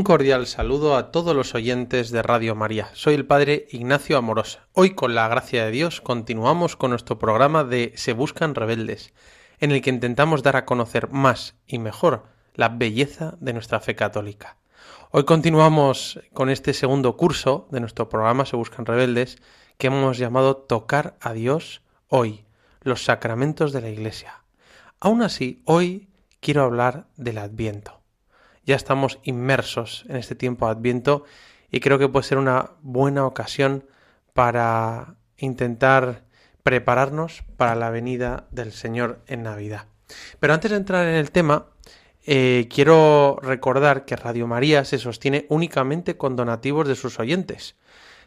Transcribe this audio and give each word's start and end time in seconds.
Un 0.00 0.04
cordial 0.04 0.46
saludo 0.46 0.96
a 0.96 1.10
todos 1.12 1.36
los 1.36 1.54
oyentes 1.54 2.10
de 2.10 2.22
Radio 2.22 2.54
María. 2.54 2.88
Soy 2.94 3.12
el 3.12 3.26
padre 3.26 3.66
Ignacio 3.70 4.16
Amorós. 4.16 4.58
Hoy, 4.72 4.94
con 4.94 5.14
la 5.14 5.28
gracia 5.28 5.66
de 5.66 5.70
Dios, 5.70 6.00
continuamos 6.00 6.74
con 6.74 6.92
nuestro 6.92 7.18
programa 7.18 7.64
de 7.64 7.92
Se 7.96 8.14
Buscan 8.14 8.54
Rebeldes, 8.54 9.12
en 9.58 9.72
el 9.72 9.82
que 9.82 9.90
intentamos 9.90 10.42
dar 10.42 10.56
a 10.56 10.64
conocer 10.64 11.10
más 11.10 11.54
y 11.66 11.78
mejor 11.78 12.24
la 12.54 12.70
belleza 12.70 13.36
de 13.40 13.52
nuestra 13.52 13.78
fe 13.78 13.94
católica. 13.94 14.56
Hoy 15.10 15.24
continuamos 15.24 16.18
con 16.32 16.48
este 16.48 16.72
segundo 16.72 17.18
curso 17.18 17.68
de 17.70 17.80
nuestro 17.80 18.08
programa 18.08 18.46
Se 18.46 18.56
Buscan 18.56 18.86
Rebeldes, 18.86 19.36
que 19.76 19.88
hemos 19.88 20.16
llamado 20.16 20.56
Tocar 20.56 21.18
a 21.20 21.34
Dios 21.34 21.82
hoy, 22.08 22.46
los 22.80 23.04
sacramentos 23.04 23.74
de 23.74 23.82
la 23.82 23.90
Iglesia. 23.90 24.44
Aún 24.98 25.20
así, 25.20 25.60
hoy 25.66 26.08
quiero 26.40 26.62
hablar 26.62 27.08
del 27.18 27.36
Adviento 27.36 27.99
ya 28.64 28.76
estamos 28.76 29.18
inmersos 29.22 30.04
en 30.08 30.16
este 30.16 30.34
tiempo 30.34 30.66
de 30.66 30.72
Adviento 30.72 31.24
y 31.70 31.80
creo 31.80 31.98
que 31.98 32.08
puede 32.08 32.26
ser 32.26 32.38
una 32.38 32.72
buena 32.82 33.26
ocasión 33.26 33.84
para 34.34 35.14
intentar 35.38 36.24
prepararnos 36.62 37.42
para 37.56 37.74
la 37.74 37.90
venida 37.90 38.46
del 38.50 38.72
Señor 38.72 39.20
en 39.26 39.42
Navidad. 39.42 39.86
Pero 40.38 40.54
antes 40.54 40.70
de 40.70 40.76
entrar 40.76 41.06
en 41.06 41.14
el 41.14 41.30
tema, 41.30 41.66
eh, 42.26 42.68
quiero 42.70 43.38
recordar 43.42 44.04
que 44.04 44.16
Radio 44.16 44.46
María 44.46 44.84
se 44.84 44.98
sostiene 44.98 45.46
únicamente 45.48 46.16
con 46.16 46.36
donativos 46.36 46.86
de 46.86 46.96
sus 46.96 47.18
oyentes. 47.18 47.76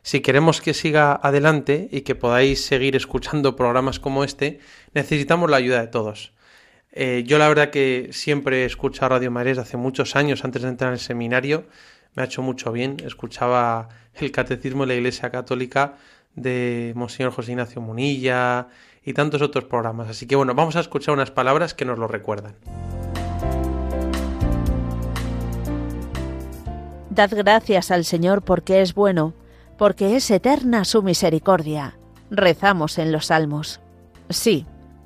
Si 0.02 0.20
queremos 0.22 0.62
que 0.62 0.74
siga 0.74 1.14
adelante 1.14 1.88
y 1.92 2.02
que 2.02 2.16
podáis 2.16 2.66
seguir 2.66 2.96
escuchando 2.96 3.56
programas 3.56 4.00
como 4.00 4.24
este, 4.24 4.60
necesitamos 4.94 5.50
la 5.50 5.58
ayuda 5.58 5.80
de 5.80 5.88
todos. 5.88 6.34
Eh, 6.96 7.24
yo 7.26 7.40
la 7.40 7.48
verdad 7.48 7.72
que 7.72 8.10
siempre 8.12 8.62
he 8.62 8.66
escuchado 8.66 9.10
Radio 9.10 9.32
desde 9.32 9.62
hace 9.62 9.78
muchos 9.78 10.16
años, 10.16 10.46
antes 10.46 10.62
de 10.62 10.70
entrar 10.70 10.90
en 10.90 10.94
el 10.94 11.00
seminario, 11.00 11.66
me 12.14 12.22
ha 12.22 12.26
hecho 12.26 12.44
mucho 12.44 12.72
bien. 12.72 12.98
Escuchaba 13.04 13.90
el 14.14 14.32
Catecismo 14.32 14.84
de 14.84 14.88
la 14.88 14.94
Iglesia 14.96 15.32
Católica 15.32 15.96
de 16.36 16.94
Monseñor 16.96 17.32
José 17.32 17.52
Ignacio 17.52 17.82
Munilla 17.82 18.68
y 19.04 19.14
tantos 19.14 19.42
otros 19.42 19.66
programas. 19.66 20.08
Así 20.08 20.28
que 20.28 20.36
bueno, 20.36 20.54
vamos 20.54 20.76
a 20.76 20.82
escuchar 20.82 21.16
unas 21.16 21.32
palabras 21.32 21.74
que 21.74 21.84
nos 21.84 21.98
lo 21.98 22.08
recuerdan. 22.08 22.56
Dad 27.10 27.32
gracias 27.36 27.90
al 27.90 28.06
Señor 28.06 28.44
porque 28.44 28.82
es 28.82 28.94
bueno, 28.94 29.34
porque 29.78 30.16
es 30.16 30.30
eterna 30.30 30.86
su 30.86 31.02
misericordia. 31.02 31.98
Rezamos 32.30 33.00
en 33.00 33.12
los 33.12 33.28
salmos. 33.28 33.82
Sí, 34.30 34.66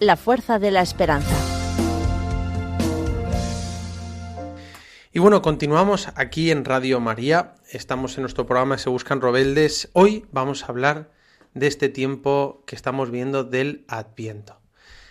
la 0.00 0.16
fuerza 0.16 0.58
de 0.58 0.70
la 0.70 0.80
esperanza. 0.80 1.36
Y 5.12 5.18
bueno, 5.18 5.42
continuamos 5.42 6.08
aquí 6.14 6.50
en 6.50 6.64
Radio 6.64 7.00
María. 7.00 7.56
Estamos 7.70 8.16
en 8.16 8.22
nuestro 8.22 8.46
programa 8.46 8.78
Se 8.78 8.88
Buscan 8.88 9.20
Rebeldes. 9.20 9.90
Hoy 9.92 10.24
vamos 10.32 10.64
a 10.64 10.68
hablar 10.68 11.10
de 11.52 11.66
este 11.66 11.90
tiempo 11.90 12.64
que 12.66 12.76
estamos 12.76 13.10
viendo 13.10 13.44
del 13.44 13.84
Adviento. 13.88 14.58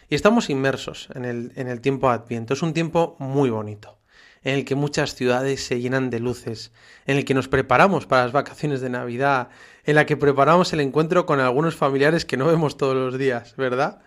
Y 0.10 0.16
estamos 0.16 0.50
inmersos 0.50 1.10
en 1.14 1.26
el, 1.26 1.52
en 1.56 1.68
el 1.68 1.82
tiempo 1.82 2.10
Adviento. 2.10 2.56
Es 2.56 2.64
un 2.64 2.74
tiempo 2.74 3.16
muy 3.20 3.52
bonito, 3.52 4.00
en 4.42 4.56
el 4.56 4.66
que 4.66 4.74
muchas 4.74 5.14
ciudades 5.14 5.64
se 5.64 5.80
llenan 5.80 6.10
de 6.10 6.20
luces, 6.20 6.72
en 7.06 7.18
el 7.18 7.26
que 7.26 7.36
nos 7.36 7.48
preparamos 7.48 8.08
para 8.08 8.24
las 8.24 8.32
vacaciones 8.32 8.82
de 8.82 8.90
Navidad, 8.90 9.50
en 9.84 9.94
la 9.94 10.08
que 10.08 10.18
preparamos 10.18 10.74
el 10.74 10.80
encuentro 10.80 11.28
con 11.28 11.40
algunos 11.40 11.76
familiares 11.76 12.26
que 12.26 12.38
no 12.38 12.48
vemos 12.48 12.76
todos 12.76 12.96
los 12.96 13.20
días, 13.20 13.56
¿verdad? 13.56 14.02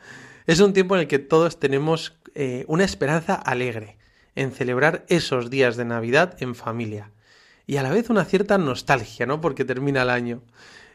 Es 0.47 0.61
un 0.61 0.73
tiempo 0.73 0.97
en 0.97 1.03
el 1.03 1.09
que 1.09 1.19
todos 1.19 1.61
tenemos 1.61 2.15
eh, 2.35 2.65
una 2.67 2.85
esperanza 2.85 3.35
alegre 3.35 3.97
en 4.35 4.53
celebrar 4.53 5.05
esos 5.09 5.51
días 5.51 5.77
de 5.77 5.85
Navidad 5.85 6.37
en 6.41 6.55
familia. 6.55 7.11
Y 7.67 7.77
a 7.77 7.83
la 7.83 7.91
vez 7.91 8.11
una 8.11 8.25
cierta 8.25 8.59
nostalgia, 8.59 9.27
¿no? 9.27 9.41
Porque 9.41 9.65
termina 9.65 10.03
el 10.03 10.11
año. 10.11 10.43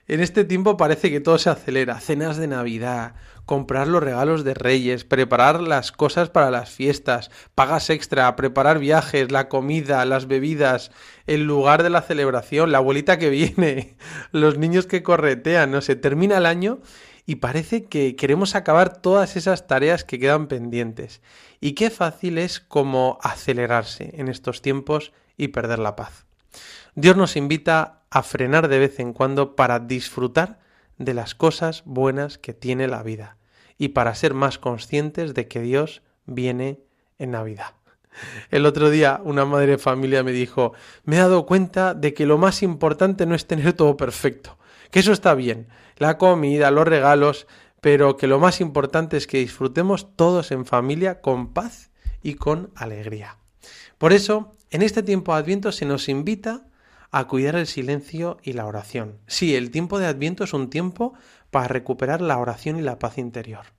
En 0.09 0.21
este 0.21 0.45
tiempo 0.45 0.77
parece 0.77 1.11
que 1.11 1.19
todo 1.19 1.37
se 1.37 1.49
acelera, 1.49 1.99
cenas 1.99 2.37
de 2.37 2.47
Navidad, 2.47 3.15
comprar 3.45 3.89
los 3.89 4.01
regalos 4.01 4.45
de 4.45 4.53
Reyes, 4.53 5.03
preparar 5.03 5.61
las 5.61 5.91
cosas 5.91 6.29
para 6.29 6.49
las 6.49 6.69
fiestas, 6.69 7.29
pagas 7.55 7.89
extra, 7.89 8.33
preparar 8.37 8.79
viajes, 8.79 9.31
la 9.33 9.49
comida, 9.49 10.05
las 10.05 10.27
bebidas, 10.27 10.91
el 11.25 11.43
lugar 11.43 11.83
de 11.83 11.89
la 11.89 12.01
celebración, 12.01 12.71
la 12.71 12.77
abuelita 12.77 13.17
que 13.17 13.29
viene, 13.29 13.97
los 14.31 14.57
niños 14.57 14.87
que 14.87 15.03
corretean, 15.03 15.71
no 15.71 15.81
sé, 15.81 15.97
termina 15.97 16.37
el 16.37 16.45
año 16.45 16.79
y 17.29 17.35
parece 17.35 17.83
que 17.85 18.15
queremos 18.15 18.55
acabar 18.55 19.01
todas 19.01 19.35
esas 19.35 19.67
tareas 19.67 20.05
que 20.05 20.17
quedan 20.17 20.47
pendientes. 20.47 21.21
Y 21.59 21.73
qué 21.73 21.89
fácil 21.89 22.37
es 22.37 22.61
como 22.61 23.19
acelerarse 23.21 24.11
en 24.13 24.29
estos 24.29 24.61
tiempos 24.61 25.11
y 25.35 25.49
perder 25.49 25.79
la 25.79 25.97
paz. 25.97 26.25
Dios 26.95 27.17
nos 27.17 27.35
invita 27.35 28.01
a 28.09 28.23
frenar 28.23 28.69
de 28.69 28.79
vez 28.79 28.99
en 29.01 29.11
cuando 29.11 29.57
para 29.57 29.79
disfrutar 29.79 30.59
de 30.97 31.13
las 31.13 31.35
cosas 31.35 31.83
buenas 31.85 32.37
que 32.37 32.53
tiene 32.53 32.87
la 32.87 33.03
vida 33.03 33.37
y 33.77 33.89
para 33.89 34.15
ser 34.15 34.33
más 34.33 34.57
conscientes 34.57 35.33
de 35.33 35.49
que 35.49 35.59
Dios 35.61 36.01
viene 36.25 36.79
en 37.19 37.31
Navidad. 37.31 37.73
El 38.51 38.65
otro 38.65 38.89
día 38.89 39.19
una 39.21 39.43
madre 39.43 39.71
de 39.71 39.77
familia 39.77 40.23
me 40.23 40.31
dijo, 40.31 40.71
me 41.03 41.17
he 41.17 41.19
dado 41.19 41.45
cuenta 41.45 41.93
de 41.93 42.13
que 42.13 42.25
lo 42.25 42.37
más 42.37 42.63
importante 42.63 43.25
no 43.25 43.35
es 43.35 43.45
tener 43.45 43.73
todo 43.73 43.97
perfecto, 43.97 44.57
que 44.91 44.99
eso 44.99 45.11
está 45.11 45.35
bien, 45.35 45.67
la 45.97 46.17
comida, 46.17 46.71
los 46.71 46.87
regalos, 46.87 47.47
pero 47.81 48.17
que 48.17 48.27
lo 48.27 48.39
más 48.39 48.61
importante 48.61 49.17
es 49.17 49.27
que 49.27 49.39
disfrutemos 49.39 50.15
todos 50.15 50.51
en 50.51 50.65
familia 50.65 51.21
con 51.21 51.53
paz 51.53 51.91
y 52.21 52.35
con 52.35 52.71
alegría. 52.75 53.37
Por 53.97 54.13
eso, 54.13 54.53
En 54.69 54.81
este 54.81 55.01
tiempo 55.01 55.33
de 55.33 55.39
Adviento 55.39 55.71
se 55.71 55.85
nos 55.85 56.09
invita 56.09 56.65
a 57.11 57.25
cuidar 57.27 57.55
el 57.55 57.67
silencio 57.67 58.37
y 58.43 58.51
la 58.51 58.65
oración. 58.65 59.17
Sí, 59.25 59.55
el 59.55 59.71
tiempo 59.71 59.97
de 59.97 60.07
Adviento 60.07 60.43
es 60.43 60.53
un 60.53 60.69
tiempo 60.69 61.13
para 61.51 61.69
recuperar 61.69 62.19
la 62.19 62.37
oración 62.37 62.77
y 62.77 62.81
la 62.81 62.99
paz 62.99 63.17
interior. 63.17 63.76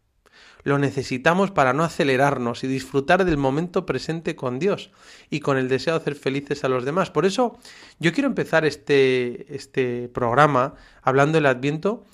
Lo 0.64 0.78
necesitamos 0.78 1.50
para 1.50 1.72
no 1.72 1.84
acelerarnos 1.84 2.64
y 2.64 2.66
disfrutar 2.66 3.24
del 3.24 3.36
momento 3.36 3.86
presente 3.86 4.36
con 4.36 4.58
Dios 4.58 4.90
y 5.30 5.40
con 5.40 5.56
el 5.56 5.68
deseo 5.68 5.94
de 5.94 6.00
hacer 6.00 6.14
felices 6.14 6.64
a 6.64 6.68
los 6.68 6.84
demás. 6.84 7.10
Por 7.10 7.26
eso 7.26 7.58
yo 7.98 8.12
quiero 8.12 8.28
empezar 8.28 8.64
este, 8.64 9.54
este 9.54 10.08
programa 10.08 10.74
hablando 11.02 11.36
del 11.36 11.46
Adviento 11.46 12.04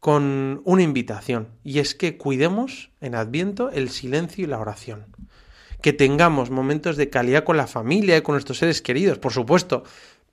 con 0.00 0.60
una 0.64 0.82
invitación 0.82 1.48
y 1.64 1.78
es 1.78 1.94
que 1.94 2.18
cuidemos 2.18 2.90
en 3.00 3.14
Adviento 3.14 3.70
el 3.70 3.88
silencio 3.88 4.44
y 4.44 4.46
la 4.48 4.58
oración. 4.58 5.06
Que 5.80 5.92
tengamos 5.92 6.50
momentos 6.50 6.96
de 6.96 7.10
calidad 7.10 7.44
con 7.44 7.56
la 7.56 7.66
familia 7.66 8.16
y 8.16 8.22
con 8.22 8.34
nuestros 8.34 8.58
seres 8.58 8.82
queridos, 8.82 9.18
por 9.18 9.32
supuesto, 9.32 9.84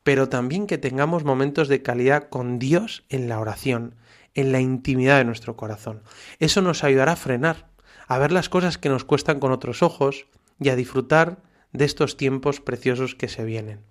pero 0.03 0.29
también 0.29 0.67
que 0.67 0.77
tengamos 0.77 1.23
momentos 1.23 1.67
de 1.67 1.81
calidad 1.81 2.29
con 2.29 2.59
Dios 2.59 3.03
en 3.09 3.29
la 3.29 3.39
oración, 3.39 3.95
en 4.33 4.51
la 4.51 4.59
intimidad 4.59 5.17
de 5.17 5.25
nuestro 5.25 5.55
corazón. 5.55 6.03
Eso 6.39 6.61
nos 6.61 6.83
ayudará 6.83 7.13
a 7.13 7.17
frenar, 7.17 7.67
a 8.07 8.17
ver 8.17 8.31
las 8.31 8.49
cosas 8.49 8.77
que 8.77 8.89
nos 8.89 9.05
cuestan 9.05 9.39
con 9.39 9.51
otros 9.51 9.83
ojos 9.83 10.27
y 10.59 10.69
a 10.69 10.75
disfrutar 10.75 11.41
de 11.73 11.85
estos 11.85 12.17
tiempos 12.17 12.59
preciosos 12.59 13.15
que 13.15 13.27
se 13.27 13.43
vienen. 13.43 13.81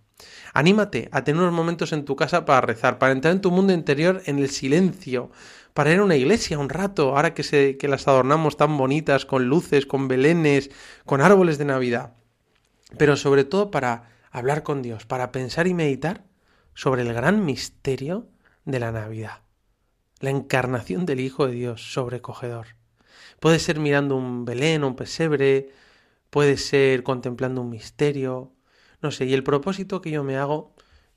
Anímate 0.52 1.08
a 1.12 1.25
tener 1.25 1.40
unos 1.40 1.54
momentos 1.54 1.92
en 1.92 2.04
tu 2.04 2.16
casa 2.16 2.44
para 2.44 2.60
rezar, 2.60 2.98
para 2.98 3.12
entrar 3.12 3.32
en 3.32 3.40
tu 3.40 3.50
mundo 3.50 3.72
interior 3.72 4.22
en 4.26 4.38
el 4.38 4.50
silencio, 4.50 5.31
para 5.72 5.92
ir 5.92 6.00
a 6.00 6.04
una 6.04 6.16
iglesia 6.16 6.58
un 6.58 6.69
rato, 6.69 7.16
ahora 7.16 7.32
que, 7.32 7.42
se, 7.42 7.78
que 7.78 7.88
las 7.88 8.06
adornamos 8.08 8.56
tan 8.56 8.76
bonitas, 8.76 9.25
con 9.25 9.46
luces, 9.46 9.87
con 9.87 10.08
belenes, 10.08 10.70
con 11.06 11.22
árboles 11.22 11.56
de 11.58 11.64
Navidad. 11.64 12.14
Pero 12.98 13.16
sobre 13.16 13.44
todo 13.44 13.70
para 13.70 14.10
hablar 14.31 14.62
con 14.62 14.82
Dios, 14.82 15.06
para 15.06 15.32
pensar 15.32 15.66
y 15.66 15.75
meditar 15.75 16.25
sobre 16.75 17.02
el 17.02 17.14
gran 17.14 17.44
misterio 17.44 18.26
de 18.64 18.81
la 18.81 18.92
Navidad 18.92 19.40
la 20.20 20.31
encarnación 20.31 21.06
del 21.06 21.20
Hijo 21.20 21.46
de 21.46 21.55
Dios 21.55 21.93
sobrecogedor. 21.93 22.69
Puede 23.40 23.58
ser 23.58 23.81
mirando 23.81 24.17
un 24.17 24.44
Belén, 24.44 24.84
un 24.84 24.94
pesebre, 24.94 25.70
puede 26.28 26.56
ser 26.56 27.02
contemplando 27.02 27.62
un 27.62 27.70
misterio, 27.70 28.52
no 29.02 29.11
sé, 29.11 29.25
y 29.25 29.34
el 29.34 29.43
propósito 29.43 30.00
que 30.02 30.11
yo 30.11 30.22
me 30.22 30.37
hago 30.37 30.75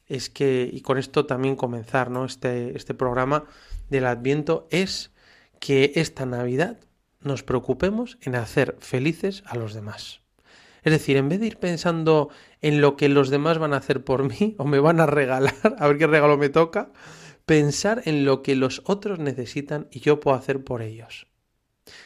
es 0.08 0.30
que, 0.30 0.70
y 0.72 0.82
con 0.82 0.98
esto 0.98 1.26
también 1.26 1.56
comenzar, 1.56 2.10
¿no? 2.10 2.26
Este, 2.26 2.76
este 2.78 2.94
programa 2.94 3.46
del 3.90 4.06
Adviento 4.06 4.68
es 4.72 5.12
que 5.60 5.92
esta 5.96 6.26
Navidad 6.26 6.80
nos 7.22 7.44
preocupemos 7.44 8.18
en 8.22 8.36
hacer 8.36 8.78
felices 8.80 9.44
a 9.46 9.56
los 9.56 9.74
demás. 9.74 10.22
Es 10.84 10.92
decir, 10.92 11.16
en 11.16 11.30
vez 11.30 11.40
de 11.40 11.48
ir 11.48 11.58
pensando 11.58 12.30
en 12.62 12.82
lo 12.82 12.98
que 12.98 13.08
los 13.08 13.30
demás 13.30 13.58
van 13.58 13.74
a 13.74 13.78
hacer 13.78 14.04
por 14.04 14.24
mí 14.24 14.56
o 14.58 14.66
me 14.66 14.80
van 14.80 15.00
a 15.00 15.06
regalar, 15.06 15.54
a 15.80 15.88
ver 15.88 15.98
qué 15.98 16.08
regalo 16.08 16.38
me 16.38 16.50
toca, 16.50 16.92
pensar 17.46 18.02
en 18.06 18.26
lo 18.26 18.42
que 18.42 18.56
los 18.56 18.82
otros 18.86 19.20
necesitan 19.20 19.88
y 19.92 20.00
yo 20.00 20.20
puedo 20.20 20.38
hacer 20.38 20.64
por 20.64 20.82
ellos. 20.82 21.28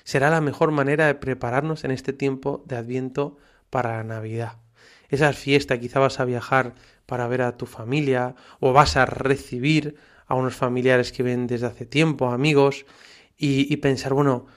Será 0.03 0.29
la 0.29 0.41
mejor 0.41 0.71
manera 0.71 1.07
de 1.07 1.15
prepararnos 1.15 1.83
en 1.83 1.91
este 1.91 2.13
tiempo 2.13 2.63
de 2.65 2.77
Adviento 2.77 3.37
para 3.69 3.97
la 3.97 4.03
Navidad. 4.03 4.57
Esa 5.09 5.31
fiesta, 5.33 5.79
quizá 5.79 5.99
vas 5.99 6.19
a 6.19 6.25
viajar 6.25 6.73
para 7.05 7.27
ver 7.27 7.41
a 7.41 7.57
tu 7.57 7.65
familia 7.65 8.35
o 8.59 8.73
vas 8.73 8.97
a 8.97 9.05
recibir 9.05 9.95
a 10.25 10.35
unos 10.35 10.55
familiares 10.55 11.11
que 11.11 11.23
ven 11.23 11.47
desde 11.47 11.67
hace 11.67 11.85
tiempo, 11.85 12.29
amigos, 12.29 12.85
y, 13.39 13.77
pensar, 13.77 14.13
bueno, 14.13 14.47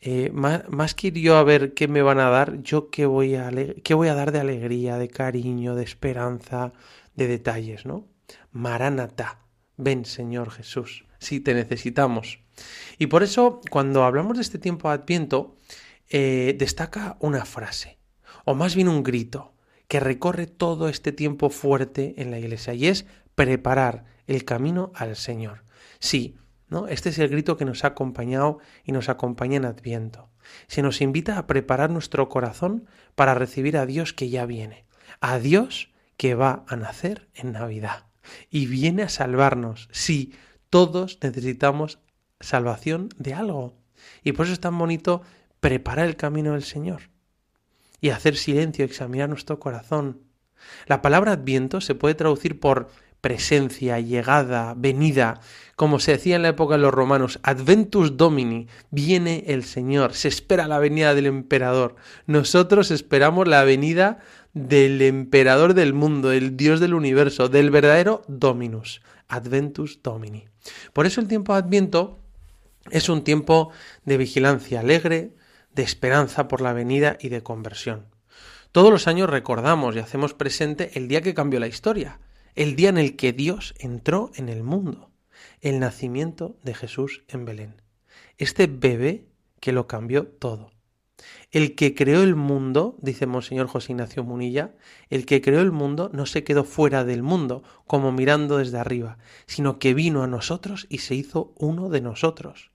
eh, 0.00 0.30
más, 0.32 0.66
más, 0.68 0.94
que 0.94 1.08
ir 1.08 1.18
yo 1.18 1.36
a 1.36 1.44
ver 1.44 1.74
qué 1.74 1.88
me 1.88 2.00
van 2.00 2.18
a 2.18 2.30
dar, 2.30 2.62
yo 2.62 2.90
qué 2.90 3.04
voy 3.04 3.34
a, 3.34 3.50
qué 3.84 3.92
voy 3.92 4.08
a 4.08 4.14
dar 4.14 4.32
de 4.32 4.40
alegría, 4.40 4.96
de 4.96 5.08
cariño, 5.08 5.74
de 5.74 5.84
esperanza, 5.84 6.72
de 7.14 7.26
detalles, 7.28 7.84
¿no? 7.84 8.08
Maranatá, 8.50 9.40
Ven, 9.80 10.04
Señor 10.04 10.50
Jesús, 10.50 11.04
si 11.18 11.40
te 11.40 11.54
necesitamos. 11.54 12.40
Y 12.98 13.06
por 13.06 13.22
eso, 13.22 13.60
cuando 13.70 14.04
hablamos 14.04 14.36
de 14.36 14.42
este 14.42 14.58
tiempo 14.58 14.88
de 14.88 14.94
Adviento, 14.94 15.56
eh, 16.08 16.54
destaca 16.58 17.16
una 17.20 17.44
frase, 17.44 17.98
o 18.44 18.54
más 18.54 18.74
bien 18.74 18.88
un 18.88 19.02
grito, 19.02 19.54
que 19.88 20.00
recorre 20.00 20.46
todo 20.46 20.88
este 20.88 21.12
tiempo 21.12 21.50
fuerte 21.50 22.14
en 22.18 22.30
la 22.30 22.38
iglesia, 22.38 22.74
y 22.74 22.86
es 22.86 23.06
preparar 23.34 24.04
el 24.26 24.44
camino 24.44 24.92
al 24.94 25.16
Señor. 25.16 25.64
Sí, 25.98 26.36
¿no? 26.68 26.86
Este 26.86 27.08
es 27.08 27.18
el 27.18 27.28
grito 27.28 27.56
que 27.56 27.64
nos 27.64 27.84
ha 27.84 27.88
acompañado 27.88 28.58
y 28.84 28.92
nos 28.92 29.08
acompaña 29.08 29.56
en 29.56 29.64
Adviento. 29.64 30.28
Se 30.66 30.82
nos 30.82 31.00
invita 31.00 31.38
a 31.38 31.46
preparar 31.46 31.90
nuestro 31.90 32.28
corazón 32.28 32.86
para 33.14 33.34
recibir 33.34 33.76
a 33.76 33.86
Dios 33.86 34.12
que 34.12 34.28
ya 34.28 34.46
viene, 34.46 34.84
a 35.20 35.38
Dios 35.38 35.90
que 36.16 36.34
va 36.34 36.64
a 36.68 36.76
nacer 36.76 37.28
en 37.34 37.52
Navidad 37.52 38.09
y 38.50 38.66
viene 38.66 39.02
a 39.02 39.08
salvarnos. 39.08 39.88
Sí, 39.92 40.34
todos 40.68 41.18
necesitamos 41.22 41.98
salvación 42.40 43.08
de 43.18 43.34
algo. 43.34 43.74
Y 44.22 44.32
por 44.32 44.46
eso 44.46 44.54
es 44.54 44.60
tan 44.60 44.78
bonito 44.78 45.22
preparar 45.60 46.06
el 46.06 46.16
camino 46.16 46.52
del 46.52 46.62
Señor 46.62 47.02
y 48.00 48.10
hacer 48.10 48.36
silencio, 48.36 48.84
examinar 48.84 49.28
nuestro 49.28 49.60
corazón. 49.60 50.22
La 50.86 51.02
palabra 51.02 51.32
adviento 51.32 51.80
se 51.80 51.94
puede 51.94 52.14
traducir 52.14 52.60
por 52.60 52.88
presencia, 53.20 54.00
llegada, 54.00 54.74
venida, 54.76 55.40
como 55.76 55.98
se 55.98 56.12
decía 56.12 56.36
en 56.36 56.42
la 56.42 56.48
época 56.48 56.76
de 56.76 56.82
los 56.82 56.92
romanos, 56.92 57.38
adventus 57.42 58.16
domini, 58.16 58.66
viene 58.90 59.44
el 59.48 59.64
Señor, 59.64 60.14
se 60.14 60.28
espera 60.28 60.66
la 60.66 60.78
venida 60.78 61.14
del 61.14 61.26
emperador. 61.26 61.96
Nosotros 62.26 62.90
esperamos 62.90 63.46
la 63.46 63.64
venida 63.64 64.18
del 64.52 65.02
emperador 65.02 65.74
del 65.74 65.94
mundo, 65.94 66.30
del 66.30 66.56
Dios 66.56 66.80
del 66.80 66.94
universo, 66.94 67.48
del 67.48 67.70
verdadero 67.70 68.22
Dominus, 68.26 69.02
Adventus 69.28 70.02
Domini. 70.02 70.46
Por 70.92 71.06
eso 71.06 71.20
el 71.20 71.28
tiempo 71.28 71.52
de 71.52 71.60
Adviento 71.60 72.18
es 72.90 73.08
un 73.08 73.22
tiempo 73.22 73.70
de 74.04 74.16
vigilancia 74.16 74.80
alegre, 74.80 75.34
de 75.74 75.82
esperanza 75.82 76.48
por 76.48 76.60
la 76.60 76.72
venida 76.72 77.16
y 77.20 77.28
de 77.28 77.42
conversión. 77.42 78.06
Todos 78.72 78.90
los 78.90 79.06
años 79.06 79.30
recordamos 79.30 79.96
y 79.96 79.98
hacemos 79.98 80.34
presente 80.34 80.92
el 80.94 81.08
día 81.08 81.22
que 81.22 81.34
cambió 81.34 81.60
la 81.60 81.66
historia, 81.66 82.20
el 82.54 82.76
día 82.76 82.88
en 82.88 82.98
el 82.98 83.16
que 83.16 83.32
Dios 83.32 83.74
entró 83.78 84.30
en 84.34 84.48
el 84.48 84.62
mundo, 84.62 85.10
el 85.60 85.78
nacimiento 85.78 86.56
de 86.62 86.74
Jesús 86.74 87.22
en 87.28 87.44
Belén. 87.44 87.82
Este 88.38 88.66
bebé 88.66 89.26
que 89.60 89.72
lo 89.72 89.86
cambió 89.86 90.26
todo. 90.26 90.72
El 91.50 91.74
que 91.74 91.94
creó 91.94 92.22
el 92.22 92.36
mundo, 92.36 92.96
dice 93.00 93.26
Monseñor 93.26 93.66
José 93.66 93.92
Ignacio 93.92 94.24
Munilla, 94.24 94.74
el 95.08 95.26
que 95.26 95.40
creó 95.40 95.60
el 95.60 95.72
mundo 95.72 96.10
no 96.12 96.26
se 96.26 96.44
quedó 96.44 96.64
fuera 96.64 97.04
del 97.04 97.22
mundo, 97.22 97.62
como 97.86 98.12
mirando 98.12 98.58
desde 98.58 98.78
arriba, 98.78 99.18
sino 99.46 99.78
que 99.78 99.94
vino 99.94 100.22
a 100.22 100.26
nosotros 100.26 100.86
y 100.88 100.98
se 100.98 101.14
hizo 101.14 101.52
uno 101.56 101.88
de 101.88 102.00
nosotros. 102.00 102.70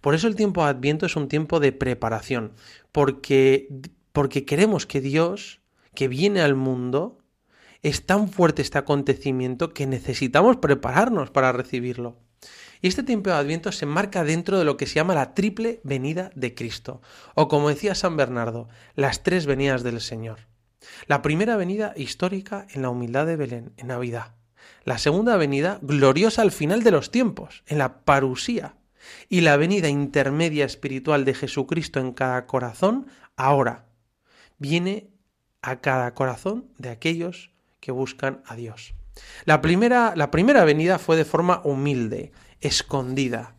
Por 0.00 0.14
eso 0.14 0.28
el 0.28 0.36
tiempo 0.36 0.62
de 0.62 0.70
Adviento 0.70 1.06
es 1.06 1.16
un 1.16 1.28
tiempo 1.28 1.60
de 1.60 1.72
preparación, 1.72 2.52
porque, 2.92 3.68
porque 4.12 4.44
queremos 4.44 4.86
que 4.86 5.00
Dios, 5.00 5.60
que 5.94 6.08
viene 6.08 6.40
al 6.40 6.54
mundo, 6.54 7.18
es 7.82 8.06
tan 8.06 8.28
fuerte 8.28 8.62
este 8.62 8.78
acontecimiento 8.78 9.74
que 9.74 9.86
necesitamos 9.86 10.56
prepararnos 10.56 11.30
para 11.30 11.52
recibirlo. 11.52 12.16
Y 12.84 12.88
este 12.88 13.02
tiempo 13.02 13.30
de 13.30 13.36
Adviento 13.36 13.72
se 13.72 13.86
marca 13.86 14.24
dentro 14.24 14.58
de 14.58 14.66
lo 14.66 14.76
que 14.76 14.86
se 14.86 14.96
llama 14.96 15.14
la 15.14 15.32
triple 15.32 15.80
venida 15.84 16.30
de 16.34 16.54
Cristo, 16.54 17.00
o 17.34 17.48
como 17.48 17.70
decía 17.70 17.94
San 17.94 18.18
Bernardo, 18.18 18.68
las 18.94 19.22
tres 19.22 19.46
venidas 19.46 19.82
del 19.82 20.02
Señor. 20.02 20.40
La 21.06 21.22
primera 21.22 21.56
venida 21.56 21.94
histórica 21.96 22.66
en 22.74 22.82
la 22.82 22.90
humildad 22.90 23.24
de 23.24 23.36
Belén, 23.36 23.72
en 23.78 23.86
Navidad. 23.86 24.34
La 24.84 24.98
segunda 24.98 25.38
venida 25.38 25.78
gloriosa 25.80 26.42
al 26.42 26.52
final 26.52 26.82
de 26.82 26.90
los 26.90 27.10
tiempos, 27.10 27.62
en 27.68 27.78
la 27.78 28.04
parusía. 28.04 28.74
Y 29.30 29.40
la 29.40 29.56
venida 29.56 29.88
intermedia 29.88 30.66
espiritual 30.66 31.24
de 31.24 31.32
Jesucristo 31.32 32.00
en 32.00 32.12
cada 32.12 32.46
corazón, 32.46 33.06
ahora. 33.34 33.86
Viene 34.58 35.08
a 35.62 35.80
cada 35.80 36.12
corazón 36.12 36.66
de 36.76 36.90
aquellos 36.90 37.50
que 37.80 37.92
buscan 37.92 38.42
a 38.44 38.56
Dios. 38.56 38.92
La 39.46 39.62
primera, 39.62 40.12
la 40.16 40.30
primera 40.30 40.64
venida 40.64 40.98
fue 40.98 41.16
de 41.16 41.24
forma 41.24 41.62
humilde, 41.64 42.32
escondida, 42.60 43.54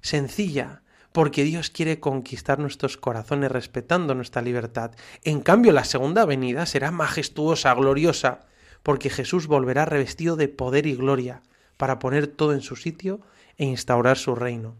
sencilla, 0.00 0.82
porque 1.12 1.44
Dios 1.44 1.70
quiere 1.70 2.00
conquistar 2.00 2.58
nuestros 2.58 2.96
corazones 2.96 3.50
respetando 3.50 4.14
nuestra 4.14 4.42
libertad. 4.42 4.92
En 5.24 5.40
cambio, 5.40 5.72
la 5.72 5.84
segunda 5.84 6.24
venida 6.24 6.66
será 6.66 6.90
majestuosa, 6.90 7.74
gloriosa, 7.74 8.40
porque 8.82 9.10
Jesús 9.10 9.46
volverá 9.46 9.84
revestido 9.84 10.36
de 10.36 10.48
poder 10.48 10.86
y 10.86 10.94
gloria 10.94 11.42
para 11.76 11.98
poner 11.98 12.26
todo 12.26 12.52
en 12.52 12.60
su 12.60 12.76
sitio 12.76 13.20
e 13.56 13.64
instaurar 13.64 14.18
su 14.18 14.34
reino. 14.34 14.76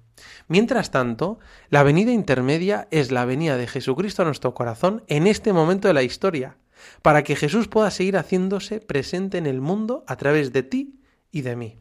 Mientras 0.48 0.90
tanto, 0.90 1.38
la 1.70 1.82
venida 1.82 2.12
intermedia 2.12 2.88
es 2.90 3.10
la 3.10 3.24
venida 3.24 3.56
de 3.56 3.66
Jesucristo 3.66 4.22
a 4.22 4.24
nuestro 4.24 4.54
corazón 4.54 5.04
en 5.06 5.26
este 5.26 5.52
momento 5.52 5.88
de 5.88 5.94
la 5.94 6.02
historia, 6.02 6.56
para 7.02 7.22
que 7.24 7.36
Jesús 7.36 7.68
pueda 7.68 7.90
seguir 7.90 8.16
haciéndose 8.16 8.80
presente 8.80 9.38
en 9.38 9.46
el 9.46 9.60
mundo 9.60 10.04
a 10.06 10.16
través 10.16 10.52
de 10.52 10.62
ti 10.62 11.00
y 11.30 11.42
de 11.42 11.56
mí. 11.56 11.78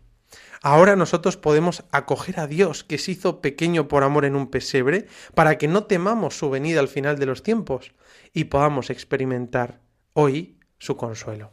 Ahora 0.62 0.96
nosotros 0.96 1.38
podemos 1.38 1.84
acoger 1.92 2.40
a 2.40 2.48
Dios 2.48 2.84
que 2.84 2.98
se 2.98 3.12
hizo 3.12 3.42
pequeño 3.42 3.88
por 3.88 4.04
amor 4.04 4.26
en 4.26 4.36
un 4.36 4.48
pesebre 4.48 5.08
para 5.36 5.58
que 5.58 5.68
no 5.68 5.84
temamos 5.86 6.38
su 6.38 6.50
venida 6.50 6.80
al 6.80 6.88
final 6.88 7.20
de 7.20 7.26
los 7.26 7.44
tiempos 7.44 7.94
y 8.34 8.46
podamos 8.46 8.90
experimentar 8.90 9.82
hoy 10.14 10.58
su 10.80 10.98
consuelo. 10.98 11.52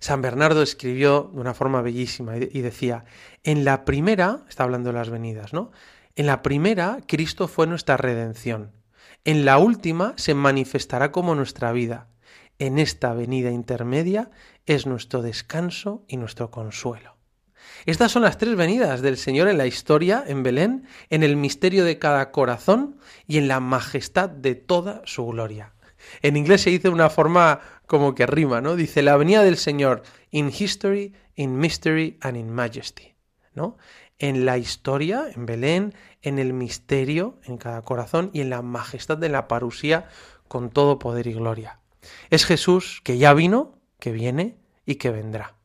San 0.00 0.22
Bernardo 0.22 0.62
escribió 0.62 1.30
de 1.32 1.40
una 1.40 1.54
forma 1.54 1.82
bellísima 1.82 2.36
y 2.36 2.60
decía, 2.60 3.04
en 3.44 3.64
la 3.64 3.84
primera, 3.84 4.44
está 4.48 4.64
hablando 4.64 4.90
de 4.90 4.98
las 4.98 5.10
venidas, 5.10 5.52
¿no? 5.52 5.70
En 6.16 6.26
la 6.26 6.42
primera, 6.42 6.98
Cristo 7.06 7.46
fue 7.46 7.66
nuestra 7.66 7.96
redención. 7.96 8.72
En 9.24 9.44
la 9.44 9.58
última 9.58 10.14
se 10.16 10.34
manifestará 10.34 11.12
como 11.12 11.34
nuestra 11.34 11.70
vida. 11.72 12.08
En 12.58 12.78
esta 12.78 13.12
venida 13.12 13.50
intermedia 13.50 14.30
es 14.66 14.86
nuestro 14.86 15.22
descanso 15.22 16.04
y 16.08 16.16
nuestro 16.16 16.50
consuelo. 16.50 17.17
Estas 17.86 18.12
son 18.12 18.22
las 18.22 18.38
tres 18.38 18.56
venidas 18.56 19.02
del 19.02 19.16
Señor 19.16 19.48
en 19.48 19.58
la 19.58 19.66
historia, 19.66 20.24
en 20.26 20.42
Belén, 20.42 20.86
en 21.10 21.22
el 21.22 21.36
misterio 21.36 21.84
de 21.84 21.98
cada 21.98 22.30
corazón 22.30 22.98
y 23.26 23.38
en 23.38 23.48
la 23.48 23.60
majestad 23.60 24.28
de 24.28 24.54
toda 24.54 25.02
su 25.04 25.26
gloria. 25.26 25.72
En 26.22 26.36
inglés 26.36 26.62
se 26.62 26.70
dice 26.70 26.88
una 26.88 27.10
forma 27.10 27.60
como 27.86 28.14
que 28.14 28.26
rima, 28.26 28.60
¿no? 28.60 28.76
Dice 28.76 29.02
la 29.02 29.16
venida 29.16 29.42
del 29.42 29.56
Señor 29.56 30.02
in 30.30 30.48
history, 30.56 31.14
in 31.34 31.58
mystery 31.58 32.18
and 32.20 32.36
in 32.36 32.50
majesty, 32.50 33.14
¿no? 33.54 33.78
En 34.18 34.44
la 34.44 34.58
historia, 34.58 35.26
en 35.34 35.46
Belén, 35.46 35.94
en 36.22 36.38
el 36.38 36.52
misterio, 36.52 37.38
en 37.44 37.56
cada 37.56 37.82
corazón 37.82 38.30
y 38.32 38.40
en 38.40 38.50
la 38.50 38.62
majestad 38.62 39.16
de 39.16 39.28
la 39.28 39.48
parusía 39.48 40.08
con 40.48 40.70
todo 40.70 40.98
poder 40.98 41.26
y 41.26 41.34
gloria. 41.34 41.80
Es 42.30 42.44
Jesús 42.44 43.00
que 43.04 43.18
ya 43.18 43.34
vino, 43.34 43.78
que 44.00 44.12
viene 44.12 44.56
y 44.86 44.96
que 44.96 45.10
vendrá. 45.10 45.57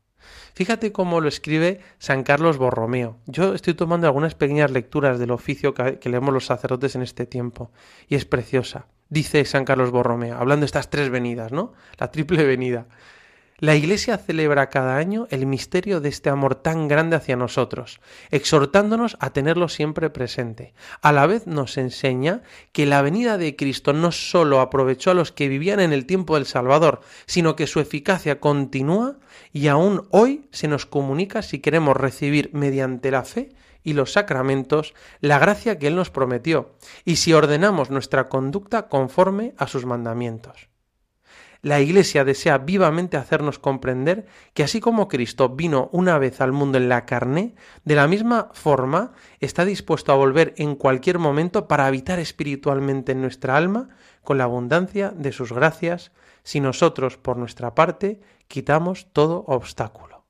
Fíjate 0.54 0.92
cómo 0.92 1.20
lo 1.20 1.28
escribe 1.28 1.80
San 1.98 2.24
Carlos 2.24 2.58
Borromeo. 2.58 3.18
Yo 3.26 3.56
estoy 3.56 3.74
tomando 3.74 4.06
algunas 4.06 4.36
pequeñas 4.36 4.70
lecturas 4.70 5.18
del 5.18 5.32
oficio 5.32 5.74
que, 5.74 6.00
leemos 6.04 6.34
los 6.34 6.46
sacerdotes 6.46 6.96
en 6.96 7.02
este 7.02 7.26
tiempo 7.26 7.72
y 8.08 8.16
es 8.16 8.26
preciosa. 8.26 8.86
Dice 9.10 9.46
San 9.46 9.66
Carlos 9.66 9.90
Borromeo, 9.90 10.38
hablando 10.38 10.62
de 10.62 10.68
estas 10.68 10.90
tres 10.90 11.10
venidas, 11.10 11.52
¿no? 11.52 11.74
La 11.98 12.12
triple 12.12 12.44
venida. 12.46 12.86
La 13.64 13.78
Iglesia 13.78 14.18
celebra 14.18 14.70
cada 14.70 14.98
año 14.98 15.26
el 15.30 15.46
misterio 15.46 16.02
de 16.02 16.10
este 16.10 16.30
amor 16.30 16.56
tan 16.56 16.90
grande 16.90 17.16
hacia 17.16 17.38
nosotros, 17.38 18.02
exhortándonos 18.30 19.16
a 19.22 19.30
tenerlo 19.30 19.70
siempre 19.70 20.10
presente. 20.10 20.74
A 21.02 21.14
la 21.14 21.26
vez 21.28 21.48
nos 21.48 21.78
enseña 21.78 22.42
que 22.74 22.86
la 22.86 23.02
venida 23.02 23.38
de 23.38 23.56
Cristo 23.56 23.94
no 23.94 24.12
sólo 24.12 24.60
aprovechó 24.60 25.12
a 25.12 25.14
los 25.14 25.32
que 25.32 25.48
vivían 25.48 25.80
en 25.80 25.94
el 25.94 26.06
tiempo 26.06 26.36
del 26.36 26.46
Salvador, 26.46 27.00
sino 27.26 27.56
que 27.56 27.66
su 27.66 27.80
eficacia 27.80 28.42
continúa 28.42 29.16
y 29.54 29.70
aún 29.70 30.10
hoy 30.10 30.50
se 30.52 30.68
nos 30.68 30.86
comunica 30.86 31.42
si 31.42 31.60
queremos 31.60 31.96
recibir 31.96 32.50
mediante 32.52 33.12
la 33.12 33.24
fe 33.24 33.56
y 33.82 33.94
los 33.94 34.12
sacramentos 34.12 34.94
la 35.22 35.40
gracia 35.40 35.80
que 35.80 35.88
Él 35.88 35.96
nos 35.96 36.10
prometió, 36.10 36.76
y 37.06 37.16
si 37.16 37.32
ordenamos 37.32 37.92
nuestra 37.92 38.28
conducta 38.28 38.90
conforme 38.90 39.54
a 39.58 39.68
sus 39.68 39.86
mandamientos. 39.86 40.73
La 41.64 41.80
Iglesia 41.80 42.26
desea 42.26 42.58
vivamente 42.58 43.16
hacernos 43.16 43.58
comprender 43.58 44.26
que 44.54 44.64
así 44.64 44.82
como 44.82 45.08
Cristo 45.08 45.48
vino 45.48 45.88
una 45.94 46.18
vez 46.18 46.42
al 46.42 46.52
mundo 46.52 46.78
en 46.78 46.90
la 46.90 47.06
carne, 47.06 47.56
de 47.86 47.96
la 47.96 48.06
misma 48.06 48.50
forma 48.52 49.14
está 49.40 49.64
dispuesto 49.64 50.12
a 50.12 50.16
volver 50.16 50.54
en 50.58 50.76
cualquier 50.76 51.20
momento 51.20 51.70
para 51.70 51.88
habitar 51.88 52.20
espiritualmente 52.20 53.14
en 53.14 53.22
nuestra 53.22 53.56
alma 53.56 53.88
con 54.24 54.38
la 54.38 54.44
abundancia 54.44 55.12
de 55.12 55.32
sus 55.32 55.54
gracias, 55.54 56.12
si 56.44 56.60
nosotros, 56.60 57.16
por 57.16 57.38
nuestra 57.38 57.74
parte, 57.74 58.20
quitamos 58.50 59.08
todo 59.14 59.46
obstáculo. 59.48 60.26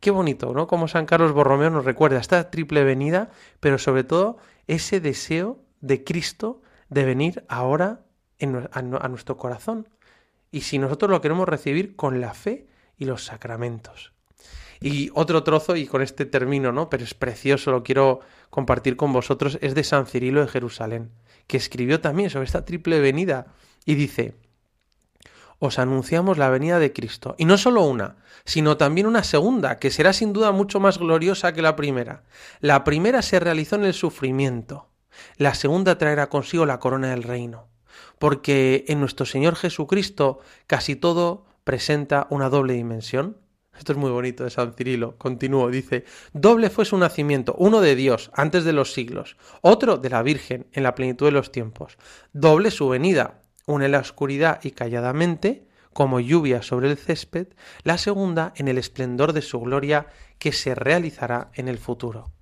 Qué 0.00 0.10
bonito, 0.10 0.52
¿no? 0.52 0.66
Como 0.66 0.86
San 0.86 1.06
Carlos 1.06 1.32
Borromeo 1.32 1.70
nos 1.70 1.86
recuerda 1.86 2.18
esta 2.18 2.50
triple 2.50 2.84
venida, 2.84 3.30
pero 3.60 3.78
sobre 3.78 4.04
todo 4.04 4.36
ese 4.66 5.00
deseo 5.00 5.62
de 5.80 6.04
Cristo 6.04 6.60
de 6.90 7.06
venir 7.06 7.46
ahora 7.48 8.02
a 8.70 9.08
nuestro 9.08 9.38
corazón 9.38 9.88
y 10.50 10.62
si 10.62 10.78
nosotros 10.78 11.10
lo 11.10 11.20
queremos 11.20 11.48
recibir 11.48 11.96
con 11.96 12.20
la 12.20 12.34
fe 12.34 12.66
y 12.96 13.04
los 13.04 13.24
sacramentos. 13.24 14.12
Y 14.80 15.10
otro 15.14 15.42
trozo, 15.42 15.76
y 15.76 15.86
con 15.86 16.02
este 16.02 16.24
término, 16.24 16.72
¿no? 16.72 16.88
Pero 16.88 17.04
es 17.04 17.14
precioso, 17.14 17.72
lo 17.72 17.82
quiero 17.82 18.20
compartir 18.50 18.96
con 18.96 19.12
vosotros, 19.12 19.58
es 19.60 19.74
de 19.74 19.84
San 19.84 20.06
Cirilo 20.06 20.40
de 20.40 20.48
Jerusalén, 20.48 21.10
que 21.46 21.56
escribió 21.56 22.00
también 22.00 22.30
sobre 22.30 22.46
esta 22.46 22.64
triple 22.64 23.00
venida 23.00 23.46
y 23.84 23.96
dice, 23.96 24.36
os 25.58 25.80
anunciamos 25.80 26.38
la 26.38 26.48
venida 26.48 26.78
de 26.78 26.92
Cristo, 26.92 27.34
y 27.38 27.44
no 27.44 27.58
solo 27.58 27.82
una, 27.82 28.16
sino 28.44 28.76
también 28.76 29.08
una 29.08 29.24
segunda, 29.24 29.78
que 29.78 29.90
será 29.90 30.12
sin 30.12 30.32
duda 30.32 30.52
mucho 30.52 30.78
más 30.78 30.98
gloriosa 30.98 31.52
que 31.52 31.62
la 31.62 31.74
primera. 31.74 32.22
La 32.60 32.84
primera 32.84 33.22
se 33.22 33.40
realizó 33.40 33.74
en 33.74 33.84
el 33.84 33.94
sufrimiento, 33.94 34.88
la 35.36 35.54
segunda 35.54 35.98
traerá 35.98 36.28
consigo 36.28 36.66
la 36.66 36.78
corona 36.78 37.10
del 37.10 37.24
reino 37.24 37.66
porque 38.18 38.84
en 38.88 39.00
nuestro 39.00 39.26
Señor 39.26 39.56
Jesucristo 39.56 40.40
casi 40.66 40.96
todo 40.96 41.44
presenta 41.64 42.26
una 42.30 42.48
doble 42.48 42.74
dimensión. 42.74 43.36
Esto 43.76 43.92
es 43.92 43.98
muy 43.98 44.10
bonito 44.10 44.42
de 44.44 44.50
San 44.50 44.72
Cirilo. 44.72 45.16
Continúo, 45.18 45.70
dice, 45.70 46.04
doble 46.32 46.70
fue 46.70 46.84
su 46.84 46.98
nacimiento, 46.98 47.54
uno 47.58 47.80
de 47.80 47.94
Dios 47.94 48.30
antes 48.34 48.64
de 48.64 48.72
los 48.72 48.92
siglos, 48.92 49.36
otro 49.60 49.98
de 49.98 50.10
la 50.10 50.22
Virgen 50.22 50.66
en 50.72 50.82
la 50.82 50.94
plenitud 50.94 51.26
de 51.26 51.32
los 51.32 51.52
tiempos. 51.52 51.96
Doble 52.32 52.70
su 52.70 52.88
venida, 52.88 53.42
una 53.66 53.84
en 53.84 53.92
la 53.92 54.00
oscuridad 54.00 54.60
y 54.64 54.72
calladamente, 54.72 55.68
como 55.92 56.20
lluvia 56.20 56.62
sobre 56.62 56.90
el 56.90 56.96
césped, 56.96 57.48
la 57.84 57.98
segunda 57.98 58.52
en 58.56 58.68
el 58.68 58.78
esplendor 58.78 59.32
de 59.32 59.42
su 59.42 59.60
gloria 59.60 60.06
que 60.38 60.52
se 60.52 60.74
realizará 60.74 61.50
en 61.54 61.68
el 61.68 61.78
futuro. 61.78 62.32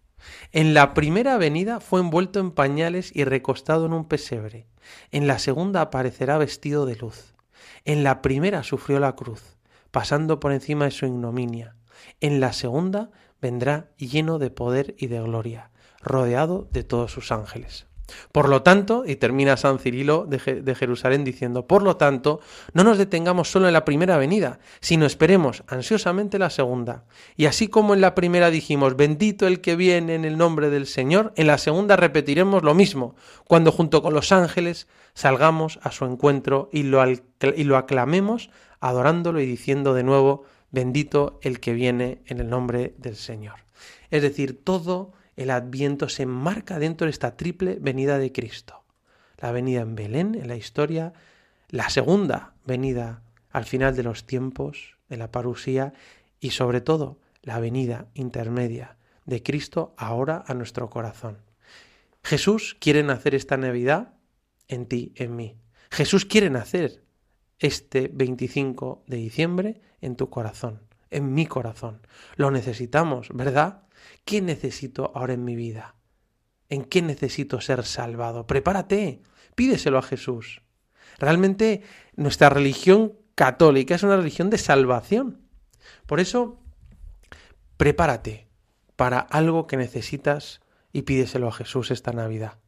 En 0.53 0.75
la 0.75 0.95
primera 0.95 1.37
venida 1.37 1.81
fue 1.81 2.01
envuelto 2.01 2.41
en 2.41 2.51
pañales 2.51 3.11
y 3.15 3.25
recostado 3.25 3.87
en 3.87 3.93
un 3.93 4.07
pesebre. 4.07 4.67
En 5.11 5.27
la 5.27 5.39
segunda 5.39 5.81
aparecerá 5.81 6.39
vestido 6.39 6.87
de 6.87 6.97
luz. 6.97 7.35
En 7.85 8.05
la 8.05 8.23
primera 8.23 8.63
sufrió 8.63 9.01
la 9.01 9.15
cruz, 9.15 9.57
pasando 9.91 10.41
por 10.41 10.53
encima 10.53 10.87
de 10.87 10.91
su 10.91 11.07
ignominia. 11.07 11.77
En 12.21 12.41
la 12.41 12.53
segunda 12.53 13.11
vendrá 13.41 13.91
lleno 13.97 14.39
de 14.39 14.51
poder 14.51 14.95
y 14.99 15.07
de 15.07 15.21
gloria, 15.21 15.71
rodeado 16.03 16.69
de 16.73 16.85
todos 16.85 17.13
sus 17.13 17.33
ángeles. 17.33 17.87
Por 18.33 18.49
lo 18.49 18.63
tanto, 18.63 19.05
y 19.07 19.17
termina 19.17 19.57
San 19.57 19.79
Cirilo 19.79 20.27
de, 20.27 20.39
Je- 20.39 20.63
de 20.63 20.75
Jerusalén 20.75 21.25
diciendo, 21.25 21.67
por 21.67 21.83
lo 21.83 21.97
tanto, 21.97 22.41
no 22.73 22.85
nos 22.85 22.99
detengamos 22.99 23.51
solo 23.51 23.67
en 23.67 23.73
la 23.73 23.85
primera 23.85 24.17
venida, 24.17 24.59
sino 24.81 25.07
esperemos 25.07 25.65
ansiosamente 25.67 26.39
la 26.39 26.51
segunda. 26.51 27.05
Y 27.37 27.47
así 27.47 27.69
como 27.69 27.95
en 27.95 28.01
la 28.01 28.15
primera 28.15 28.51
dijimos, 28.51 28.97
bendito 28.97 29.47
el 29.47 29.61
que 29.61 29.77
viene 29.77 30.15
en 30.15 30.25
el 30.25 30.39
nombre 30.39 30.71
del 30.71 30.87
Señor, 30.87 31.33
en 31.37 31.49
la 31.49 31.59
segunda 31.59 31.97
repetiremos 31.97 32.63
lo 32.63 32.75
mismo, 32.75 33.17
cuando 33.45 33.73
junto 33.73 34.03
con 34.03 34.15
los 34.15 34.31
ángeles 34.33 34.87
salgamos 35.15 35.79
a 35.83 35.91
su 35.91 36.05
encuentro 36.05 36.69
y 36.73 36.83
lo 36.85 37.77
aclamemos, 37.77 38.51
adorándolo 38.81 39.41
y 39.41 39.47
diciendo 39.47 39.95
de 39.95 40.05
nuevo, 40.05 40.45
bendito 40.71 41.39
el 41.43 41.59
que 41.61 41.73
viene 41.73 42.23
en 42.27 42.39
el 42.41 42.49
nombre 42.51 42.95
del 42.99 43.17
Señor. 43.17 43.55
Es 44.11 44.23
decir, 44.23 44.63
todo 44.63 45.13
el 45.37 45.51
adviento 45.51 46.09
se 46.09 46.25
enmarca 46.25 46.79
dentro 46.79 47.07
de 47.07 47.11
esta 47.11 47.37
triple 47.37 47.79
venida 47.81 48.19
de 48.19 48.33
Cristo. 48.33 48.85
La 49.39 49.53
venida 49.53 49.83
en 49.83 49.95
Belén, 49.95 50.35
en 50.35 50.49
la 50.49 50.57
historia, 50.57 51.13
la 51.69 51.91
segunda 51.91 52.55
venida 52.65 53.23
al 53.51 53.65
final 53.65 53.95
de 53.95 54.03
los 54.03 54.27
tiempos, 54.27 54.97
en 55.09 55.19
la 55.19 55.31
parusía, 55.31 55.93
y 56.41 56.51
sobre 56.51 56.81
todo 56.81 57.19
la 57.43 57.61
venida 57.61 58.09
intermedia 58.15 58.97
de 59.25 59.43
Cristo 59.43 59.95
ahora 59.97 60.45
a 60.47 60.55
nuestro 60.55 60.91
corazón. 60.91 61.39
Jesús 62.23 62.77
quiere 62.81 63.03
nacer 63.03 63.35
esta 63.35 63.57
Navidad 63.57 64.15
en 64.69 64.87
ti, 64.87 65.13
en 65.17 65.37
mí. 65.37 65.57
Jesús 65.91 66.25
quiere 66.25 66.51
nacer 66.51 67.05
este 67.59 68.11
25 68.13 69.05
de 69.07 69.17
diciembre 69.17 69.81
en 70.01 70.17
tu 70.17 70.29
corazón, 70.29 70.83
en 71.11 71.33
mi 71.33 71.47
corazón. 71.47 72.01
Lo 72.37 72.51
necesitamos, 72.51 73.29
¿verdad? 73.33 73.86
¿Qué 74.25 74.41
necesito 74.43 75.13
ahora 75.15 75.35
en 75.35 75.45
mi 75.45 75.57
vida? 75.57 75.95
¿En 76.69 76.85
qué 76.85 77.03
necesito 77.03 77.61
ser 77.61 77.85
salvado? 77.85 78.47
Prepárate, 78.47 79.23
pídeselo 79.55 79.99
a 79.99 80.03
Jesús. 80.03 80.63
Realmente 81.19 81.83
nuestra 82.17 82.49
religión 82.49 83.15
católica 83.35 83.95
es 83.95 84.03
una 84.03 84.17
religión 84.17 84.51
de 84.51 84.59
salvación. 84.59 85.41
Por 86.07 86.21
eso, 86.21 86.61
prepárate 87.77 88.49
para 88.97 89.21
algo 89.21 89.67
que 89.67 89.77
necesitas 89.77 90.61
y 90.93 91.03
pídeselo 91.03 91.49
a 91.49 91.53
Jesús 91.53 91.91
esta 91.91 92.13
Navidad. 92.13 92.59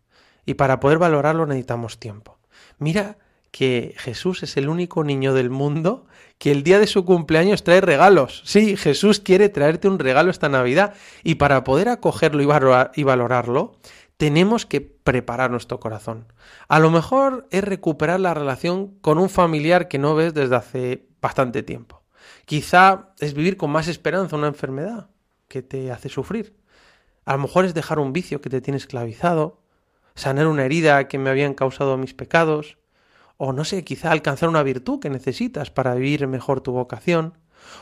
Y 0.44 0.54
para 0.54 0.80
poder 0.80 0.98
valorarlo 0.98 1.46
necesitamos 1.46 1.98
tiempo. 1.98 2.38
Mira 2.78 3.18
que 3.50 3.94
Jesús 3.98 4.42
es 4.42 4.56
el 4.56 4.68
único 4.68 5.04
niño 5.04 5.34
del 5.34 5.50
mundo 5.50 6.06
que 6.38 6.52
el 6.52 6.62
día 6.62 6.78
de 6.78 6.86
su 6.86 7.04
cumpleaños 7.04 7.64
trae 7.64 7.80
regalos. 7.80 8.42
Sí, 8.44 8.76
Jesús 8.76 9.20
quiere 9.20 9.48
traerte 9.48 9.88
un 9.88 9.98
regalo 9.98 10.30
esta 10.30 10.48
Navidad 10.48 10.94
y 11.24 11.36
para 11.36 11.64
poder 11.64 11.88
acogerlo 11.88 12.42
y 12.42 12.46
valorar- 12.46 12.92
y 12.94 13.02
valorarlo, 13.02 13.76
tenemos 14.16 14.66
que 14.66 14.80
preparar 14.80 15.50
nuestro 15.50 15.80
corazón. 15.80 16.32
A 16.68 16.78
lo 16.78 16.90
mejor 16.90 17.46
es 17.50 17.64
recuperar 17.64 18.20
la 18.20 18.34
relación 18.34 18.98
con 19.00 19.18
un 19.18 19.28
familiar 19.28 19.88
que 19.88 19.98
no 19.98 20.14
ves 20.14 20.34
desde 20.34 20.56
hace 20.56 21.08
bastante 21.20 21.62
tiempo. 21.62 22.02
Quizá 22.44 23.10
es 23.18 23.34
vivir 23.34 23.56
con 23.56 23.70
más 23.70 23.88
esperanza 23.88 24.36
una 24.36 24.48
enfermedad 24.48 25.10
que 25.48 25.62
te 25.62 25.90
hace 25.92 26.08
sufrir. 26.08 26.56
A 27.24 27.32
lo 27.34 27.40
mejor 27.40 27.64
es 27.64 27.74
dejar 27.74 27.98
un 27.98 28.12
vicio 28.12 28.40
que 28.40 28.50
te 28.50 28.60
tiene 28.60 28.78
esclavizado, 28.78 29.60
sanar 30.14 30.46
una 30.46 30.64
herida 30.64 31.08
que 31.08 31.18
me 31.18 31.30
habían 31.30 31.54
causado 31.54 31.96
mis 31.96 32.14
pecados, 32.14 32.77
o 33.38 33.52
no 33.52 33.64
sé, 33.64 33.84
quizá 33.84 34.12
alcanzar 34.12 34.48
una 34.50 34.62
virtud 34.62 35.00
que 35.00 35.08
necesitas 35.08 35.70
para 35.70 35.94
vivir 35.94 36.26
mejor 36.26 36.60
tu 36.60 36.72
vocación, 36.72 37.34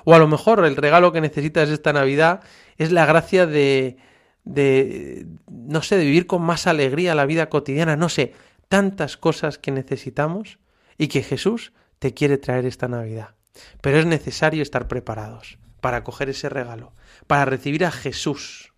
O 0.04 0.14
a 0.14 0.18
lo 0.18 0.28
mejor 0.28 0.64
el 0.64 0.76
regalo 0.76 1.12
que 1.12 1.20
necesitas 1.20 1.68
esta 1.68 1.92
Navidad 1.92 2.40
es 2.76 2.92
la 2.92 3.06
gracia 3.06 3.46
de, 3.46 3.96
de, 4.44 5.26
no 5.50 5.82
sé, 5.82 5.96
de 5.96 6.04
vivir 6.04 6.26
con 6.26 6.42
más 6.42 6.66
alegría 6.66 7.14
la 7.14 7.26
vida 7.26 7.48
cotidiana, 7.48 7.96
no 7.96 8.08
sé, 8.08 8.32
tantas 8.68 9.16
cosas 9.16 9.58
que 9.58 9.72
necesitamos 9.72 10.58
y 10.98 11.08
que 11.08 11.22
Jesús 11.22 11.72
te 11.98 12.14
quiere 12.14 12.38
traer 12.38 12.66
esta 12.66 12.88
Navidad. 12.88 13.34
Pero 13.80 13.98
es 13.98 14.06
necesario 14.06 14.62
estar 14.62 14.88
preparados 14.88 15.58
para 15.80 16.04
coger 16.04 16.28
ese 16.28 16.48
regalo, 16.48 16.92
para 17.26 17.44
recibir 17.44 17.84
a 17.84 17.90
Jesús. 17.90 18.72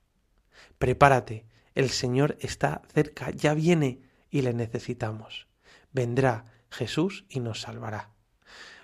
Prepárate, 0.78 1.47
el 1.75 1.90
Señor 1.90 2.37
está 2.40 2.82
cerca, 2.92 3.30
ya 3.30 3.54
viene 3.54 4.00
y 4.30 4.42
le 4.42 4.52
necesitamos. 4.52 5.49
Vendrá 5.92 6.44
Jesús 6.71 7.25
y 7.29 7.41
nos 7.41 7.61
salvará. 7.61 8.11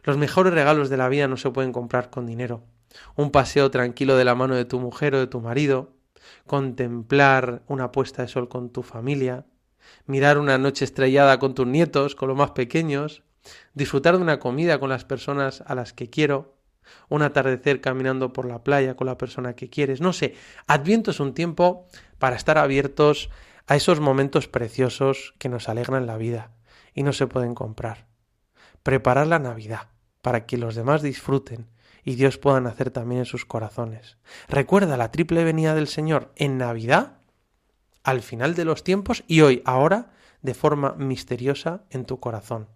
Los 0.02 0.18
mejores 0.18 0.52
regalos 0.52 0.90
de 0.90 0.96
la 0.96 1.08
vida 1.08 1.28
no 1.28 1.36
se 1.36 1.50
pueden 1.50 1.72
comprar 1.72 2.10
con 2.10 2.26
dinero. 2.26 2.62
Un 3.16 3.30
paseo 3.30 3.70
tranquilo 3.70 4.16
de 4.16 4.24
la 4.24 4.34
mano 4.34 4.54
de 4.54 4.64
tu 4.64 4.78
mujer 4.78 5.14
o 5.14 5.18
de 5.18 5.26
tu 5.26 5.40
marido, 5.40 5.94
contemplar 6.46 7.62
una 7.66 7.90
puesta 7.90 8.22
de 8.22 8.28
sol 8.28 8.48
con 8.48 8.70
tu 8.70 8.82
familia, 8.82 9.46
mirar 10.06 10.38
una 10.38 10.58
noche 10.58 10.84
estrellada 10.84 11.38
con 11.38 11.54
tus 11.54 11.66
nietos, 11.66 12.14
con 12.14 12.28
los 12.28 12.36
más 12.36 12.52
pequeños, 12.52 13.22
disfrutar 13.72 14.16
de 14.16 14.22
una 14.22 14.38
comida 14.38 14.78
con 14.78 14.90
las 14.90 15.04
personas 15.04 15.62
a 15.66 15.74
las 15.74 15.92
que 15.92 16.10
quiero, 16.10 16.54
un 17.08 17.22
atardecer 17.22 17.80
caminando 17.80 18.32
por 18.32 18.46
la 18.46 18.62
playa 18.62 18.94
con 18.94 19.06
la 19.06 19.16
persona 19.16 19.54
que 19.54 19.70
quieres, 19.70 20.00
no 20.00 20.12
sé, 20.12 20.34
Adviento 20.66 21.10
es 21.10 21.20
un 21.20 21.32
tiempo 21.32 21.86
para 22.18 22.36
estar 22.36 22.58
abiertos 22.58 23.30
a 23.66 23.76
esos 23.76 24.00
momentos 24.00 24.48
preciosos 24.48 25.34
que 25.38 25.48
nos 25.48 25.70
alegran 25.70 26.06
la 26.06 26.18
vida 26.18 26.53
y 26.94 27.02
no 27.02 27.12
se 27.12 27.26
pueden 27.26 27.54
comprar. 27.54 28.06
Preparar 28.82 29.26
la 29.26 29.38
Navidad 29.38 29.88
para 30.22 30.46
que 30.46 30.56
los 30.56 30.74
demás 30.74 31.02
disfruten 31.02 31.68
y 32.04 32.14
Dios 32.14 32.38
pueda 32.38 32.60
nacer 32.60 32.90
también 32.90 33.20
en 33.20 33.24
sus 33.26 33.44
corazones. 33.44 34.18
Recuerda 34.48 34.96
la 34.96 35.10
triple 35.10 35.44
venida 35.44 35.74
del 35.74 35.88
Señor 35.88 36.32
en 36.36 36.58
Navidad, 36.58 37.18
al 38.02 38.22
final 38.22 38.54
de 38.54 38.64
los 38.64 38.84
tiempos 38.84 39.24
y 39.26 39.40
hoy, 39.40 39.62
ahora, 39.64 40.12
de 40.42 40.54
forma 40.54 40.94
misteriosa 40.98 41.84
en 41.90 42.04
tu 42.04 42.20
corazón. 42.20 42.68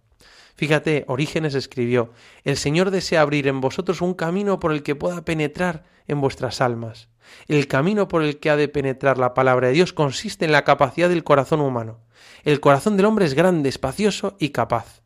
Fíjate, 0.55 1.05
Orígenes 1.07 1.55
escribió, 1.55 2.11
El 2.43 2.57
Señor 2.57 2.91
desea 2.91 3.21
abrir 3.21 3.47
en 3.47 3.61
vosotros 3.61 4.01
un 4.01 4.13
camino 4.13 4.59
por 4.59 4.73
el 4.73 4.83
que 4.83 4.95
pueda 4.95 5.23
penetrar 5.23 5.85
en 6.07 6.19
vuestras 6.19 6.59
almas. 6.59 7.07
El 7.47 7.67
camino 7.67 8.07
por 8.07 8.23
el 8.23 8.39
que 8.39 8.49
ha 8.49 8.57
de 8.57 8.67
penetrar 8.67 9.17
la 9.17 9.33
palabra 9.33 9.67
de 9.67 9.73
Dios 9.73 9.93
consiste 9.93 10.45
en 10.45 10.51
la 10.51 10.65
capacidad 10.65 11.09
del 11.09 11.23
corazón 11.23 11.61
humano. 11.61 11.99
El 12.43 12.59
corazón 12.59 12.97
del 12.97 13.05
hombre 13.05 13.25
es 13.25 13.33
grande, 13.33 13.69
espacioso 13.69 14.35
y 14.39 14.49
capaz. 14.49 15.01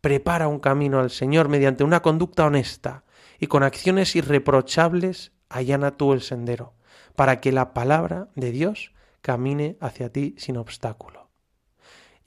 Prepara 0.00 0.48
un 0.48 0.60
camino 0.60 1.00
al 1.00 1.10
Señor 1.10 1.48
mediante 1.48 1.84
una 1.84 2.02
conducta 2.02 2.46
honesta 2.46 3.04
y 3.38 3.46
con 3.46 3.62
acciones 3.62 4.14
irreprochables 4.16 5.32
allana 5.48 5.96
tú 5.96 6.12
el 6.12 6.20
sendero, 6.20 6.74
para 7.16 7.40
que 7.40 7.52
la 7.52 7.72
palabra 7.72 8.28
de 8.34 8.52
Dios 8.52 8.92
camine 9.22 9.76
hacia 9.80 10.12
ti 10.12 10.34
sin 10.38 10.56
obstáculo. 10.56 11.27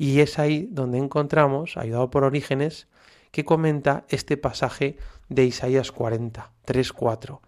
Y 0.02 0.22
es 0.22 0.40
ahí 0.40 0.68
donde 0.72 0.98
encontramos, 0.98 1.78
ayudado 1.78 2.10
por 2.10 2.24
Orígenes, 2.24 2.88
que 3.30 3.46
comenta 3.46 4.04
este 4.10 4.36
pasaje 4.36 4.98
de 5.30 5.46
Isaías 5.46 5.92
40, 5.92 6.50
3, 6.66 6.92
4, 6.92 7.40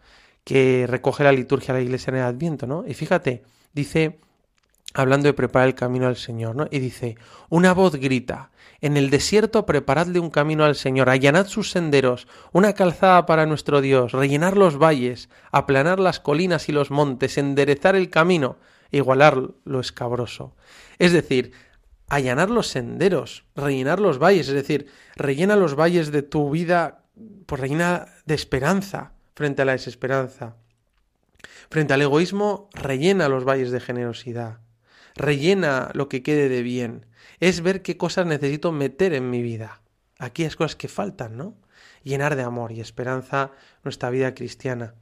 que 0.44 0.86
recoge 0.88 1.24
la 1.24 1.32
liturgia 1.32 1.74
de 1.74 1.80
la 1.80 1.84
iglesia 1.84 2.12
en 2.12 2.18
el 2.18 2.26
Adviento, 2.26 2.68
¿no? 2.68 2.86
Y 2.88 2.94
fíjate, 2.94 3.42
dice, 3.74 4.20
hablando 4.94 5.26
de 5.26 5.34
preparar 5.34 5.68
el 5.68 5.74
camino 5.74 6.06
al 6.06 6.16
Señor, 6.16 6.56
¿no? 6.56 6.68
Y 6.70 6.78
dice, 6.78 7.18
una 7.50 7.74
voz 7.74 7.96
grita, 7.96 8.52
en 8.82 8.98
el 8.98 9.10
desierto 9.10 9.66
preparadle 9.66 10.20
un 10.20 10.30
camino 10.30 10.64
al 10.64 10.76
Señor, 10.76 11.10
allanad 11.10 11.48
sus 11.48 11.72
senderos, 11.72 12.28
una 12.52 12.74
calzada 12.74 13.26
para 13.26 13.48
nuestro 13.48 13.82
Dios, 13.82 14.12
rellenar 14.12 14.58
los 14.58 14.78
valles, 14.78 15.28
aplanar 15.52 16.00
las 16.00 16.20
colinas 16.20 16.70
y 16.70 16.72
los 16.72 16.92
montes, 16.92 17.40
enderezar 17.40 17.96
el 17.96 18.12
camino, 18.12 18.58
igualar 18.92 19.42
lo 19.66 19.80
escabroso. 19.80 20.54
Es 21.00 21.14
decir, 21.14 21.52
allanar 22.14 22.52
los 22.52 22.68
senderos, 22.68 23.46
rellenar 23.56 24.00
los 24.00 24.20
valles, 24.20 24.48
es 24.48 24.54
decir, 24.54 24.88
rellena 25.16 25.56
los 25.56 25.76
valles 25.76 26.12
de 26.12 26.22
tu 26.22 26.52
vida, 26.52 27.06
pues 27.48 27.60
rellena 27.60 28.06
de 28.26 28.36
esperanza 28.36 29.14
frente 29.34 29.64
a 29.64 29.66
la 29.66 29.72
desesperanza. 29.72 30.56
Frente 31.72 31.96
al 31.96 32.04
egoísmo, 32.04 32.70
rellena 32.74 33.30
los 33.30 33.46
valles 33.46 33.72
de 33.72 33.80
generosidad, 33.80 34.60
rellena 35.16 35.90
lo 35.94 36.08
que 36.08 36.22
quede 36.22 36.50
de 36.50 36.62
bien, 36.62 37.08
es 37.40 37.62
ver 37.62 37.82
qué 37.82 37.98
cosas 37.98 38.28
necesito 38.28 38.72
meter 38.72 39.14
en 39.14 39.32
mi 39.32 39.42
vida. 39.42 39.82
Aquellas 40.20 40.56
cosas 40.56 40.76
que 40.76 40.88
faltan, 40.88 41.36
¿no? 41.36 41.58
Llenar 42.04 42.36
de 42.36 42.44
amor 42.44 42.74
y 42.74 42.80
esperanza 42.80 43.52
nuestra 43.84 44.12
vida 44.12 44.36
cristiana. 44.36 44.94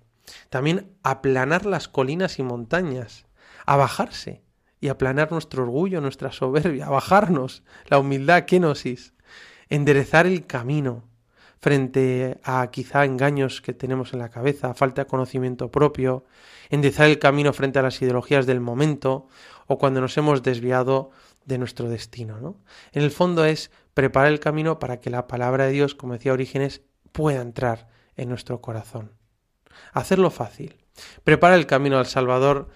También 0.49 0.95
aplanar 1.03 1.65
las 1.65 1.89
colinas 1.89 2.39
y 2.39 2.43
montañas, 2.43 3.25
a 3.65 3.75
bajarse 3.75 4.43
y 4.81 4.89
aplanar 4.89 5.31
nuestro 5.31 5.63
orgullo, 5.63 6.01
nuestra 6.01 6.31
soberbia, 6.31 6.89
bajarnos 6.89 7.63
la 7.85 7.99
humildad, 7.99 8.43
kenosis, 8.43 9.13
enderezar 9.69 10.25
el 10.25 10.45
camino 10.45 11.07
frente 11.59 12.39
a 12.43 12.67
quizá 12.71 13.05
engaños 13.05 13.61
que 13.61 13.73
tenemos 13.73 14.13
en 14.13 14.19
la 14.19 14.29
cabeza, 14.29 14.73
falta 14.73 15.03
de 15.03 15.07
conocimiento 15.07 15.69
propio, 15.69 16.25
enderezar 16.71 17.07
el 17.07 17.19
camino 17.19 17.53
frente 17.53 17.77
a 17.77 17.83
las 17.83 18.01
ideologías 18.01 18.47
del 18.47 18.59
momento 18.59 19.27
o 19.67 19.77
cuando 19.77 20.01
nos 20.01 20.17
hemos 20.17 20.41
desviado 20.41 21.11
de 21.45 21.59
nuestro 21.59 21.87
destino. 21.87 22.39
¿no? 22.39 22.57
En 22.91 23.03
el 23.03 23.11
fondo 23.11 23.45
es 23.45 23.69
preparar 23.93 24.31
el 24.31 24.39
camino 24.39 24.79
para 24.79 24.99
que 24.99 25.11
la 25.11 25.27
palabra 25.27 25.65
de 25.65 25.73
Dios, 25.73 25.93
como 25.93 26.13
decía 26.13 26.33
Orígenes, 26.33 26.81
pueda 27.11 27.41
entrar 27.41 27.87
en 28.15 28.29
nuestro 28.29 28.59
corazón. 28.61 29.11
Hacerlo 29.93 30.31
fácil. 30.31 30.77
Preparar 31.23 31.59
el 31.59 31.67
camino 31.67 31.99
al 31.99 32.07
Salvador 32.07 32.69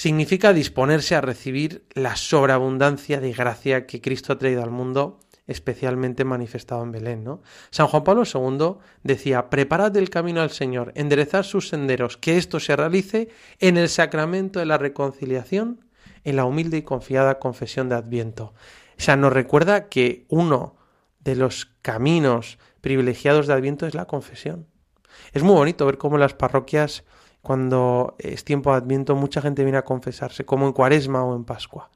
significa 0.00 0.54
disponerse 0.54 1.14
a 1.14 1.20
recibir 1.20 1.84
la 1.92 2.16
sobreabundancia 2.16 3.20
de 3.20 3.34
gracia 3.34 3.86
que 3.86 4.00
Cristo 4.00 4.32
ha 4.32 4.38
traído 4.38 4.62
al 4.62 4.70
mundo, 4.70 5.20
especialmente 5.46 6.24
manifestado 6.24 6.82
en 6.82 6.90
Belén. 6.90 7.22
¿no? 7.22 7.42
San 7.68 7.86
Juan 7.86 8.02
Pablo 8.02 8.22
II 8.24 8.76
decía, 9.02 9.50
preparad 9.50 9.94
el 9.98 10.08
camino 10.08 10.40
al 10.40 10.52
Señor, 10.52 10.92
enderezad 10.94 11.42
sus 11.42 11.68
senderos, 11.68 12.16
que 12.16 12.38
esto 12.38 12.60
se 12.60 12.76
realice 12.76 13.28
en 13.58 13.76
el 13.76 13.90
sacramento 13.90 14.58
de 14.58 14.64
la 14.64 14.78
reconciliación, 14.78 15.84
en 16.24 16.36
la 16.36 16.46
humilde 16.46 16.78
y 16.78 16.82
confiada 16.82 17.38
confesión 17.38 17.90
de 17.90 17.96
Adviento. 17.96 18.54
O 18.96 19.02
sea, 19.02 19.16
nos 19.16 19.34
recuerda 19.34 19.90
que 19.90 20.24
uno 20.30 20.76
de 21.18 21.36
los 21.36 21.74
caminos 21.82 22.58
privilegiados 22.80 23.46
de 23.46 23.52
Adviento 23.52 23.86
es 23.86 23.94
la 23.94 24.06
confesión. 24.06 24.66
Es 25.34 25.42
muy 25.42 25.56
bonito 25.56 25.84
ver 25.84 25.98
cómo 25.98 26.16
las 26.16 26.32
parroquias 26.32 27.04
cuando 27.42 28.16
es 28.18 28.44
tiempo 28.44 28.70
de 28.70 28.78
Adviento 28.78 29.16
mucha 29.16 29.40
gente 29.40 29.62
viene 29.64 29.78
a 29.78 29.84
confesarse, 29.84 30.44
como 30.44 30.66
en 30.66 30.72
Cuaresma 30.72 31.24
o 31.24 31.34
en 31.34 31.44
Pascua. 31.44 31.90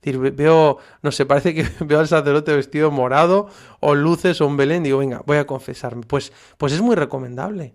Es 0.00 0.12
decir, 0.12 0.32
veo, 0.32 0.78
no 1.02 1.10
sé, 1.10 1.26
parece 1.26 1.54
que 1.54 1.66
veo 1.84 2.00
al 2.00 2.08
sacerdote 2.08 2.54
vestido 2.54 2.90
morado 2.90 3.48
o 3.80 3.94
luces 3.94 4.40
o 4.40 4.46
un 4.46 4.56
Belén, 4.56 4.82
digo, 4.82 4.98
venga, 4.98 5.22
voy 5.26 5.38
a 5.38 5.46
confesarme. 5.46 6.02
Pues, 6.06 6.32
pues 6.58 6.72
es 6.72 6.80
muy 6.80 6.94
recomendable, 6.94 7.74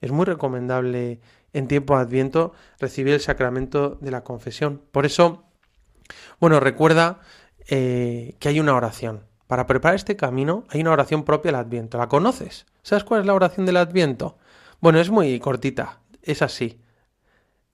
es 0.00 0.12
muy 0.12 0.24
recomendable 0.24 1.20
en 1.52 1.68
tiempo 1.68 1.96
de 1.96 2.02
Adviento 2.02 2.52
recibir 2.78 3.14
el 3.14 3.20
sacramento 3.20 3.98
de 4.00 4.10
la 4.10 4.24
confesión. 4.24 4.82
Por 4.90 5.06
eso, 5.06 5.44
bueno, 6.40 6.60
recuerda 6.60 7.20
eh, 7.68 8.36
que 8.38 8.48
hay 8.48 8.60
una 8.60 8.74
oración. 8.74 9.24
Para 9.46 9.66
preparar 9.66 9.96
este 9.96 10.16
camino 10.16 10.64
hay 10.70 10.80
una 10.80 10.92
oración 10.92 11.24
propia 11.24 11.50
del 11.50 11.60
Adviento. 11.60 11.98
¿La 11.98 12.08
conoces? 12.08 12.66
¿Sabes 12.82 13.04
cuál 13.04 13.20
es 13.20 13.26
la 13.26 13.34
oración 13.34 13.66
del 13.66 13.76
Adviento? 13.76 14.38
Bueno, 14.80 14.98
es 14.98 15.10
muy 15.10 15.38
cortita, 15.38 16.00
es 16.22 16.42
así. 16.42 16.80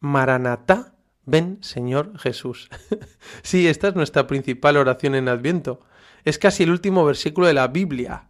Maranatá, 0.00 0.94
ven 1.24 1.58
Señor 1.62 2.18
Jesús. 2.18 2.70
sí, 3.42 3.68
esta 3.68 3.88
es 3.88 3.94
nuestra 3.94 4.26
principal 4.26 4.76
oración 4.76 5.14
en 5.14 5.28
Adviento. 5.28 5.80
Es 6.24 6.38
casi 6.38 6.64
el 6.64 6.70
último 6.70 7.04
versículo 7.04 7.46
de 7.46 7.54
la 7.54 7.68
Biblia. 7.68 8.28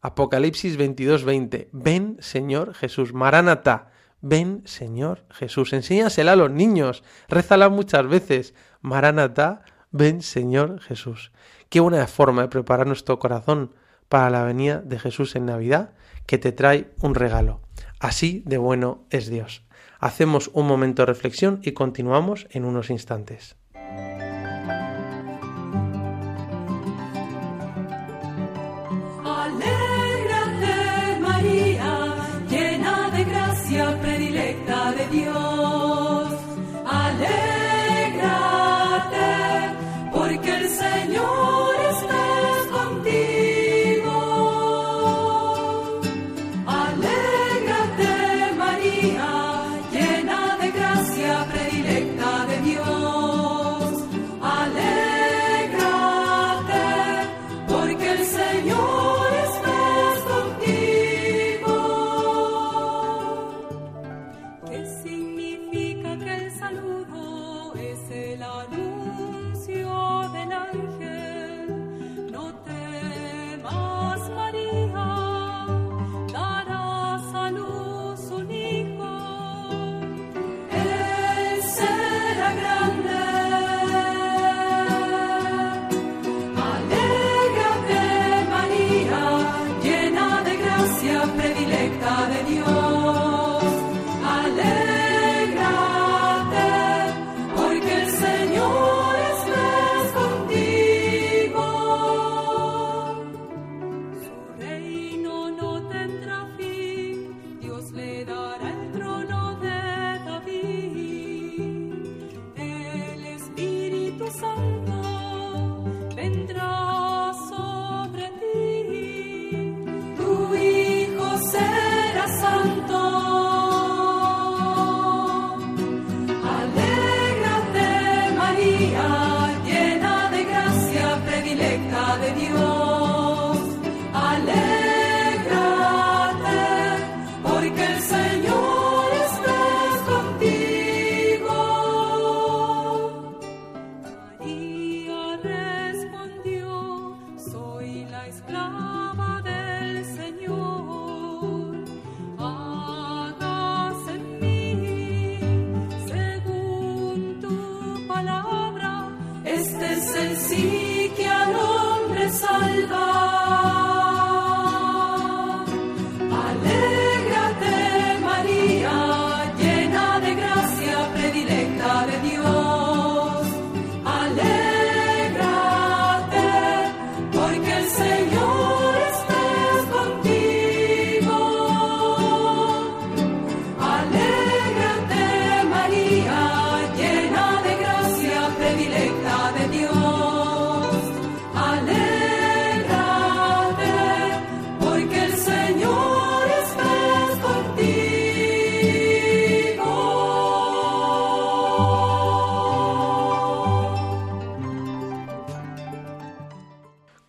Apocalipsis 0.00 0.78
22:20. 0.78 1.68
Ven 1.72 2.16
Señor 2.20 2.74
Jesús. 2.74 3.12
Maranatá, 3.12 3.90
ven 4.20 4.62
Señor 4.64 5.24
Jesús. 5.30 5.72
Enséñasela 5.72 6.32
a 6.32 6.36
los 6.36 6.50
niños. 6.50 7.02
Rézala 7.28 7.68
muchas 7.68 8.06
veces. 8.06 8.54
Maranatá, 8.80 9.62
ven 9.90 10.22
Señor 10.22 10.80
Jesús. 10.80 11.32
Qué 11.68 11.80
buena 11.80 12.06
forma 12.06 12.42
de 12.42 12.48
preparar 12.48 12.86
nuestro 12.86 13.18
corazón 13.18 13.72
para 14.08 14.30
la 14.30 14.44
venida 14.44 14.80
de 14.80 14.98
Jesús 14.98 15.34
en 15.34 15.46
Navidad, 15.46 15.90
que 16.26 16.38
te 16.38 16.52
trae 16.52 16.92
un 17.00 17.14
regalo. 17.14 17.65
Así 17.98 18.42
de 18.46 18.58
bueno 18.58 19.04
es 19.10 19.28
Dios. 19.28 19.62
Hacemos 19.98 20.50
un 20.52 20.66
momento 20.66 21.02
de 21.02 21.06
reflexión 21.06 21.60
y 21.62 21.72
continuamos 21.72 22.46
en 22.50 22.64
unos 22.64 22.90
instantes. 22.90 23.56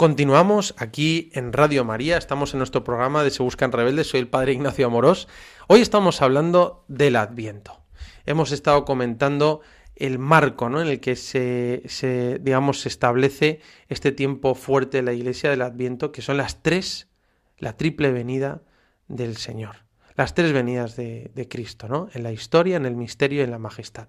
Continuamos 0.08 0.74
aquí 0.78 1.30
en 1.34 1.52
Radio 1.52 1.84
María, 1.84 2.18
estamos 2.18 2.54
en 2.54 2.60
nuestro 2.60 2.82
programa 2.82 3.26
de 3.26 3.30
Se 3.30 3.44
Buscan 3.44 3.74
Rebeldes, 3.74 4.08
soy 4.08 4.22
el 4.22 4.30
Padre 4.30 4.54
Ignacio 4.54 4.88
Amorós. 4.88 5.28
Hoy 5.68 5.82
estamos 5.82 6.22
hablando 6.22 6.86
del 6.88 7.18
Adviento. 7.18 7.82
Hemos 8.26 8.54
estado 8.54 8.86
comentando 8.86 9.60
el 9.98 10.18
marco 10.18 10.70
¿no? 10.70 10.82
en 10.82 10.88
el 10.88 11.02
que 11.02 11.18
se, 11.18 12.40
digamos, 12.40 12.80
se 12.80 12.88
establece 12.88 13.60
este 13.90 14.14
tiempo 14.14 14.56
fuerte 14.56 15.00
de 15.00 15.04
la 15.04 15.12
Iglesia 15.12 15.50
del 15.50 15.62
Adviento, 15.62 16.14
que 16.14 16.22
son 16.22 16.38
las 16.38 16.64
tres, 16.64 17.10
la 17.58 17.76
triple 17.76 18.14
venida 18.14 18.62
del 19.10 19.36
Señor. 19.36 19.84
Las 20.16 20.34
tres 20.34 20.54
venidas 20.54 20.96
de, 20.96 21.32
de 21.36 21.50
Cristo, 21.50 21.90
¿no? 21.90 22.08
En 22.14 22.24
la 22.24 22.32
historia, 22.32 22.78
en 22.78 22.86
el 22.86 22.96
misterio 22.96 23.42
y 23.42 23.44
en 23.44 23.52
la 23.52 23.60
majestad. 23.60 24.08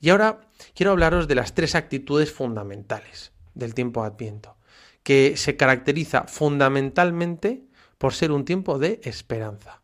Y 0.00 0.08
ahora 0.08 0.40
quiero 0.74 0.90
hablaros 0.90 1.28
de 1.28 1.36
las 1.36 1.54
tres 1.54 1.76
actitudes 1.76 2.32
fundamentales 2.32 3.30
del 3.54 3.74
tiempo 3.74 4.02
Adviento 4.02 4.57
que 5.02 5.36
se 5.36 5.56
caracteriza 5.56 6.24
fundamentalmente 6.24 7.64
por 7.98 8.14
ser 8.14 8.32
un 8.32 8.44
tiempo 8.44 8.78
de 8.78 9.00
esperanza. 9.04 9.82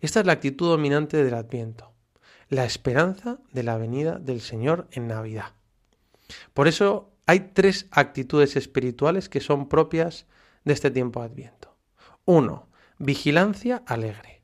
Esta 0.00 0.20
es 0.20 0.26
la 0.26 0.32
actitud 0.32 0.68
dominante 0.68 1.22
del 1.22 1.34
Adviento, 1.34 1.92
la 2.48 2.64
esperanza 2.64 3.38
de 3.52 3.62
la 3.62 3.76
venida 3.76 4.18
del 4.18 4.40
Señor 4.40 4.88
en 4.90 5.08
Navidad. 5.08 5.52
Por 6.52 6.68
eso 6.68 7.12
hay 7.26 7.50
tres 7.54 7.86
actitudes 7.90 8.56
espirituales 8.56 9.28
que 9.28 9.40
son 9.40 9.68
propias 9.68 10.26
de 10.64 10.72
este 10.72 10.90
tiempo 10.90 11.22
Adviento. 11.22 11.76
Uno, 12.24 12.68
vigilancia 12.98 13.82
alegre. 13.86 14.42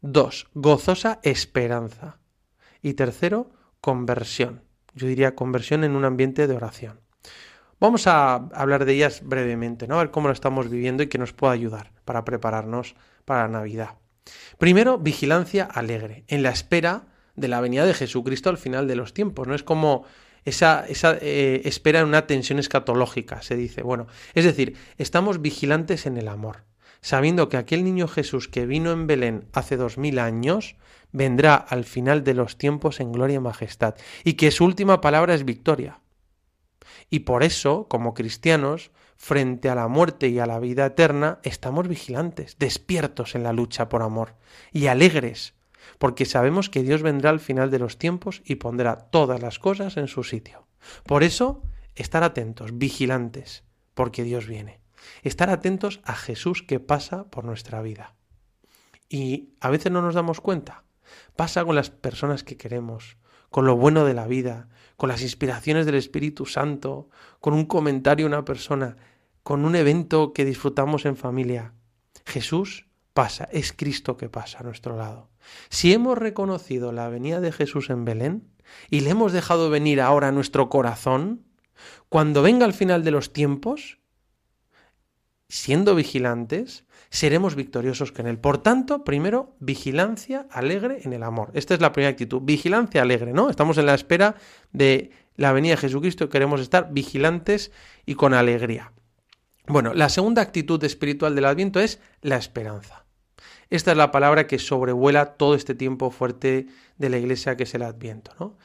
Dos, 0.00 0.48
gozosa 0.54 1.20
esperanza. 1.22 2.18
Y 2.82 2.94
tercero, 2.94 3.50
conversión. 3.80 4.62
Yo 4.94 5.06
diría 5.06 5.34
conversión 5.34 5.84
en 5.84 5.96
un 5.96 6.04
ambiente 6.04 6.46
de 6.46 6.56
oración. 6.56 7.00
Vamos 7.78 8.06
a 8.06 8.34
hablar 8.34 8.84
de 8.86 8.94
ellas 8.94 9.20
brevemente, 9.22 9.86
¿no? 9.86 9.96
A 9.96 9.98
ver 9.98 10.10
cómo 10.10 10.28
lo 10.28 10.32
estamos 10.32 10.70
viviendo 10.70 11.02
y 11.02 11.08
que 11.08 11.18
nos 11.18 11.32
pueda 11.34 11.52
ayudar 11.52 11.92
para 12.04 12.24
prepararnos 12.24 12.94
para 13.26 13.42
la 13.42 13.48
Navidad. 13.48 13.90
Primero, 14.58 14.98
vigilancia 14.98 15.64
alegre, 15.64 16.24
en 16.28 16.42
la 16.42 16.50
espera 16.50 17.04
de 17.34 17.48
la 17.48 17.60
venida 17.60 17.84
de 17.84 17.92
Jesucristo 17.94 18.48
al 18.48 18.58
final 18.58 18.88
de 18.88 18.96
los 18.96 19.12
tiempos. 19.12 19.46
No 19.46 19.54
es 19.54 19.62
como 19.62 20.04
esa, 20.46 20.86
esa 20.88 21.18
eh, 21.20 21.62
espera 21.64 22.00
en 22.00 22.06
una 22.06 22.26
tensión 22.26 22.58
escatológica, 22.58 23.42
se 23.42 23.56
dice. 23.56 23.82
Bueno, 23.82 24.06
es 24.34 24.44
decir, 24.44 24.76
estamos 24.96 25.42
vigilantes 25.42 26.06
en 26.06 26.16
el 26.16 26.28
amor, 26.28 26.64
sabiendo 27.02 27.48
que 27.50 27.58
aquel 27.58 27.84
niño 27.84 28.08
Jesús 28.08 28.48
que 28.48 28.64
vino 28.64 28.92
en 28.92 29.06
Belén 29.06 29.44
hace 29.52 29.76
dos 29.76 29.98
mil 29.98 30.18
años 30.18 30.76
vendrá 31.12 31.54
al 31.56 31.84
final 31.84 32.24
de 32.24 32.34
los 32.34 32.56
tiempos 32.56 33.00
en 33.00 33.12
gloria 33.12 33.36
y 33.36 33.40
majestad, 33.40 33.96
y 34.24 34.34
que 34.34 34.50
su 34.50 34.64
última 34.64 35.00
palabra 35.00 35.34
es 35.34 35.44
victoria. 35.44 36.00
Y 37.10 37.20
por 37.20 37.42
eso, 37.42 37.86
como 37.88 38.14
cristianos, 38.14 38.90
frente 39.16 39.68
a 39.68 39.74
la 39.74 39.88
muerte 39.88 40.28
y 40.28 40.38
a 40.38 40.46
la 40.46 40.58
vida 40.58 40.86
eterna, 40.86 41.40
estamos 41.42 41.88
vigilantes, 41.88 42.56
despiertos 42.58 43.34
en 43.34 43.42
la 43.42 43.52
lucha 43.52 43.88
por 43.88 44.02
amor 44.02 44.34
y 44.72 44.86
alegres, 44.86 45.54
porque 45.98 46.24
sabemos 46.24 46.68
que 46.68 46.82
Dios 46.82 47.02
vendrá 47.02 47.30
al 47.30 47.40
final 47.40 47.70
de 47.70 47.78
los 47.78 47.98
tiempos 47.98 48.42
y 48.44 48.56
pondrá 48.56 48.96
todas 49.10 49.40
las 49.40 49.58
cosas 49.58 49.96
en 49.96 50.08
su 50.08 50.24
sitio. 50.24 50.66
Por 51.06 51.22
eso, 51.22 51.62
estar 51.94 52.22
atentos, 52.22 52.76
vigilantes, 52.76 53.64
porque 53.94 54.22
Dios 54.22 54.46
viene. 54.46 54.80
Estar 55.22 55.50
atentos 55.50 56.00
a 56.04 56.14
Jesús 56.14 56.62
que 56.62 56.80
pasa 56.80 57.30
por 57.30 57.44
nuestra 57.44 57.80
vida. 57.80 58.14
Y 59.08 59.54
a 59.60 59.70
veces 59.70 59.92
no 59.92 60.02
nos 60.02 60.14
damos 60.14 60.40
cuenta. 60.40 60.84
Pasa 61.36 61.64
con 61.64 61.76
las 61.76 61.90
personas 61.90 62.42
que 62.42 62.56
queremos, 62.56 63.16
con 63.50 63.66
lo 63.66 63.76
bueno 63.76 64.04
de 64.04 64.14
la 64.14 64.26
vida, 64.26 64.68
con 64.96 65.08
las 65.08 65.22
inspiraciones 65.22 65.86
del 65.86 65.94
Espíritu 65.96 66.46
Santo, 66.46 67.08
con 67.40 67.54
un 67.54 67.66
comentario 67.66 68.24
de 68.24 68.34
una 68.34 68.44
persona, 68.44 68.96
con 69.42 69.64
un 69.64 69.76
evento 69.76 70.32
que 70.32 70.44
disfrutamos 70.44 71.04
en 71.04 71.16
familia. 71.16 71.74
Jesús 72.24 72.86
pasa, 73.12 73.48
es 73.52 73.72
Cristo 73.72 74.16
que 74.16 74.28
pasa 74.28 74.58
a 74.60 74.62
nuestro 74.62 74.96
lado. 74.96 75.30
Si 75.68 75.92
hemos 75.92 76.18
reconocido 76.18 76.92
la 76.92 77.08
venida 77.08 77.40
de 77.40 77.52
Jesús 77.52 77.90
en 77.90 78.04
Belén 78.04 78.50
y 78.90 79.00
le 79.00 79.10
hemos 79.10 79.32
dejado 79.32 79.70
venir 79.70 80.00
ahora 80.00 80.28
a 80.28 80.32
nuestro 80.32 80.68
corazón, 80.68 81.44
cuando 82.08 82.42
venga 82.42 82.64
al 82.64 82.72
final 82.72 83.04
de 83.04 83.10
los 83.10 83.32
tiempos, 83.32 83.98
siendo 85.48 85.94
vigilantes, 85.94 86.84
seremos 87.16 87.54
victoriosos 87.54 88.12
con 88.12 88.26
Él. 88.26 88.38
Por 88.38 88.58
tanto, 88.58 89.02
primero, 89.02 89.56
vigilancia 89.58 90.46
alegre 90.50 90.98
en 91.04 91.14
el 91.14 91.22
amor. 91.22 91.50
Esta 91.54 91.72
es 91.72 91.80
la 91.80 91.90
primera 91.90 92.10
actitud. 92.10 92.42
Vigilancia 92.42 93.00
alegre, 93.00 93.32
¿no? 93.32 93.48
Estamos 93.48 93.78
en 93.78 93.86
la 93.86 93.94
espera 93.94 94.34
de 94.72 95.12
la 95.34 95.52
venida 95.52 95.72
de 95.72 95.78
Jesucristo 95.78 96.24
y 96.24 96.28
queremos 96.28 96.60
estar 96.60 96.92
vigilantes 96.92 97.72
y 98.04 98.16
con 98.16 98.34
alegría. 98.34 98.92
Bueno, 99.66 99.94
la 99.94 100.10
segunda 100.10 100.42
actitud 100.42 100.84
espiritual 100.84 101.34
del 101.34 101.46
Adviento 101.46 101.80
es 101.80 102.00
la 102.20 102.36
esperanza. 102.36 103.06
Esta 103.70 103.92
es 103.92 103.96
la 103.96 104.10
palabra 104.10 104.46
que 104.46 104.58
sobrevuela 104.58 105.36
todo 105.36 105.54
este 105.54 105.74
tiempo 105.74 106.10
fuerte 106.10 106.66
de 106.98 107.08
la 107.08 107.16
Iglesia 107.16 107.56
que 107.56 107.62
es 107.62 107.74
el 107.74 107.82
Adviento, 107.82 108.32
¿no? 108.38 108.58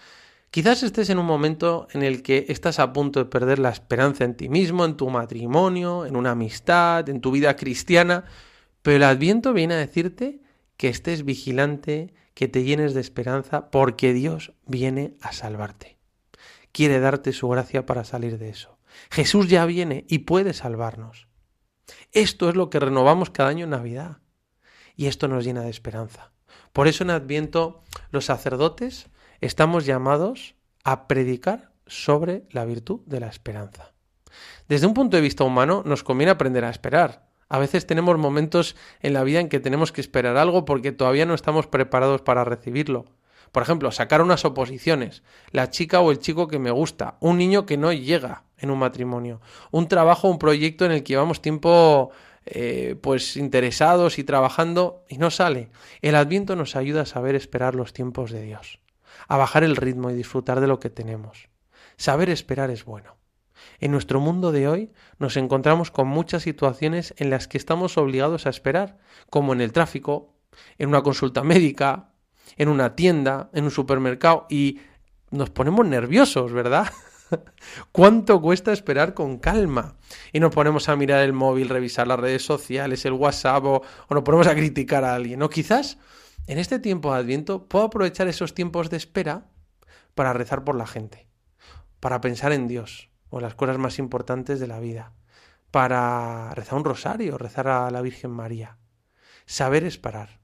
Quizás 0.51 0.83
estés 0.83 1.09
en 1.09 1.17
un 1.17 1.25
momento 1.25 1.87
en 1.93 2.03
el 2.03 2.23
que 2.23 2.45
estás 2.49 2.79
a 2.79 2.91
punto 2.91 3.19
de 3.19 3.29
perder 3.29 3.57
la 3.57 3.69
esperanza 3.69 4.25
en 4.25 4.35
ti 4.35 4.49
mismo, 4.49 4.83
en 4.83 4.97
tu 4.97 5.09
matrimonio, 5.09 6.05
en 6.05 6.17
una 6.17 6.31
amistad, 6.31 7.07
en 7.07 7.21
tu 7.21 7.31
vida 7.31 7.55
cristiana, 7.55 8.25
pero 8.81 8.97
el 8.97 9.03
Adviento 9.03 9.53
viene 9.53 9.75
a 9.75 9.77
decirte 9.77 10.41
que 10.75 10.89
estés 10.89 11.23
vigilante, 11.23 12.13
que 12.33 12.49
te 12.49 12.63
llenes 12.63 12.93
de 12.93 12.99
esperanza, 12.99 13.71
porque 13.71 14.11
Dios 14.11 14.51
viene 14.65 15.15
a 15.21 15.31
salvarte. 15.31 15.97
Quiere 16.73 16.99
darte 16.99 17.31
su 17.31 17.47
gracia 17.47 17.85
para 17.85 18.03
salir 18.03 18.37
de 18.37 18.49
eso. 18.49 18.77
Jesús 19.09 19.47
ya 19.47 19.65
viene 19.65 20.05
y 20.09 20.19
puede 20.19 20.53
salvarnos. 20.53 21.27
Esto 22.11 22.49
es 22.49 22.55
lo 22.55 22.69
que 22.69 22.79
renovamos 22.79 23.29
cada 23.29 23.49
año 23.49 23.63
en 23.63 23.69
Navidad. 23.69 24.17
Y 24.97 25.05
esto 25.05 25.29
nos 25.29 25.45
llena 25.45 25.61
de 25.61 25.69
esperanza. 25.69 26.33
Por 26.73 26.89
eso 26.89 27.05
en 27.05 27.11
Adviento 27.11 27.83
los 28.09 28.25
sacerdotes 28.25 29.10
estamos 29.41 29.85
llamados 29.85 30.55
a 30.83 31.07
predicar 31.07 31.71
sobre 31.85 32.43
la 32.51 32.63
virtud 32.65 33.01
de 33.05 33.19
la 33.19 33.27
esperanza. 33.27 33.91
Desde 34.69 34.87
un 34.87 34.93
punto 34.93 35.17
de 35.17 35.21
vista 35.21 35.43
humano 35.43 35.83
nos 35.85 36.03
conviene 36.03 36.31
aprender 36.31 36.63
a 36.63 36.69
esperar. 36.69 37.27
A 37.49 37.59
veces 37.59 37.85
tenemos 37.85 38.17
momentos 38.17 38.77
en 39.01 39.13
la 39.13 39.23
vida 39.23 39.41
en 39.41 39.49
que 39.49 39.59
tenemos 39.59 39.91
que 39.91 39.99
esperar 39.99 40.37
algo 40.37 40.63
porque 40.63 40.93
todavía 40.93 41.25
no 41.25 41.33
estamos 41.33 41.67
preparados 41.67 42.21
para 42.21 42.45
recibirlo. 42.45 43.05
Por 43.51 43.63
ejemplo, 43.63 43.91
sacar 43.91 44.21
unas 44.21 44.45
oposiciones, 44.45 45.23
la 45.51 45.69
chica 45.69 45.99
o 45.99 46.11
el 46.11 46.19
chico 46.19 46.47
que 46.47 46.59
me 46.59 46.71
gusta, 46.71 47.17
un 47.19 47.37
niño 47.37 47.65
que 47.65 47.75
no 47.75 47.91
llega 47.91 48.45
en 48.57 48.71
un 48.71 48.79
matrimonio, 48.79 49.41
un 49.71 49.89
trabajo, 49.89 50.29
un 50.29 50.39
proyecto 50.39 50.85
en 50.85 50.93
el 50.93 51.03
que 51.03 51.13
llevamos 51.13 51.41
tiempo 51.41 52.11
eh, 52.45 52.95
pues 53.01 53.37
interesados 53.37 54.17
y 54.17 54.23
trabajando 54.23 55.03
y 55.09 55.17
no 55.17 55.29
sale. 55.29 55.69
El 56.01 56.15
Adviento 56.15 56.55
nos 56.55 56.77
ayuda 56.77 57.01
a 57.01 57.05
saber 57.05 57.35
esperar 57.35 57.75
los 57.75 57.91
tiempos 57.91 58.31
de 58.31 58.43
Dios, 58.43 58.79
a 59.31 59.37
bajar 59.37 59.63
el 59.63 59.77
ritmo 59.77 60.11
y 60.11 60.13
disfrutar 60.13 60.59
de 60.59 60.67
lo 60.67 60.81
que 60.81 60.89
tenemos. 60.89 61.47
Saber 61.95 62.29
esperar 62.29 62.69
es 62.69 62.83
bueno. 62.83 63.15
En 63.79 63.91
nuestro 63.91 64.19
mundo 64.19 64.51
de 64.51 64.67
hoy 64.67 64.91
nos 65.19 65.37
encontramos 65.37 65.89
con 65.89 66.09
muchas 66.09 66.43
situaciones 66.43 67.13
en 67.15 67.29
las 67.29 67.47
que 67.47 67.57
estamos 67.57 67.97
obligados 67.97 68.45
a 68.45 68.49
esperar, 68.49 68.97
como 69.29 69.53
en 69.53 69.61
el 69.61 69.71
tráfico, 69.71 70.35
en 70.77 70.89
una 70.89 71.01
consulta 71.01 71.43
médica, 71.43 72.11
en 72.57 72.67
una 72.67 72.93
tienda, 72.97 73.49
en 73.53 73.63
un 73.63 73.71
supermercado 73.71 74.47
y 74.49 74.81
nos 75.29 75.49
ponemos 75.49 75.87
nerviosos, 75.87 76.51
¿verdad? 76.51 76.91
¿Cuánto 77.93 78.41
cuesta 78.41 78.73
esperar 78.73 79.13
con 79.13 79.37
calma? 79.37 79.95
Y 80.33 80.41
nos 80.41 80.53
ponemos 80.53 80.89
a 80.89 80.97
mirar 80.97 81.21
el 81.23 81.31
móvil, 81.31 81.69
revisar 81.69 82.05
las 82.05 82.19
redes 82.19 82.43
sociales, 82.43 83.05
el 83.05 83.13
WhatsApp 83.13 83.63
o, 83.63 83.81
o 84.09 84.13
nos 84.13 84.23
ponemos 84.25 84.47
a 84.47 84.55
criticar 84.55 85.05
a 85.05 85.15
alguien. 85.15 85.41
O 85.41 85.49
quizás 85.49 85.97
en 86.47 86.57
este 86.57 86.79
tiempo 86.79 87.13
de 87.13 87.19
Adviento 87.19 87.67
puedo 87.67 87.85
aprovechar 87.85 88.27
esos 88.27 88.53
tiempos 88.53 88.89
de 88.89 88.97
espera 88.97 89.45
para 90.15 90.33
rezar 90.33 90.63
por 90.63 90.75
la 90.75 90.87
gente, 90.87 91.27
para 91.99 92.21
pensar 92.21 92.51
en 92.51 92.67
Dios 92.67 93.09
o 93.29 93.37
en 93.37 93.43
las 93.43 93.55
cosas 93.55 93.77
más 93.77 93.99
importantes 93.99 94.59
de 94.59 94.67
la 94.67 94.79
vida, 94.79 95.13
para 95.71 96.53
rezar 96.53 96.77
un 96.77 96.85
rosario, 96.85 97.37
rezar 97.37 97.67
a 97.67 97.89
la 97.91 98.01
Virgen 98.01 98.31
María. 98.31 98.77
Saber 99.45 99.83
esperar. 99.83 100.41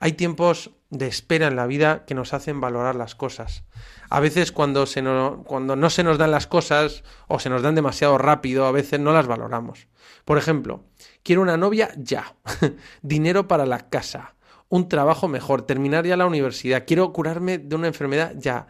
Hay 0.00 0.12
tiempos 0.12 0.70
de 0.90 1.06
espera 1.06 1.48
en 1.48 1.56
la 1.56 1.66
vida 1.66 2.04
que 2.04 2.14
nos 2.14 2.32
hacen 2.32 2.60
valorar 2.60 2.94
las 2.94 3.14
cosas. 3.14 3.64
A 4.10 4.20
veces 4.20 4.52
cuando, 4.52 4.86
se 4.86 5.02
no, 5.02 5.42
cuando 5.46 5.76
no 5.76 5.90
se 5.90 6.04
nos 6.04 6.18
dan 6.18 6.30
las 6.30 6.46
cosas 6.46 7.02
o 7.26 7.38
se 7.40 7.50
nos 7.50 7.62
dan 7.62 7.74
demasiado 7.74 8.18
rápido, 8.18 8.66
a 8.66 8.72
veces 8.72 9.00
no 9.00 9.12
las 9.12 9.26
valoramos. 9.26 9.88
Por 10.24 10.38
ejemplo, 10.38 10.84
quiero 11.22 11.42
una 11.42 11.56
novia 11.56 11.90
ya, 11.96 12.36
dinero 13.02 13.48
para 13.48 13.66
la 13.66 13.88
casa, 13.88 14.33
un 14.68 14.88
trabajo 14.88 15.28
mejor, 15.28 15.62
terminar 15.62 16.06
ya 16.06 16.16
la 16.16 16.26
universidad, 16.26 16.84
quiero 16.86 17.12
curarme 17.12 17.58
de 17.58 17.76
una 17.76 17.86
enfermedad 17.86 18.34
ya. 18.36 18.66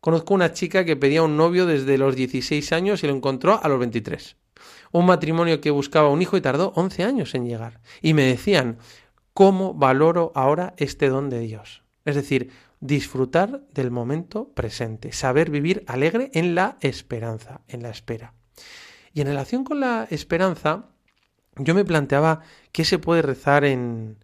Conozco 0.00 0.34
una 0.34 0.52
chica 0.52 0.84
que 0.84 0.96
pedía 0.96 1.22
un 1.22 1.36
novio 1.36 1.66
desde 1.66 1.98
los 1.98 2.14
16 2.14 2.72
años 2.72 3.02
y 3.02 3.06
lo 3.06 3.14
encontró 3.14 3.60
a 3.62 3.68
los 3.68 3.78
23. 3.78 4.36
Un 4.92 5.06
matrimonio 5.06 5.60
que 5.60 5.70
buscaba 5.70 6.10
un 6.10 6.22
hijo 6.22 6.36
y 6.36 6.40
tardó 6.40 6.72
11 6.76 7.04
años 7.04 7.34
en 7.34 7.46
llegar. 7.46 7.80
Y 8.02 8.14
me 8.14 8.22
decían, 8.22 8.78
¿cómo 9.34 9.74
valoro 9.74 10.32
ahora 10.34 10.74
este 10.76 11.08
don 11.08 11.28
de 11.28 11.40
Dios? 11.40 11.82
Es 12.04 12.14
decir, 12.14 12.50
disfrutar 12.80 13.62
del 13.72 13.90
momento 13.90 14.50
presente, 14.52 15.12
saber 15.12 15.50
vivir 15.50 15.84
alegre 15.86 16.30
en 16.34 16.54
la 16.54 16.76
esperanza, 16.80 17.62
en 17.68 17.82
la 17.82 17.90
espera. 17.90 18.34
Y 19.12 19.22
en 19.22 19.28
relación 19.28 19.64
con 19.64 19.80
la 19.80 20.06
esperanza, 20.10 20.90
yo 21.56 21.74
me 21.74 21.84
planteaba 21.84 22.42
qué 22.72 22.84
se 22.84 22.98
puede 22.98 23.22
rezar 23.22 23.64
en, 23.64 24.18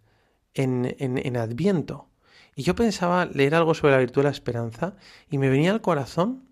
en, 0.53 0.95
en, 0.99 1.17
en 1.17 1.37
Adviento. 1.37 2.07
Y 2.55 2.63
yo 2.63 2.75
pensaba 2.75 3.25
leer 3.25 3.55
algo 3.55 3.73
sobre 3.73 3.93
la 3.93 3.99
virtud 3.99 4.21
de 4.21 4.25
la 4.25 4.31
esperanza 4.31 4.95
y 5.29 5.37
me 5.37 5.49
venía 5.49 5.71
al 5.71 5.81
corazón 5.81 6.43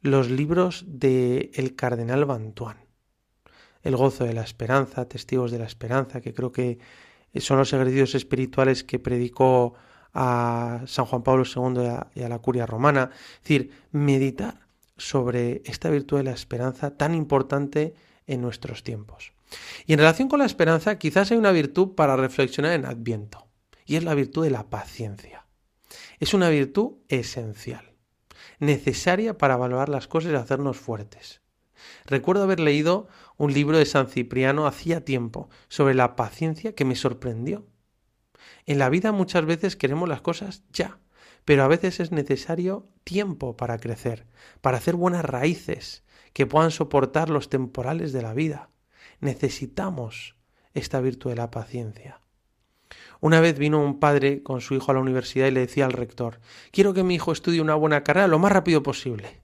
los 0.00 0.30
libros 0.30 0.84
de 0.86 1.50
el 1.54 1.76
cardenal 1.76 2.24
Bantuán. 2.24 2.78
El 3.82 3.96
gozo 3.96 4.24
de 4.24 4.32
la 4.32 4.42
esperanza, 4.42 5.08
testigos 5.08 5.50
de 5.50 5.58
la 5.58 5.66
esperanza, 5.66 6.20
que 6.20 6.34
creo 6.34 6.52
que 6.52 6.78
son 7.36 7.58
los 7.58 7.72
ejercicios 7.72 8.14
espirituales 8.14 8.84
que 8.84 8.98
predicó 8.98 9.74
a 10.14 10.82
San 10.86 11.04
Juan 11.06 11.22
Pablo 11.22 11.44
II 11.44 11.82
y 11.82 11.86
a, 11.86 12.06
y 12.14 12.22
a 12.22 12.28
la 12.28 12.38
curia 12.38 12.66
romana. 12.66 13.10
Es 13.12 13.42
decir, 13.42 13.70
meditar 13.90 14.66
sobre 14.96 15.62
esta 15.64 15.90
virtud 15.90 16.18
de 16.18 16.24
la 16.24 16.32
esperanza 16.32 16.96
tan 16.96 17.14
importante 17.14 17.94
en 18.26 18.40
nuestros 18.40 18.82
tiempos. 18.82 19.31
Y 19.86 19.92
en 19.92 19.98
relación 19.98 20.28
con 20.28 20.38
la 20.38 20.46
esperanza, 20.46 20.98
quizás 20.98 21.30
hay 21.30 21.38
una 21.38 21.52
virtud 21.52 21.94
para 21.94 22.16
reflexionar 22.16 22.72
en 22.72 22.86
Adviento, 22.86 23.48
y 23.84 23.96
es 23.96 24.04
la 24.04 24.14
virtud 24.14 24.44
de 24.44 24.50
la 24.50 24.70
paciencia. 24.70 25.46
Es 26.20 26.34
una 26.34 26.48
virtud 26.48 26.98
esencial, 27.08 27.94
necesaria 28.58 29.36
para 29.36 29.56
valorar 29.56 29.88
las 29.88 30.08
cosas 30.08 30.32
y 30.32 30.36
hacernos 30.36 30.78
fuertes. 30.78 31.42
Recuerdo 32.06 32.44
haber 32.44 32.60
leído 32.60 33.08
un 33.36 33.52
libro 33.52 33.78
de 33.78 33.86
San 33.86 34.08
Cipriano 34.08 34.66
hacía 34.66 35.04
tiempo 35.04 35.48
sobre 35.68 35.94
la 35.94 36.16
paciencia 36.16 36.74
que 36.74 36.84
me 36.84 36.96
sorprendió. 36.96 37.66
En 38.66 38.78
la 38.78 38.88
vida 38.88 39.12
muchas 39.12 39.44
veces 39.44 39.76
queremos 39.76 40.08
las 40.08 40.20
cosas 40.20 40.62
ya, 40.72 41.00
pero 41.44 41.64
a 41.64 41.68
veces 41.68 42.00
es 42.00 42.12
necesario 42.12 42.88
tiempo 43.04 43.56
para 43.56 43.78
crecer, 43.78 44.26
para 44.60 44.78
hacer 44.78 44.94
buenas 44.94 45.24
raíces 45.24 46.04
que 46.32 46.46
puedan 46.46 46.70
soportar 46.70 47.30
los 47.30 47.48
temporales 47.48 48.12
de 48.12 48.22
la 48.22 48.32
vida. 48.32 48.70
Necesitamos 49.22 50.34
esta 50.74 51.00
virtud 51.00 51.30
de 51.30 51.36
la 51.36 51.52
paciencia. 51.52 52.20
Una 53.20 53.40
vez 53.40 53.56
vino 53.56 53.78
un 53.80 54.00
padre 54.00 54.42
con 54.42 54.60
su 54.60 54.74
hijo 54.74 54.90
a 54.90 54.94
la 54.94 55.00
universidad 55.00 55.46
y 55.46 55.52
le 55.52 55.60
decía 55.60 55.84
al 55.84 55.92
rector, 55.92 56.40
quiero 56.72 56.92
que 56.92 57.04
mi 57.04 57.14
hijo 57.14 57.30
estudie 57.30 57.60
una 57.60 57.76
buena 57.76 58.02
carrera 58.02 58.26
lo 58.26 58.40
más 58.40 58.50
rápido 58.50 58.82
posible. 58.82 59.40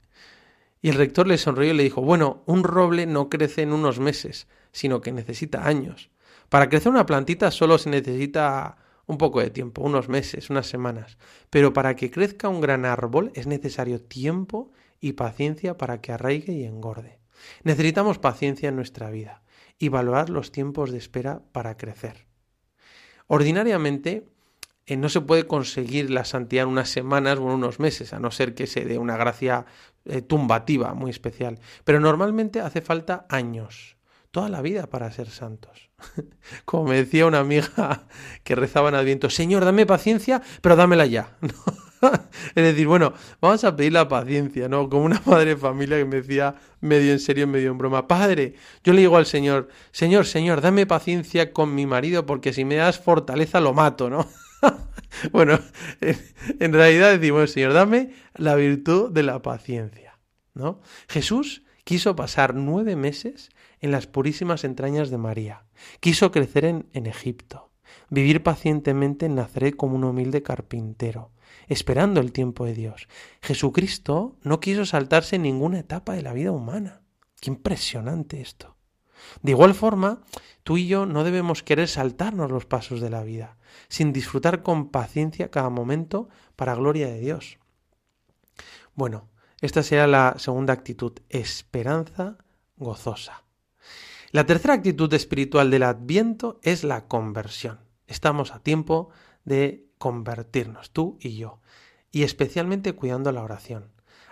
Y 0.83 0.89
el 0.89 0.97
rector 0.97 1.29
le 1.29 1.39
sonrió 1.39 1.71
y 1.71 1.77
le 1.77 1.85
dijo, 1.85 2.03
bueno, 2.03 2.43
un 2.47 2.65
roble 2.65 3.07
no 3.07 3.29
crece 3.31 3.63
en 3.63 3.73
unos 3.73 4.01
meses, 4.01 4.49
sino 4.73 5.01
que 5.01 5.13
necesita 5.13 5.69
años. 5.69 6.11
Para 6.49 6.69
crecer 6.69 6.91
una 6.91 7.07
plantita 7.07 7.53
solo 7.53 7.79
se 7.79 7.89
necesita 7.89 8.79
un 9.07 9.17
poco 9.17 9.39
de 9.39 9.51
tiempo, 9.51 9.83
unos 9.83 10.09
meses, 10.09 10.51
unas 10.51 10.67
semanas. 10.67 11.19
Pero 11.51 11.73
para 11.73 11.95
que 11.95 12.11
crezca 12.11 12.49
un 12.49 12.61
gran 12.61 12.85
árbol 12.85 13.31
es 13.37 13.47
necesario 13.47 14.03
tiempo 14.03 14.73
y 15.01 15.13
paciencia 15.13 15.79
para 15.79 16.01
que 16.01 16.11
arraigue 16.11 16.53
y 16.53 16.65
engorde. 16.65 17.21
Necesitamos 17.63 18.19
paciencia 18.19 18.71
en 18.71 18.75
nuestra 18.75 19.09
vida 19.11 19.43
y 19.79 19.89
valorar 19.89 20.31
los 20.31 20.53
tiempos 20.53 20.91
de 20.91 20.99
espera 20.99 21.43
para 21.53 21.77
crecer. 21.77 22.27
Ordinariamente, 23.27 24.27
eh, 24.87 24.97
no 24.97 25.09
se 25.09 25.21
puede 25.21 25.47
conseguir 25.47 26.11
la 26.11 26.25
santidad 26.25 26.65
en 26.65 26.71
unas 26.71 26.89
semanas 26.89 27.39
o 27.39 27.43
en 27.43 27.51
unos 27.57 27.79
meses, 27.79 28.13
a 28.13 28.19
no 28.19 28.31
ser 28.31 28.55
que 28.55 28.67
se 28.67 28.85
dé 28.85 28.99
una 28.99 29.17
gracia 29.17 29.67
eh, 30.07 30.23
tumbativa 30.23 30.95
muy 30.95 31.11
especial. 31.11 31.59
Pero 31.85 32.01
normalmente 32.01 32.61
hace 32.61 32.81
falta 32.81 33.27
años, 33.29 33.97
toda 34.31 34.49
la 34.49 34.63
vida 34.63 34.87
para 34.87 35.13
ser 35.13 35.29
santos. 35.29 35.91
Como 36.65 36.85
me 36.85 36.97
decía 36.97 37.27
una 37.27 37.41
amiga 37.41 38.07
que 38.45 38.55
rezaba 38.55 38.89
en 38.89 38.95
Adviento, 38.95 39.29
Señor, 39.29 39.65
dame 39.65 39.85
paciencia, 39.85 40.43
pero 40.63 40.75
dámela 40.75 41.05
ya. 41.05 41.37
es 42.55 42.65
decir, 42.65 42.87
bueno, 42.87 43.13
vamos 43.41 43.65
a 43.65 43.75
pedir 43.77 43.93
la 43.93 44.09
paciencia, 44.09 44.69
¿no? 44.69 44.89
Como 44.89 45.05
una 45.05 45.23
madre 45.27 45.51
de 45.51 45.57
familia 45.57 45.99
que 45.99 46.05
me 46.05 46.17
decía 46.17 46.55
medio 46.81 47.13
en 47.13 47.19
serio, 47.19 47.47
medio 47.47 47.71
en 47.71 47.79
broma, 47.79 48.07
Padre, 48.07 48.55
yo 48.85 48.93
le 48.93 49.01
digo 49.01 49.17
al 49.17 49.27
Señor, 49.27 49.69
Señor, 49.91 50.27
Señor, 50.27 50.61
dame 50.61 50.87
paciencia 50.87 51.53
con 51.53 51.75
mi 51.75 51.87
marido 51.87 52.27
porque 52.27 52.53
si 52.53 52.65
me 52.65 52.77
das 52.77 52.99
fortaleza 52.99 53.61
lo 53.61 53.75
mato, 53.75 54.11
¿no? 54.11 54.29
bueno, 55.33 55.59
en 56.01 56.73
realidad 56.73 57.19
decimos, 57.19 57.51
Señor, 57.51 57.73
dame 57.73 58.15
la 58.35 58.55
virtud 58.55 59.11
de 59.11 59.23
la 59.23 59.43
paciencia, 59.43 60.19
¿no? 60.55 60.81
Jesús 61.09 61.63
quiso 61.85 62.15
pasar 62.15 62.55
nueve 62.55 62.97
meses 62.97 63.51
en 63.81 63.93
las 63.93 64.07
purísimas 64.07 64.65
entrañas 64.65 65.11
de 65.11 65.19
María, 65.19 65.65
quiso 66.01 66.31
crecer 66.31 66.65
en, 66.65 67.07
Egipto, 67.07 67.71
vivir 68.11 68.43
pacientemente 68.43 69.27
en 69.27 69.37
Nazaret 69.37 69.75
como 69.77 69.97
un 69.97 70.05
humilde 70.05 70.43
carpintero, 70.43 71.33
esperando 71.69 72.21
el 72.21 72.33
tiempo 72.33 72.65
de 72.65 72.75
Dios. 72.75 73.09
Jesucristo 73.43 74.37
no 74.43 74.61
quiso 74.61 74.85
saltarse 74.85 75.39
ninguna 75.39 75.79
etapa 75.79 76.15
de 76.15 76.23
la 76.23 76.33
vida 76.33 76.53
humana. 76.53 77.03
Qué 77.41 77.51
impresionante 77.51 78.41
esto. 78.41 78.77
De 79.43 79.53
igual 79.53 79.75
forma, 79.75 80.23
tú 80.63 80.77
y 80.77 80.87
yo 80.87 81.07
no 81.07 81.25
debemos 81.25 81.63
querer 81.63 81.89
saltarnos 81.89 82.51
los 82.51 82.67
pasos 82.67 83.01
de 83.01 83.11
la 83.11 83.23
vida, 83.23 83.59
sin 83.89 84.13
disfrutar 84.13 84.63
con 84.63 84.91
paciencia 84.91 85.51
cada 85.51 85.71
momento 85.71 86.29
para 86.57 86.75
gloria 86.75 87.09
de 87.09 87.21
Dios. 87.21 87.59
Bueno, 88.95 89.29
esta 89.61 89.83
será 89.83 90.07
la 90.07 90.37
segunda 90.39 90.73
actitud, 90.73 91.13
esperanza 91.29 92.39
gozosa. 92.77 93.45
La 94.31 94.47
tercera 94.47 94.75
actitud 94.75 95.13
espiritual 95.15 95.71
del 95.71 95.83
adviento 95.85 96.61
es 96.63 96.85
la 96.85 97.09
conversión. 97.09 97.81
Estamos 98.07 98.53
a 98.53 98.61
tiempo 98.61 99.11
de 99.45 99.88
convertirnos, 99.99 100.91
tú 100.91 101.19
y 101.21 101.37
yo, 101.37 101.61
y 102.11 102.23
especialmente 102.23 102.95
cuidando 102.95 103.33
la 103.33 103.43
oración. 103.43 103.91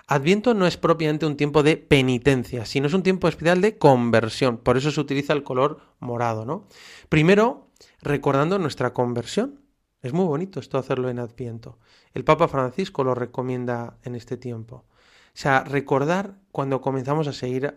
Adviento 0.09 0.55
no 0.55 0.69
es 0.69 0.77
propiamente 0.77 1.27
un 1.27 1.37
tiempo 1.37 1.65
de 1.65 1.77
penitencia, 1.77 2.65
sino 2.65 2.87
es 2.87 2.95
un 2.95 3.03
tiempo 3.03 3.27
especial 3.27 3.61
de 3.61 3.77
conversión. 3.77 4.57
Por 4.59 4.77
eso 4.77 4.93
se 4.93 5.01
utiliza 5.01 5.33
el 5.33 5.43
color 5.43 5.81
morado, 5.99 6.45
¿no? 6.45 6.69
Primero, 7.09 7.67
recordando 8.01 8.59
nuestra 8.61 8.93
conversión. 8.93 9.63
Es 10.03 10.13
muy 10.13 10.25
bonito 10.25 10.61
esto 10.61 10.79
hacerlo 10.79 11.09
en 11.09 11.19
Adviento. 11.19 11.81
El 12.15 12.23
Papa 12.23 12.47
Francisco 12.47 13.03
lo 13.03 13.17
recomienda 13.17 13.99
en 14.05 14.15
este 14.15 14.37
tiempo. 14.37 14.85
O 14.87 15.39
sea, 15.39 15.65
recordar 15.65 16.39
cuando 16.53 16.81
comenzamos 16.81 17.27
a 17.27 17.33
seguir 17.33 17.77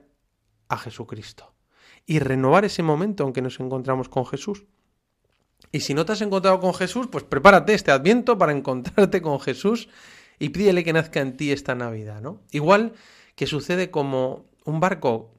a 0.68 0.78
Jesucristo 0.78 1.56
y 2.06 2.20
renovar 2.20 2.64
ese 2.64 2.84
momento 2.84 3.26
en 3.26 3.34
que 3.34 3.42
nos 3.42 3.60
encontramos 3.60 4.08
con 4.08 4.26
Jesús. 4.26 4.66
Y 5.72 5.82
si 5.82 5.94
no 5.94 6.06
te 6.06 6.14
has 6.14 6.22
encontrado 6.22 6.60
con 6.60 6.74
Jesús, 6.74 7.08
pues 7.12 7.24
prepárate 7.24 7.74
este 7.74 7.92
adviento 7.92 8.38
para 8.38 8.52
encontrarte 8.52 9.22
con 9.22 9.40
Jesús 9.40 9.90
y 10.40 10.50
pídele 10.50 10.84
que 10.84 10.94
nazca 10.94 11.20
en 11.20 11.38
ti 11.38 11.52
esta 11.52 11.76
Navidad, 11.76 12.22
¿no? 12.22 12.42
Igual 12.52 12.94
que 13.36 13.46
sucede 13.46 13.92
como 13.92 14.46
un 14.66 14.80
barco 14.80 15.32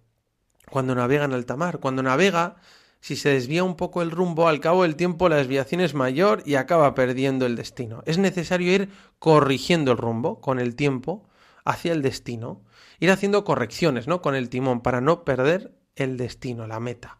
cuando 0.70 0.94
navega 0.94 1.24
en 1.24 1.32
alta 1.32 1.56
mar. 1.56 1.78
Cuando 1.78 2.02
navega, 2.02 2.56
si 3.00 3.16
se 3.16 3.30
desvía 3.30 3.64
un 3.64 3.76
poco 3.76 4.02
el 4.02 4.10
rumbo, 4.10 4.48
al 4.48 4.60
cabo 4.60 4.82
del 4.82 4.96
tiempo 4.96 5.28
la 5.28 5.36
desviación 5.36 5.80
es 5.80 5.94
mayor 5.94 6.42
y 6.46 6.54
acaba 6.54 6.94
perdiendo 6.94 7.46
el 7.46 7.56
destino. 7.56 8.02
Es 8.06 8.18
necesario 8.18 8.72
ir 8.72 8.90
corrigiendo 9.18 9.92
el 9.92 9.98
rumbo 9.98 10.40
con 10.40 10.58
el 10.58 10.76
tiempo 10.76 11.28
hacia 11.64 11.92
el 11.92 12.02
destino, 12.02 12.62
ir 13.00 13.10
haciendo 13.10 13.44
correcciones, 13.44 14.06
¿no? 14.06 14.22
Con 14.22 14.34
el 14.34 14.48
timón 14.48 14.80
para 14.80 15.00
no 15.00 15.24
perder 15.24 15.74
el 15.96 16.16
destino, 16.16 16.66
la 16.66 16.80
meta. 16.80 17.18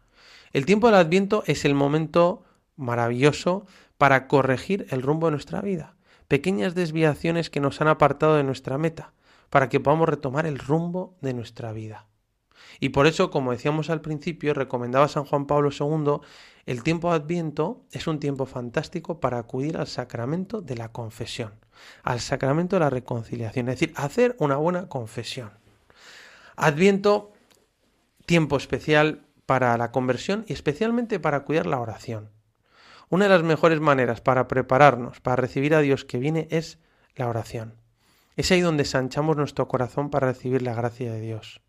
El 0.53 0.65
tiempo 0.65 0.87
del 0.87 0.95
Adviento 0.95 1.43
es 1.45 1.65
el 1.65 1.75
momento 1.75 2.43
maravilloso 2.75 3.65
para 3.97 4.27
corregir 4.27 4.87
el 4.89 5.01
rumbo 5.01 5.27
de 5.27 5.31
nuestra 5.31 5.61
vida. 5.61 5.95
Pequeñas 6.27 6.75
desviaciones 6.75 7.49
que 7.49 7.59
nos 7.59 7.81
han 7.81 7.87
apartado 7.87 8.35
de 8.35 8.43
nuestra 8.43 8.77
meta, 8.77 9.13
para 9.49 9.69
que 9.69 9.79
podamos 9.79 10.09
retomar 10.09 10.45
el 10.45 10.57
rumbo 10.57 11.17
de 11.21 11.33
nuestra 11.33 11.73
vida. 11.73 12.07
Y 12.79 12.89
por 12.89 13.05
eso, 13.05 13.29
como 13.29 13.51
decíamos 13.51 13.89
al 13.89 14.01
principio, 14.01 14.53
recomendaba 14.53 15.07
San 15.07 15.25
Juan 15.25 15.45
Pablo 15.45 15.69
II, 15.77 16.25
el 16.65 16.83
tiempo 16.83 17.09
de 17.09 17.17
Adviento 17.17 17.83
es 17.91 18.07
un 18.07 18.19
tiempo 18.19 18.45
fantástico 18.45 19.19
para 19.19 19.39
acudir 19.39 19.77
al 19.77 19.87
sacramento 19.87 20.61
de 20.61 20.75
la 20.77 20.91
confesión, 20.91 21.53
al 22.03 22.19
sacramento 22.19 22.75
de 22.75 22.81
la 22.81 22.89
reconciliación, 22.89 23.69
es 23.69 23.79
decir, 23.79 23.93
hacer 23.97 24.35
una 24.39 24.55
buena 24.55 24.87
confesión. 24.87 25.51
Adviento, 26.55 27.33
tiempo 28.25 28.57
especial 28.57 29.25
para 29.45 29.75
la 29.77 29.91
conversión 29.91 30.45
y 30.47 30.53
especialmente 30.53 31.19
para 31.19 31.41
cuidar 31.41 31.65
la 31.65 31.79
oración. 31.79 32.29
Una 33.11 33.25
de 33.25 33.29
las 33.29 33.43
mejores 33.43 33.81
maneras 33.81 34.21
para 34.21 34.47
prepararnos, 34.47 35.19
para 35.19 35.35
recibir 35.35 35.75
a 35.75 35.81
Dios 35.81 36.05
que 36.05 36.17
viene, 36.17 36.47
es 36.49 36.79
la 37.17 37.27
oración. 37.27 37.75
Es 38.37 38.53
ahí 38.53 38.61
donde 38.61 38.85
sanchamos 38.85 39.35
nuestro 39.35 39.67
corazón 39.67 40.09
para 40.09 40.27
recibir 40.27 40.61
la 40.61 40.73
gracia 40.73 41.11
de 41.11 41.19
Dios. 41.19 41.59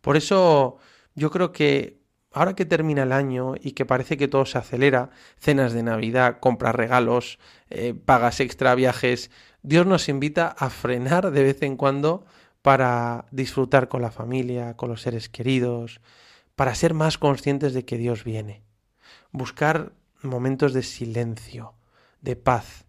Por 0.00 0.16
eso 0.16 0.78
yo 1.14 1.30
creo 1.30 1.52
que 1.52 2.00
ahora 2.32 2.56
que 2.56 2.64
termina 2.64 3.04
el 3.04 3.12
año 3.12 3.54
y 3.54 3.70
que 3.70 3.86
parece 3.86 4.16
que 4.16 4.26
todo 4.26 4.46
se 4.46 4.58
acelera, 4.58 5.10
cenas 5.38 5.74
de 5.74 5.84
Navidad, 5.84 6.38
compras 6.40 6.74
regalos, 6.74 7.38
eh, 7.70 7.94
pagas 7.94 8.40
extra 8.40 8.74
viajes, 8.74 9.30
Dios 9.62 9.86
nos 9.86 10.08
invita 10.08 10.48
a 10.48 10.70
frenar 10.70 11.30
de 11.30 11.44
vez 11.44 11.62
en 11.62 11.76
cuando 11.76 12.26
para 12.62 13.26
disfrutar 13.30 13.86
con 13.86 14.02
la 14.02 14.10
familia, 14.10 14.74
con 14.76 14.88
los 14.88 15.02
seres 15.02 15.28
queridos, 15.28 16.00
para 16.56 16.74
ser 16.74 16.94
más 16.94 17.16
conscientes 17.16 17.74
de 17.74 17.84
que 17.84 17.96
Dios 17.96 18.24
viene. 18.24 18.64
Buscar 19.30 19.92
momentos 20.24 20.72
de 20.72 20.82
silencio, 20.82 21.74
de 22.20 22.36
paz. 22.36 22.84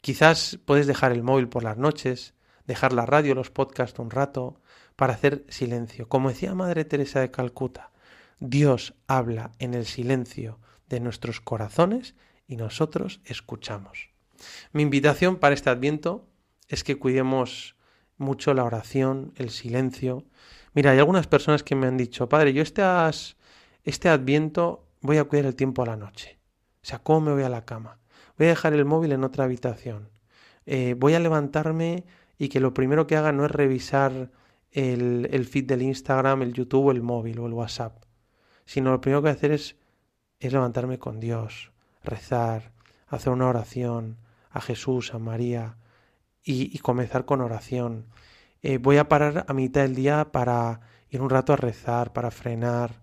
Quizás 0.00 0.58
puedes 0.64 0.86
dejar 0.86 1.12
el 1.12 1.22
móvil 1.22 1.48
por 1.48 1.62
las 1.62 1.76
noches, 1.76 2.34
dejar 2.66 2.92
la 2.92 3.06
radio, 3.06 3.34
los 3.34 3.50
podcasts 3.50 3.98
un 3.98 4.10
rato, 4.10 4.60
para 4.96 5.14
hacer 5.14 5.44
silencio. 5.48 6.08
Como 6.08 6.28
decía 6.28 6.54
Madre 6.54 6.84
Teresa 6.84 7.20
de 7.20 7.30
Calcuta, 7.30 7.92
Dios 8.40 8.94
habla 9.06 9.52
en 9.58 9.74
el 9.74 9.86
silencio 9.86 10.58
de 10.88 11.00
nuestros 11.00 11.40
corazones 11.40 12.14
y 12.46 12.56
nosotros 12.56 13.20
escuchamos. 13.24 14.10
Mi 14.72 14.82
invitación 14.82 15.36
para 15.36 15.54
este 15.54 15.70
adviento 15.70 16.26
es 16.68 16.84
que 16.84 16.98
cuidemos 16.98 17.76
mucho 18.16 18.54
la 18.54 18.64
oración, 18.64 19.32
el 19.36 19.50
silencio. 19.50 20.24
Mira, 20.74 20.90
hay 20.90 20.98
algunas 20.98 21.26
personas 21.26 21.62
que 21.62 21.74
me 21.74 21.86
han 21.86 21.96
dicho, 21.96 22.28
Padre, 22.28 22.52
yo 22.52 22.62
este, 22.62 22.82
este 23.84 24.08
adviento 24.08 24.84
voy 25.00 25.18
a 25.18 25.24
cuidar 25.24 25.46
el 25.46 25.54
tiempo 25.54 25.82
a 25.82 25.86
la 25.86 25.96
noche. 25.96 26.37
O 26.82 26.86
sea, 26.86 26.98
¿cómo 27.00 27.20
me 27.20 27.32
voy 27.32 27.42
a 27.42 27.48
la 27.48 27.64
cama? 27.64 27.98
Voy 28.36 28.46
a 28.46 28.50
dejar 28.50 28.72
el 28.72 28.84
móvil 28.84 29.12
en 29.12 29.24
otra 29.24 29.44
habitación. 29.44 30.08
Eh, 30.66 30.94
voy 30.98 31.14
a 31.14 31.20
levantarme 31.20 32.04
y 32.38 32.48
que 32.48 32.60
lo 32.60 32.74
primero 32.74 33.06
que 33.06 33.16
haga 33.16 33.32
no 33.32 33.44
es 33.44 33.50
revisar 33.50 34.30
el, 34.70 35.46
feed 35.50 35.64
del 35.64 35.82
Instagram, 35.82 36.42
el 36.42 36.52
YouTube 36.52 36.86
o 36.86 36.90
el 36.92 37.02
móvil 37.02 37.40
o 37.40 37.46
el 37.46 37.52
WhatsApp, 37.52 38.04
sino 38.64 38.90
lo 38.90 39.00
primero 39.00 39.20
que 39.20 39.28
voy 39.28 39.30
a 39.30 39.34
hacer 39.34 39.52
es, 39.52 39.76
levantarme 40.40 40.98
con 40.98 41.20
Dios, 41.20 41.72
rezar, 42.04 42.72
hacer 43.08 43.32
una 43.32 43.48
oración 43.48 44.18
a 44.50 44.60
Jesús, 44.60 45.14
a 45.14 45.18
María 45.18 45.76
y, 46.42 46.74
y 46.74 46.78
comenzar 46.78 47.24
con 47.24 47.40
oración. 47.40 48.06
Eh, 48.62 48.78
voy 48.78 48.98
a 48.98 49.08
parar 49.08 49.46
a 49.48 49.52
mitad 49.52 49.82
del 49.82 49.94
día 49.94 50.30
para 50.30 50.80
ir 51.10 51.20
un 51.22 51.30
rato 51.30 51.52
a 51.52 51.56
rezar, 51.56 52.12
para 52.12 52.30
frenar. 52.30 53.00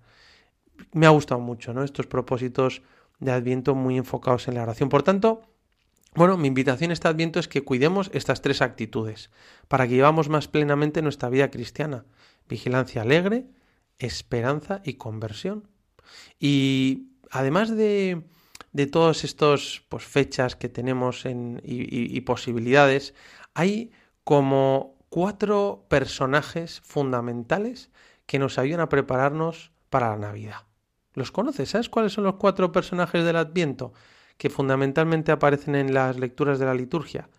Me 0.94 1.06
ha 1.08 1.10
gustado 1.10 1.42
mucho, 1.42 1.74
¿no? 1.74 1.84
Estos 1.84 2.08
propósitos 2.08 2.82
de 3.20 3.32
Adviento 3.32 3.76
muy 3.76 3.98
enfocados 3.98 4.48
en 4.48 4.56
la 4.56 4.64
oración. 4.64 4.90
Por 4.90 5.04
tanto, 5.04 5.42
bueno, 6.16 6.38
mi 6.38 6.48
invitación 6.48 6.92
este 6.92 7.08
Adviento 7.08 7.40
es 7.40 7.48
que 7.48 7.64
cuidemos 7.64 8.10
estas 8.14 8.42
tres 8.42 8.62
actitudes 8.62 9.32
para 9.68 9.88
que 9.88 9.96
llevamos 9.96 10.30
más 10.30 10.48
plenamente 10.48 11.02
nuestra 11.02 11.30
vida 11.30 11.52
cristiana. 11.52 12.06
Vigilancia 12.48 13.02
alegre, 13.02 13.48
esperanza 14.00 14.82
y 14.84 14.94
conversión. 14.94 15.68
Y 16.40 17.10
además 17.32 17.76
de, 17.76 18.24
de 18.72 18.88
todas 18.88 19.24
estas 19.24 19.82
pues, 19.90 20.04
fechas 20.06 20.56
que 20.56 20.70
tenemos 20.70 21.26
en, 21.26 21.62
y, 21.66 21.82
y- 21.84 22.16
y 22.16 22.22
posibilidades, 22.22 23.14
hay 23.54 23.92
como 24.24 24.98
cuatro 25.10 25.86
personajes 25.90 26.82
fundamentales 26.82 27.90
que 28.26 28.40
nos 28.40 28.58
ayudan 28.58 28.82
a 28.82 28.90
prepararnos 28.90 29.72
para 29.90 30.10
la 30.12 30.18
Navidad. 30.18 30.62
¿Los 31.16 31.32
conoces? 31.32 31.70
¿Sabes 31.70 31.90
cuáles 31.90 32.14
son 32.14 32.26
los 32.26 32.36
cuatro 32.36 32.72
personajes 32.72 33.24
del 33.24 33.38
Adviento 33.38 33.94
que 34.38 34.50
fundamentalmente 34.50 35.32
aparecen 35.32 35.76
en 35.76 35.94
las 35.94 36.20
lecturas 36.20 36.60
de 36.60 36.66
la 36.66 36.74
liturgia? 36.74 37.30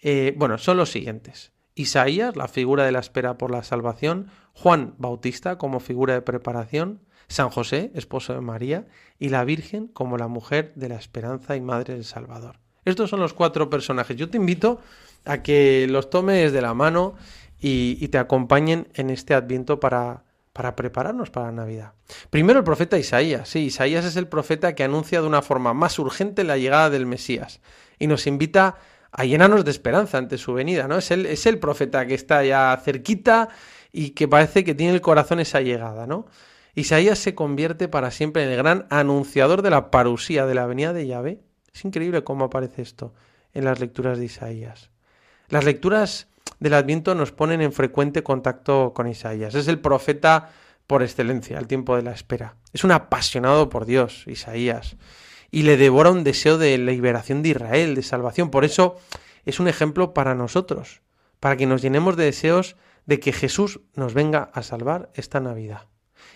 Eh, 0.00 0.34
bueno, 0.36 0.58
son 0.58 0.76
los 0.76 0.90
siguientes. 0.90 1.52
Isaías, 1.74 2.36
la 2.36 2.46
figura 2.46 2.84
de 2.84 2.92
la 2.92 3.00
espera 3.00 3.38
por 3.38 3.50
la 3.50 3.62
salvación, 3.62 4.28
Juan 4.52 4.94
Bautista 4.98 5.56
como 5.56 5.80
figura 5.80 6.14
de 6.14 6.22
preparación, 6.22 7.00
San 7.26 7.50
José, 7.50 7.90
esposo 7.94 8.34
de 8.34 8.40
María, 8.42 8.86
y 9.18 9.30
la 9.30 9.44
Virgen 9.44 9.88
como 9.88 10.18
la 10.18 10.28
mujer 10.28 10.72
de 10.76 10.90
la 10.90 10.96
esperanza 10.96 11.56
y 11.56 11.60
madre 11.60 11.94
del 11.94 12.04
Salvador. 12.04 12.60
Estos 12.84 13.10
son 13.10 13.20
los 13.20 13.34
cuatro 13.34 13.68
personajes. 13.68 14.16
Yo 14.16 14.28
te 14.28 14.36
invito 14.36 14.80
a 15.24 15.42
que 15.42 15.86
los 15.90 16.08
tomes 16.08 16.52
de 16.52 16.62
la 16.62 16.72
mano 16.72 17.14
y, 17.58 17.98
y 18.00 18.08
te 18.08 18.18
acompañen 18.18 18.88
en 18.94 19.10
este 19.10 19.34
adviento 19.34 19.80
para, 19.80 20.25
para 20.56 20.74
prepararnos 20.74 21.28
para 21.28 21.46
la 21.46 21.52
Navidad. 21.52 21.92
Primero 22.30 22.60
el 22.60 22.64
profeta 22.64 22.96
Isaías. 22.96 23.46
Sí, 23.46 23.66
Isaías 23.66 24.06
es 24.06 24.16
el 24.16 24.26
profeta 24.26 24.74
que 24.74 24.84
anuncia 24.84 25.20
de 25.20 25.26
una 25.26 25.42
forma 25.42 25.74
más 25.74 25.98
urgente 25.98 26.44
la 26.44 26.56
llegada 26.56 26.88
del 26.88 27.04
Mesías 27.04 27.60
y 27.98 28.06
nos 28.06 28.26
invita 28.26 28.76
a 29.12 29.26
llenarnos 29.26 29.66
de 29.66 29.70
esperanza 29.70 30.16
ante 30.16 30.38
su 30.38 30.54
venida, 30.54 30.88
¿no? 30.88 30.96
Es 30.96 31.10
el, 31.10 31.26
es 31.26 31.44
el 31.44 31.58
profeta 31.58 32.06
que 32.06 32.14
está 32.14 32.42
ya 32.42 32.80
cerquita 32.82 33.50
y 33.92 34.10
que 34.10 34.28
parece 34.28 34.64
que 34.64 34.74
tiene 34.74 34.94
el 34.94 35.02
corazón 35.02 35.40
esa 35.40 35.60
llegada, 35.60 36.06
¿no? 36.06 36.24
Isaías 36.74 37.18
se 37.18 37.34
convierte 37.34 37.88
para 37.88 38.10
siempre 38.10 38.42
en 38.42 38.48
el 38.48 38.56
gran 38.56 38.86
anunciador 38.88 39.60
de 39.60 39.68
la 39.68 39.90
parusía, 39.90 40.46
de 40.46 40.54
la 40.54 40.64
venida 40.64 40.94
de 40.94 41.06
Yahvé. 41.06 41.42
Es 41.74 41.84
increíble 41.84 42.24
cómo 42.24 42.46
aparece 42.46 42.80
esto 42.80 43.12
en 43.52 43.66
las 43.66 43.78
lecturas 43.78 44.16
de 44.16 44.24
Isaías. 44.24 44.88
Las 45.50 45.66
lecturas 45.66 46.28
del 46.58 46.74
Adviento 46.74 47.14
nos 47.14 47.32
ponen 47.32 47.60
en 47.60 47.72
frecuente 47.72 48.22
contacto 48.22 48.92
con 48.94 49.08
Isaías. 49.08 49.54
Es 49.54 49.68
el 49.68 49.80
profeta 49.80 50.50
por 50.86 51.02
excelencia, 51.02 51.58
al 51.58 51.66
tiempo 51.66 51.96
de 51.96 52.02
la 52.02 52.12
espera. 52.12 52.56
Es 52.72 52.84
un 52.84 52.92
apasionado 52.92 53.68
por 53.68 53.86
Dios, 53.86 54.24
Isaías, 54.26 54.96
y 55.50 55.62
le 55.62 55.76
devora 55.76 56.10
un 56.10 56.24
deseo 56.24 56.58
de 56.58 56.78
liberación 56.78 57.42
de 57.42 57.50
Israel, 57.50 57.94
de 57.94 58.02
salvación. 58.02 58.50
Por 58.50 58.64
eso 58.64 58.96
es 59.44 59.60
un 59.60 59.68
ejemplo 59.68 60.14
para 60.14 60.34
nosotros, 60.34 61.02
para 61.40 61.56
que 61.56 61.66
nos 61.66 61.82
llenemos 61.82 62.16
de 62.16 62.24
deseos 62.24 62.76
de 63.06 63.20
que 63.20 63.32
Jesús 63.32 63.80
nos 63.94 64.14
venga 64.14 64.50
a 64.52 64.62
salvar 64.62 65.10
esta 65.14 65.40
Navidad. 65.40 65.86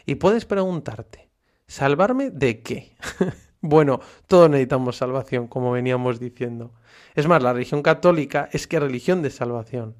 Y 0.07 0.17
puedes 0.17 0.47
preguntarte, 0.47 1.29
¿salvarme 1.67 2.31
de 2.31 2.63
qué? 2.63 2.95
bueno, 3.61 4.01
todos 4.27 4.49
necesitamos 4.49 4.97
salvación, 4.97 5.49
como 5.49 5.73
veníamos 5.73 6.21
diciendo. 6.21 6.73
Es 7.15 7.27
más, 7.27 7.43
la 7.43 7.53
religión 7.53 7.83
católica 7.83 8.49
es 8.53 8.67
que 8.67 8.81
religión 8.81 9.23
de 9.23 9.31
salvación. 9.31 9.97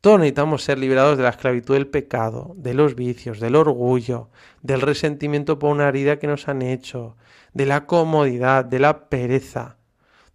Todos 0.00 0.18
necesitamos 0.18 0.64
ser 0.64 0.78
liberados 0.78 1.18
de 1.18 1.24
la 1.24 1.28
esclavitud 1.28 1.74
del 1.74 1.86
pecado, 1.86 2.54
de 2.56 2.72
los 2.72 2.94
vicios, 2.94 3.38
del 3.38 3.54
orgullo, 3.54 4.30
del 4.62 4.80
resentimiento 4.80 5.58
por 5.58 5.70
una 5.70 5.88
herida 5.88 6.18
que 6.18 6.26
nos 6.26 6.48
han 6.48 6.62
hecho, 6.62 7.18
de 7.52 7.66
la 7.66 7.84
comodidad, 7.84 8.64
de 8.64 8.78
la 8.78 9.10
pereza. 9.10 9.76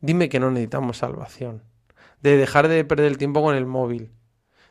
Dime 0.02 0.30
que 0.30 0.40
no 0.40 0.52
necesitamos 0.52 1.00
salvación, 1.00 1.64
de 2.22 2.38
dejar 2.38 2.68
de 2.68 2.86
perder 2.86 3.08
el 3.08 3.18
tiempo 3.18 3.42
con 3.42 3.56
el 3.56 3.66
móvil, 3.66 4.12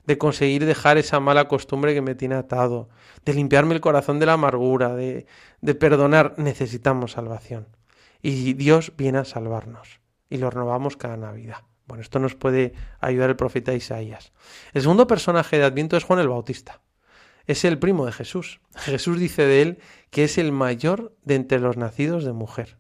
de 0.07 0.17
conseguir 0.17 0.65
dejar 0.65 0.97
esa 0.97 1.19
mala 1.19 1.49
costumbre 1.49 1.93
que 1.93 2.03
me 2.03 2.15
tiene 2.15 2.37
atado, 2.37 2.89
de 3.25 3.35
limpiarme 3.35 3.75
el 3.75 3.81
corazón 3.81 4.21
de 4.21 4.27
la 4.27 4.35
amargura, 4.35 4.95
de, 4.95 5.27
de 5.61 5.75
perdonar. 5.75 6.35
Necesitamos 6.37 7.13
salvación. 7.13 7.67
Y 8.23 8.53
Dios 8.53 8.93
viene 8.97 9.19
a 9.19 9.25
salvarnos. 9.25 10.01
Y 10.31 10.37
lo 10.37 10.51
renovamos 10.51 10.97
cada 10.97 11.17
Navidad. 11.17 11.63
Bueno, 11.87 12.03
esto 12.03 12.19
nos 12.19 12.35
puede 12.35 12.75
ayudar 13.01 13.31
el 13.31 13.37
profeta 13.37 13.75
Isaías. 13.75 14.33
El 14.73 14.83
segundo 14.83 15.07
personaje 15.07 15.59
de 15.59 15.65
Adviento 15.65 15.97
es 15.97 16.05
Juan 16.05 16.19
el 16.19 16.29
Bautista. 16.29 16.81
Es 17.47 17.65
el 17.65 17.79
primo 17.79 18.07
de 18.07 18.13
Jesús. 18.13 18.61
Jesús 18.75 19.19
dice 19.19 19.47
de 19.47 19.63
él 19.63 19.79
que 20.11 20.25
es 20.25 20.39
el 20.39 20.51
mayor 20.51 21.15
de 21.25 21.35
entre 21.35 21.61
los 21.61 21.77
nacidos 21.77 22.25
de 22.25 22.33
mujer. 22.33 22.79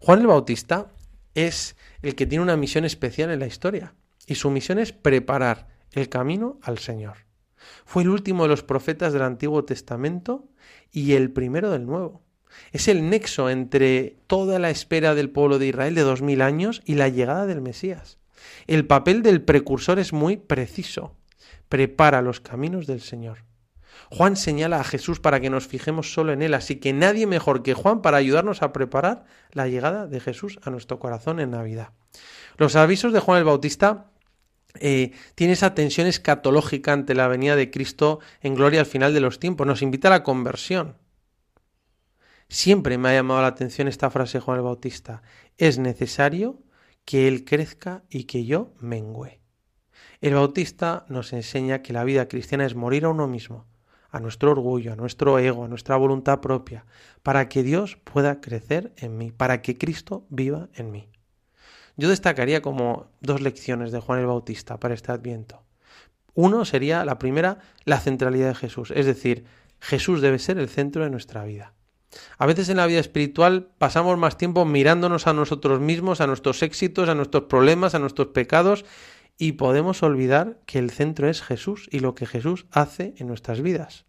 Juan 0.00 0.20
el 0.20 0.26
Bautista 0.26 0.92
es 1.34 1.76
el 2.02 2.16
que 2.16 2.26
tiene 2.26 2.42
una 2.42 2.56
misión 2.56 2.84
especial 2.84 3.30
en 3.30 3.40
la 3.40 3.46
historia. 3.46 3.94
Y 4.26 4.34
su 4.34 4.50
misión 4.50 4.78
es 4.78 4.92
preparar 4.92 5.68
el 5.92 6.08
camino 6.08 6.58
al 6.62 6.78
Señor. 6.78 7.18
Fue 7.84 8.02
el 8.02 8.08
último 8.08 8.44
de 8.44 8.48
los 8.48 8.62
profetas 8.62 9.12
del 9.12 9.22
Antiguo 9.22 9.64
Testamento 9.64 10.48
y 10.90 11.12
el 11.12 11.30
primero 11.30 11.70
del 11.70 11.86
Nuevo. 11.86 12.22
Es 12.72 12.88
el 12.88 13.08
nexo 13.08 13.50
entre 13.50 14.18
toda 14.26 14.58
la 14.58 14.70
espera 14.70 15.14
del 15.14 15.30
pueblo 15.30 15.58
de 15.58 15.68
Israel 15.68 15.94
de 15.94 16.02
dos 16.02 16.22
mil 16.22 16.42
años 16.42 16.82
y 16.84 16.94
la 16.94 17.08
llegada 17.08 17.46
del 17.46 17.60
Mesías. 17.60 18.18
El 18.66 18.86
papel 18.86 19.22
del 19.22 19.42
precursor 19.42 19.98
es 19.98 20.12
muy 20.12 20.36
preciso. 20.36 21.14
Prepara 21.68 22.22
los 22.22 22.40
caminos 22.40 22.86
del 22.86 23.00
Señor. 23.00 23.44
Juan 24.10 24.36
señala 24.36 24.80
a 24.80 24.84
Jesús 24.84 25.20
para 25.20 25.40
que 25.40 25.50
nos 25.50 25.66
fijemos 25.66 26.12
solo 26.12 26.32
en 26.32 26.42
Él, 26.42 26.54
así 26.54 26.76
que 26.76 26.92
nadie 26.92 27.26
mejor 27.26 27.62
que 27.62 27.74
Juan 27.74 28.02
para 28.02 28.16
ayudarnos 28.16 28.62
a 28.62 28.72
preparar 28.72 29.24
la 29.52 29.68
llegada 29.68 30.06
de 30.06 30.20
Jesús 30.20 30.58
a 30.62 30.70
nuestro 30.70 30.98
corazón 30.98 31.40
en 31.40 31.50
Navidad. 31.50 31.90
Los 32.56 32.76
avisos 32.76 33.12
de 33.12 33.20
Juan 33.20 33.38
el 33.38 33.44
Bautista 33.44 34.10
eh, 34.80 35.12
tiene 35.34 35.52
esa 35.52 35.74
tensión 35.74 36.06
escatológica 36.06 36.92
ante 36.92 37.14
la 37.14 37.28
venida 37.28 37.56
de 37.56 37.70
Cristo 37.70 38.20
en 38.40 38.54
gloria 38.54 38.80
al 38.80 38.86
final 38.86 39.14
de 39.14 39.20
los 39.20 39.38
tiempos. 39.38 39.66
Nos 39.66 39.82
invita 39.82 40.08
a 40.08 40.12
la 40.12 40.22
conversión. 40.22 40.96
Siempre 42.48 42.98
me 42.98 43.08
ha 43.08 43.14
llamado 43.14 43.40
la 43.40 43.48
atención 43.48 43.88
esta 43.88 44.10
frase 44.10 44.38
de 44.38 44.42
Juan 44.42 44.58
el 44.58 44.64
Bautista. 44.64 45.22
Es 45.58 45.78
necesario 45.78 46.58
que 47.04 47.28
Él 47.28 47.44
crezca 47.44 48.04
y 48.10 48.24
que 48.24 48.44
yo 48.44 48.72
mengüe. 48.80 49.40
El 50.20 50.34
Bautista 50.34 51.04
nos 51.08 51.32
enseña 51.32 51.82
que 51.82 51.92
la 51.92 52.04
vida 52.04 52.28
cristiana 52.28 52.64
es 52.64 52.74
morir 52.74 53.04
a 53.04 53.10
uno 53.10 53.26
mismo, 53.26 53.66
a 54.10 54.20
nuestro 54.20 54.52
orgullo, 54.52 54.92
a 54.92 54.96
nuestro 54.96 55.38
ego, 55.38 55.64
a 55.64 55.68
nuestra 55.68 55.96
voluntad 55.96 56.40
propia, 56.40 56.86
para 57.22 57.48
que 57.48 57.62
Dios 57.62 57.96
pueda 58.04 58.40
crecer 58.40 58.92
en 58.96 59.18
mí, 59.18 59.32
para 59.32 59.60
que 59.60 59.76
Cristo 59.76 60.24
viva 60.30 60.68
en 60.74 60.90
mí. 60.92 61.08
Yo 61.96 62.08
destacaría 62.08 62.62
como 62.62 63.10
dos 63.20 63.40
lecciones 63.40 63.92
de 63.92 64.00
Juan 64.00 64.20
el 64.20 64.26
Bautista 64.26 64.78
para 64.78 64.94
este 64.94 65.12
adviento. 65.12 65.62
Uno 66.34 66.64
sería 66.64 67.04
la 67.04 67.18
primera, 67.18 67.58
la 67.84 68.00
centralidad 68.00 68.48
de 68.48 68.54
Jesús, 68.54 68.92
es 68.94 69.06
decir, 69.06 69.44
Jesús 69.78 70.20
debe 70.20 70.38
ser 70.38 70.58
el 70.58 70.68
centro 70.68 71.04
de 71.04 71.10
nuestra 71.10 71.44
vida. 71.44 71.73
A 72.38 72.46
veces 72.46 72.68
en 72.68 72.76
la 72.76 72.86
vida 72.86 73.00
espiritual 73.00 73.68
pasamos 73.78 74.18
más 74.18 74.36
tiempo 74.36 74.64
mirándonos 74.64 75.26
a 75.26 75.32
nosotros 75.32 75.80
mismos, 75.80 76.20
a 76.20 76.26
nuestros 76.26 76.62
éxitos, 76.62 77.08
a 77.08 77.14
nuestros 77.14 77.44
problemas, 77.44 77.94
a 77.94 77.98
nuestros 77.98 78.28
pecados 78.28 78.84
y 79.36 79.52
podemos 79.52 80.02
olvidar 80.02 80.60
que 80.66 80.78
el 80.78 80.90
centro 80.90 81.28
es 81.28 81.42
Jesús 81.42 81.88
y 81.90 82.00
lo 82.00 82.14
que 82.14 82.26
Jesús 82.26 82.66
hace 82.70 83.14
en 83.18 83.26
nuestras 83.26 83.60
vidas. 83.60 84.04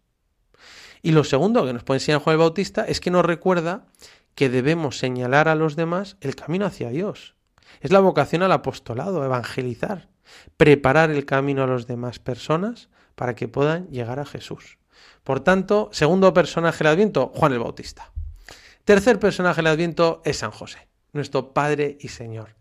Y 1.02 1.12
lo 1.12 1.24
segundo 1.24 1.64
que 1.66 1.72
nos 1.72 1.84
puede 1.84 1.98
enseñar 1.98 2.20
Juan 2.20 2.34
el 2.34 2.38
Bautista 2.38 2.84
es 2.84 3.00
que 3.00 3.10
nos 3.10 3.24
recuerda 3.24 3.86
que 4.34 4.48
debemos 4.48 4.98
señalar 4.98 5.48
a 5.48 5.54
los 5.54 5.76
demás 5.76 6.16
el 6.20 6.36
camino 6.36 6.66
hacia 6.66 6.90
Dios. 6.90 7.34
Es 7.80 7.90
la 7.90 8.00
vocación 8.00 8.42
al 8.42 8.52
apostolado, 8.52 9.24
evangelizar, 9.24 10.08
preparar 10.56 11.10
el 11.10 11.24
camino 11.24 11.62
a 11.62 11.66
las 11.66 11.86
demás 11.86 12.18
personas 12.18 12.88
para 13.14 13.34
que 13.34 13.48
puedan 13.48 13.88
llegar 13.88 14.20
a 14.20 14.26
Jesús. 14.26 14.78
Por 15.26 15.40
tanto, 15.40 15.88
segundo 15.90 16.32
personaje 16.32 16.84
del 16.84 16.92
Adviento, 16.92 17.32
Juan 17.34 17.52
el 17.52 17.58
Bautista. 17.58 18.12
Tercer 18.84 19.18
personaje 19.18 19.56
del 19.56 19.66
Adviento 19.66 20.22
es 20.24 20.36
San 20.36 20.52
José, 20.52 20.86
nuestro 21.12 21.52
Padre 21.52 21.98
y 22.00 22.06
Señor. 22.06 22.54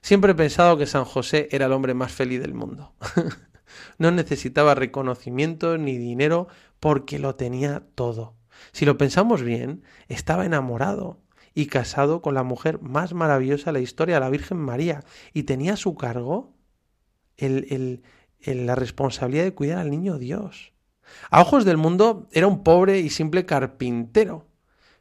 Siempre 0.00 0.32
he 0.32 0.34
pensado 0.34 0.76
que 0.76 0.86
San 0.86 1.04
José 1.04 1.46
era 1.52 1.66
el 1.66 1.72
hombre 1.72 1.94
más 1.94 2.10
feliz 2.10 2.40
del 2.40 2.54
mundo. 2.54 2.92
no 3.98 4.10
necesitaba 4.10 4.74
reconocimiento 4.74 5.78
ni 5.78 5.96
dinero 5.96 6.48
porque 6.80 7.20
lo 7.20 7.36
tenía 7.36 7.84
todo. 7.94 8.34
Si 8.72 8.84
lo 8.84 8.98
pensamos 8.98 9.44
bien, 9.44 9.84
estaba 10.08 10.44
enamorado 10.44 11.20
y 11.54 11.66
casado 11.66 12.20
con 12.20 12.34
la 12.34 12.42
mujer 12.42 12.82
más 12.82 13.14
maravillosa 13.14 13.66
de 13.66 13.74
la 13.74 13.84
historia, 13.84 14.18
la 14.18 14.28
Virgen 14.28 14.58
María, 14.58 15.04
y 15.32 15.44
tenía 15.44 15.74
a 15.74 15.76
su 15.76 15.94
cargo 15.94 16.52
el, 17.36 18.02
la 18.44 18.74
responsabilidad 18.74 19.44
de 19.44 19.54
cuidar 19.54 19.78
al 19.78 19.90
niño 19.90 20.18
Dios. 20.18 20.72
A 21.30 21.40
ojos 21.40 21.64
del 21.64 21.76
mundo 21.76 22.28
era 22.32 22.46
un 22.46 22.62
pobre 22.62 23.00
y 23.00 23.10
simple 23.10 23.46
carpintero, 23.46 24.46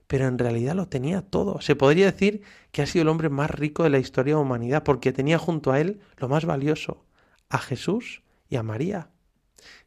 pero 0.07 0.27
en 0.27 0.37
realidad 0.37 0.75
lo 0.75 0.87
tenía 0.87 1.21
todo. 1.21 1.61
Se 1.61 1.75
podría 1.75 2.05
decir 2.05 2.41
que 2.71 2.81
ha 2.81 2.85
sido 2.85 3.03
el 3.03 3.09
hombre 3.09 3.29
más 3.29 3.51
rico 3.51 3.83
de 3.83 3.89
la 3.89 3.99
historia 3.99 4.33
de 4.33 4.39
la 4.39 4.45
humanidad, 4.45 4.83
porque 4.83 5.13
tenía 5.13 5.37
junto 5.37 5.71
a 5.71 5.79
él 5.79 5.99
lo 6.17 6.29
más 6.29 6.45
valioso, 6.45 7.05
a 7.49 7.57
Jesús 7.57 8.23
y 8.49 8.55
a 8.55 8.63
María. 8.63 9.09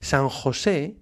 San 0.00 0.28
José 0.28 0.98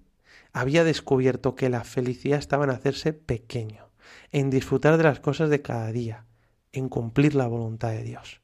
había 0.53 0.83
descubierto 0.83 1.55
que 1.55 1.69
la 1.69 1.83
felicidad 1.83 2.39
estaba 2.39 2.63
en 2.63 2.71
hacerse 2.71 3.13
pequeño, 3.13 3.89
en 4.31 4.49
disfrutar 4.49 4.97
de 4.97 5.03
las 5.03 5.19
cosas 5.19 5.49
de 5.49 5.61
cada 5.61 5.91
día, 5.91 6.25
en 6.71 6.89
cumplir 6.89 7.35
la 7.35 7.47
voluntad 7.47 7.89
de 7.89 8.03
Dios. 8.03 8.41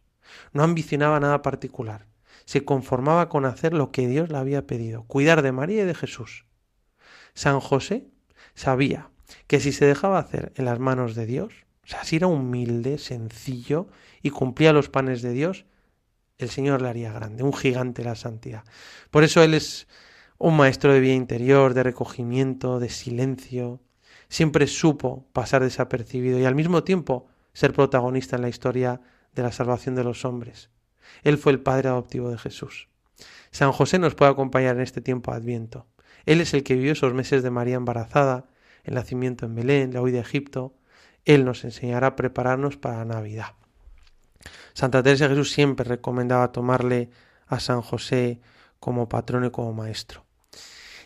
No 0.51 0.63
ambicionaba 0.63 1.19
nada 1.19 1.41
particular, 1.41 2.07
se 2.45 2.65
conformaba 2.65 3.29
con 3.29 3.45
hacer 3.45 3.73
lo 3.73 3.91
que 3.91 4.07
Dios 4.07 4.29
le 4.29 4.37
había 4.37 4.67
pedido, 4.67 5.03
cuidar 5.03 5.41
de 5.41 5.51
María 5.51 5.83
y 5.83 5.85
de 5.85 5.95
Jesús. 5.95 6.45
San 7.35 7.59
José 7.59 8.07
sabía 8.55 9.11
que 9.47 9.59
si 9.59 9.71
se 9.71 9.85
dejaba 9.85 10.19
hacer 10.19 10.51
en 10.55 10.65
las 10.65 10.79
manos 10.79 11.13
de 11.13 11.25
Dios, 11.25 11.53
o 11.83 11.87
sea, 11.87 12.03
si 12.03 12.15
era 12.15 12.27
humilde, 12.27 12.97
sencillo 12.97 13.87
y 14.23 14.31
cumplía 14.31 14.73
los 14.73 14.89
panes 14.89 15.21
de 15.21 15.31
Dios, 15.33 15.65
el 16.37 16.49
Señor 16.49 16.81
le 16.81 16.89
haría 16.89 17.13
grande, 17.13 17.43
un 17.43 17.53
gigante 17.53 18.03
la 18.03 18.15
santidad. 18.15 18.63
Por 19.11 19.23
eso 19.23 19.43
Él 19.43 19.53
es 19.53 19.87
un 20.37 20.57
maestro 20.57 20.91
de 20.91 20.99
vida 20.99 21.13
interior, 21.13 21.73
de 21.73 21.83
recogimiento, 21.83 22.79
de 22.79 22.89
silencio. 22.89 23.81
Siempre 24.27 24.67
supo 24.67 25.27
pasar 25.31 25.61
desapercibido 25.61 26.39
y 26.39 26.45
al 26.45 26.55
mismo 26.55 26.83
tiempo 26.83 27.27
ser 27.53 27.73
protagonista 27.73 28.35
en 28.35 28.41
la 28.41 28.49
historia 28.49 29.01
de 29.33 29.43
la 29.43 29.51
salvación 29.51 29.95
de 29.95 30.03
los 30.03 30.25
hombres. 30.25 30.69
Él 31.23 31.37
fue 31.37 31.51
el 31.51 31.61
padre 31.61 31.89
adoptivo 31.89 32.29
de 32.29 32.37
Jesús. 32.37 32.89
San 33.51 33.71
José 33.71 33.99
nos 33.99 34.15
puede 34.15 34.31
acompañar 34.31 34.75
en 34.75 34.81
este 34.81 35.01
tiempo 35.01 35.31
adviento. 35.31 35.87
Él 36.25 36.41
es 36.41 36.53
el 36.53 36.63
que 36.63 36.75
vivió 36.75 36.93
esos 36.93 37.13
meses 37.13 37.43
de 37.43 37.51
María 37.51 37.75
embarazada, 37.75 38.45
el 38.83 38.95
nacimiento 38.95 39.45
en 39.45 39.55
Belén, 39.55 39.93
la 39.93 40.01
huida 40.01 40.17
de 40.17 40.21
Egipto. 40.23 40.75
Él 41.23 41.45
nos 41.45 41.63
enseñará 41.63 42.07
a 42.07 42.15
prepararnos 42.15 42.77
para 42.77 43.05
Navidad. 43.05 43.53
Santa 44.73 45.01
Teresa 45.01 45.25
de 45.27 45.35
Jesús 45.35 45.51
siempre 45.51 45.85
recomendaba 45.85 46.51
tomarle 46.51 47.09
a 47.47 47.59
San 47.59 47.81
José 47.81 48.41
como 48.79 49.09
patrón 49.09 49.45
y 49.45 49.51
como 49.51 49.73
maestro. 49.73 50.25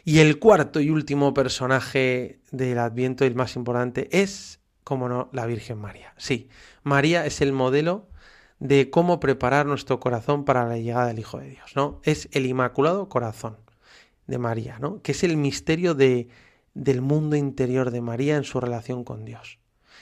Y 0.03 0.19
el 0.19 0.39
cuarto 0.39 0.79
y 0.79 0.89
último 0.89 1.33
personaje 1.33 2.39
del 2.51 2.79
Adviento, 2.79 3.25
el 3.25 3.35
más 3.35 3.55
importante, 3.55 4.09
es, 4.11 4.59
como 4.83 5.07
no, 5.07 5.29
la 5.33 5.45
Virgen 5.45 5.77
María. 5.77 6.13
Sí, 6.17 6.49
María 6.83 7.25
es 7.25 7.41
el 7.41 7.53
modelo 7.53 8.07
de 8.59 8.89
cómo 8.89 9.19
preparar 9.19 9.65
nuestro 9.65 9.99
corazón 9.99 10.45
para 10.45 10.65
la 10.65 10.77
llegada 10.77 11.07
del 11.07 11.19
Hijo 11.19 11.39
de 11.39 11.49
Dios, 11.49 11.75
¿no? 11.75 12.01
Es 12.03 12.27
el 12.31 12.45
Inmaculado 12.45 13.07
Corazón 13.07 13.57
de 14.29 14.37
María, 14.37 14.77
¿no? 14.79 15.01
Que 15.01 15.11
es 15.11 15.23
el 15.23 15.35
misterio 15.37 15.95
de, 15.95 16.29
del 16.73 17.01
mundo 17.01 17.35
interior 17.35 17.91
de 17.91 18.01
María 18.01 18.37
en 18.37 18.43
su 18.43 18.59
relación 18.59 19.03
con 19.03 19.25
Dios. 19.25 19.59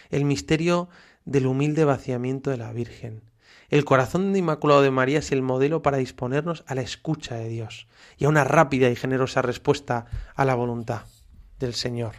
El 0.09 0.25
misterio 0.25 0.89
del 1.25 1.47
humilde 1.47 1.85
vaciamiento 1.85 2.51
de 2.51 2.57
la 2.57 2.71
Virgen. 2.73 3.23
El 3.69 3.83
corazón 3.83 4.31
de 4.33 4.39
Inmaculado 4.39 4.81
de 4.81 4.91
María 4.91 5.19
es 5.19 5.31
el 5.31 5.41
modelo 5.41 5.81
para 5.81 5.97
disponernos 5.97 6.63
a 6.67 6.75
la 6.75 6.81
escucha 6.81 7.35
de 7.35 7.49
Dios 7.49 7.87
y 8.17 8.25
a 8.25 8.29
una 8.29 8.43
rápida 8.43 8.89
y 8.89 8.95
generosa 8.95 9.41
respuesta 9.41 10.05
a 10.35 10.45
la 10.45 10.55
voluntad 10.55 11.01
del 11.59 11.73
Señor. 11.73 12.15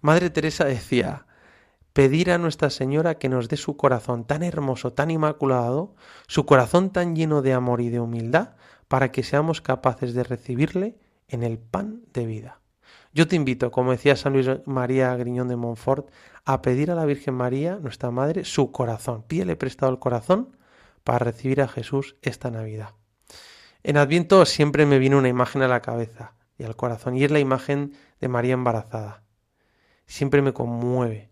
Madre 0.00 0.28
Teresa 0.30 0.64
decía, 0.64 1.26
pedir 1.92 2.30
a 2.30 2.38
Nuestra 2.38 2.68
Señora 2.70 3.18
que 3.18 3.28
nos 3.28 3.48
dé 3.48 3.56
su 3.56 3.76
corazón 3.76 4.26
tan 4.26 4.42
hermoso, 4.42 4.92
tan 4.92 5.10
inmaculado, 5.10 5.94
su 6.26 6.44
corazón 6.44 6.90
tan 6.90 7.14
lleno 7.14 7.42
de 7.42 7.52
amor 7.52 7.80
y 7.80 7.88
de 7.88 8.00
humildad, 8.00 8.56
para 8.88 9.12
que 9.12 9.22
seamos 9.22 9.62
capaces 9.62 10.12
de 10.12 10.24
recibirle 10.24 10.98
en 11.32 11.42
el 11.42 11.58
pan 11.58 12.02
de 12.12 12.26
vida. 12.26 12.60
Yo 13.12 13.26
te 13.26 13.36
invito, 13.36 13.70
como 13.70 13.90
decía 13.90 14.16
San 14.16 14.32
Luis 14.34 14.48
María 14.64 15.14
Griñón 15.16 15.48
de 15.48 15.56
Montfort, 15.56 16.10
a 16.44 16.62
pedir 16.62 16.90
a 16.90 16.94
la 16.94 17.04
Virgen 17.04 17.34
María, 17.34 17.76
nuestra 17.76 18.10
Madre, 18.10 18.44
su 18.44 18.70
corazón. 18.70 19.24
Pídele 19.24 19.56
prestado 19.56 19.90
el 19.90 19.98
corazón 19.98 20.56
para 21.04 21.18
recibir 21.18 21.60
a 21.60 21.68
Jesús 21.68 22.16
esta 22.22 22.50
Navidad. 22.50 22.90
En 23.82 23.96
Adviento 23.96 24.46
siempre 24.46 24.86
me 24.86 24.98
viene 24.98 25.16
una 25.16 25.28
imagen 25.28 25.62
a 25.62 25.68
la 25.68 25.82
cabeza 25.82 26.34
y 26.56 26.64
al 26.64 26.76
corazón, 26.76 27.16
y 27.16 27.24
es 27.24 27.30
la 27.30 27.40
imagen 27.40 27.94
de 28.20 28.28
María 28.28 28.54
embarazada. 28.54 29.24
Siempre 30.06 30.42
me 30.42 30.52
conmueve. 30.52 31.31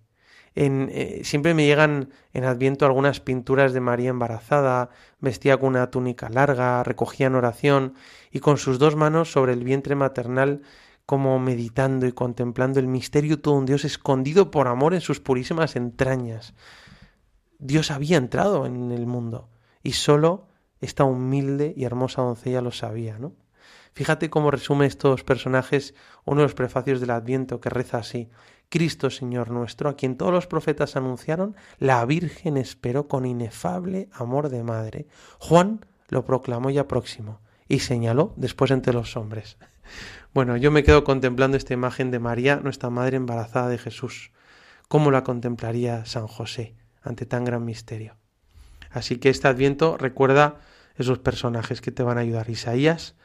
Eh, 0.56 1.20
siempre 1.24 1.54
me 1.54 1.64
llegan 1.64 2.10
en 2.32 2.44
Adviento 2.44 2.84
algunas 2.84 3.20
pinturas 3.20 3.72
de 3.72 3.80
María 3.80 4.10
embarazada, 4.10 4.90
vestida 5.20 5.58
con 5.58 5.70
una 5.70 5.90
túnica 5.90 6.28
larga, 6.28 6.82
recogía 6.82 7.28
en 7.28 7.36
oración 7.36 7.94
y 8.30 8.40
con 8.40 8.58
sus 8.58 8.78
dos 8.78 8.96
manos 8.96 9.30
sobre 9.30 9.52
el 9.52 9.64
vientre 9.64 9.94
maternal 9.94 10.62
como 11.06 11.38
meditando 11.38 12.06
y 12.06 12.12
contemplando 12.12 12.78
el 12.78 12.86
misterio 12.86 13.40
todo 13.40 13.54
un 13.54 13.66
Dios 13.66 13.84
escondido 13.84 14.50
por 14.50 14.68
amor 14.68 14.94
en 14.94 15.00
sus 15.00 15.20
purísimas 15.20 15.76
entrañas. 15.76 16.54
Dios 17.58 17.90
había 17.90 18.16
entrado 18.16 18.66
en 18.66 18.90
el 18.90 19.06
mundo 19.06 19.50
y 19.82 19.92
solo 19.92 20.48
esta 20.80 21.04
humilde 21.04 21.74
y 21.76 21.84
hermosa 21.84 22.22
doncella 22.22 22.60
lo 22.60 22.70
sabía, 22.70 23.18
¿no? 23.18 23.34
Fíjate 23.92 24.30
cómo 24.30 24.50
resume 24.50 24.86
estos 24.86 25.24
personajes 25.24 25.94
uno 26.24 26.40
de 26.40 26.44
los 26.44 26.54
prefacios 26.54 27.00
del 27.00 27.10
Adviento 27.10 27.60
que 27.60 27.70
reza 27.70 27.98
así: 27.98 28.30
Cristo 28.70 29.10
Señor 29.10 29.50
nuestro, 29.50 29.90
a 29.90 29.96
quien 29.96 30.16
todos 30.16 30.32
los 30.32 30.46
profetas 30.46 30.96
anunciaron, 30.96 31.56
la 31.78 32.04
Virgen 32.06 32.56
esperó 32.56 33.08
con 33.08 33.26
inefable 33.26 34.08
amor 34.12 34.48
de 34.48 34.62
madre. 34.62 35.08
Juan 35.38 35.84
lo 36.08 36.24
proclamó 36.24 36.70
ya 36.70 36.86
próximo 36.86 37.40
y 37.68 37.80
señaló 37.80 38.32
después 38.36 38.70
entre 38.70 38.94
los 38.94 39.16
hombres. 39.16 39.58
Bueno, 40.32 40.56
yo 40.56 40.70
me 40.70 40.84
quedo 40.84 41.02
contemplando 41.02 41.56
esta 41.56 41.74
imagen 41.74 42.12
de 42.12 42.20
María, 42.20 42.60
nuestra 42.62 42.90
madre 42.90 43.16
embarazada 43.16 43.68
de 43.68 43.78
Jesús. 43.78 44.30
¿Cómo 44.86 45.10
la 45.10 45.24
contemplaría 45.24 46.04
San 46.04 46.28
José 46.28 46.76
ante 47.02 47.26
tan 47.26 47.44
gran 47.44 47.64
misterio? 47.64 48.16
Así 48.90 49.16
que 49.16 49.30
este 49.30 49.48
adviento 49.48 49.96
recuerda 49.96 50.60
esos 50.94 51.18
personajes 51.18 51.80
que 51.80 51.90
te 51.90 52.04
van 52.04 52.18
a 52.18 52.20
ayudar. 52.20 52.48
Isaías, 52.50 53.16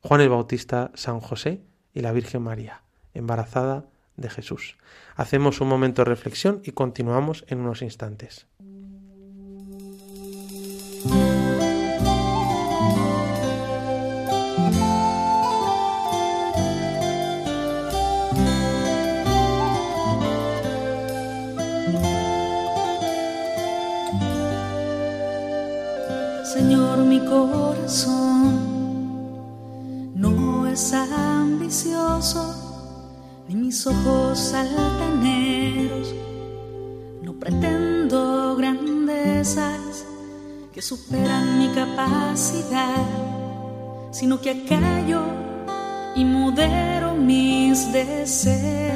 Juan 0.00 0.20
el 0.20 0.28
Bautista, 0.28 0.90
San 0.94 1.20
José 1.20 1.62
y 1.94 2.00
la 2.00 2.10
Virgen 2.12 2.42
María. 2.42 2.82
embarazada 3.14 3.86
de 4.18 4.28
Jesús. 4.28 4.76
Hacemos 5.16 5.62
un 5.62 5.68
momento 5.68 6.02
de 6.02 6.10
reflexión 6.10 6.60
y 6.64 6.72
continuamos 6.72 7.44
en 7.48 7.60
unos 7.60 7.80
instantes. 7.80 8.46
Señor, 26.44 26.98
mi 26.98 27.20
corazón 27.24 28.58
no 30.14 30.66
es 30.66 30.92
ambicioso, 30.92 32.67
ni 33.48 33.54
mis 33.54 33.86
ojos 33.86 34.52
altaneros. 34.52 36.14
No 37.22 37.32
pretendo 37.32 38.56
grandezas 38.56 40.04
que 40.72 40.82
superan 40.82 41.58
mi 41.58 41.68
capacidad, 41.74 43.06
sino 44.10 44.40
que 44.40 44.50
acallo 44.50 45.22
y 46.14 46.24
modero 46.24 47.14
mis 47.14 47.92
deseos 47.92 48.87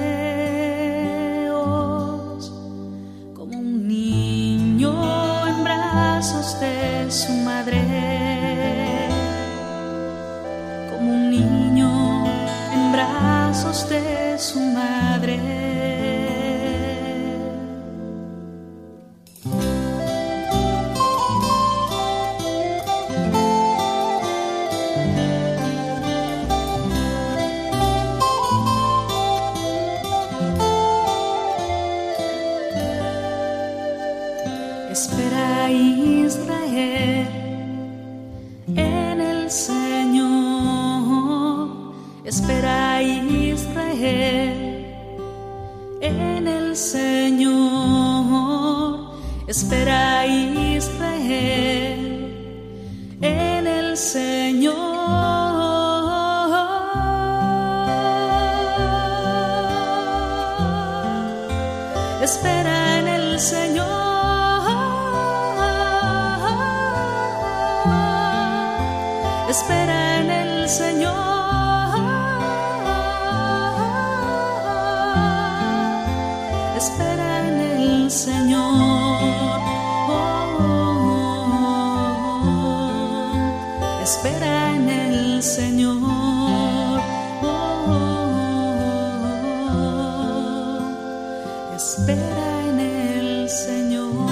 Espera 92.02 92.66
en 92.66 92.80
el 92.80 93.48
Señor. 93.48 94.26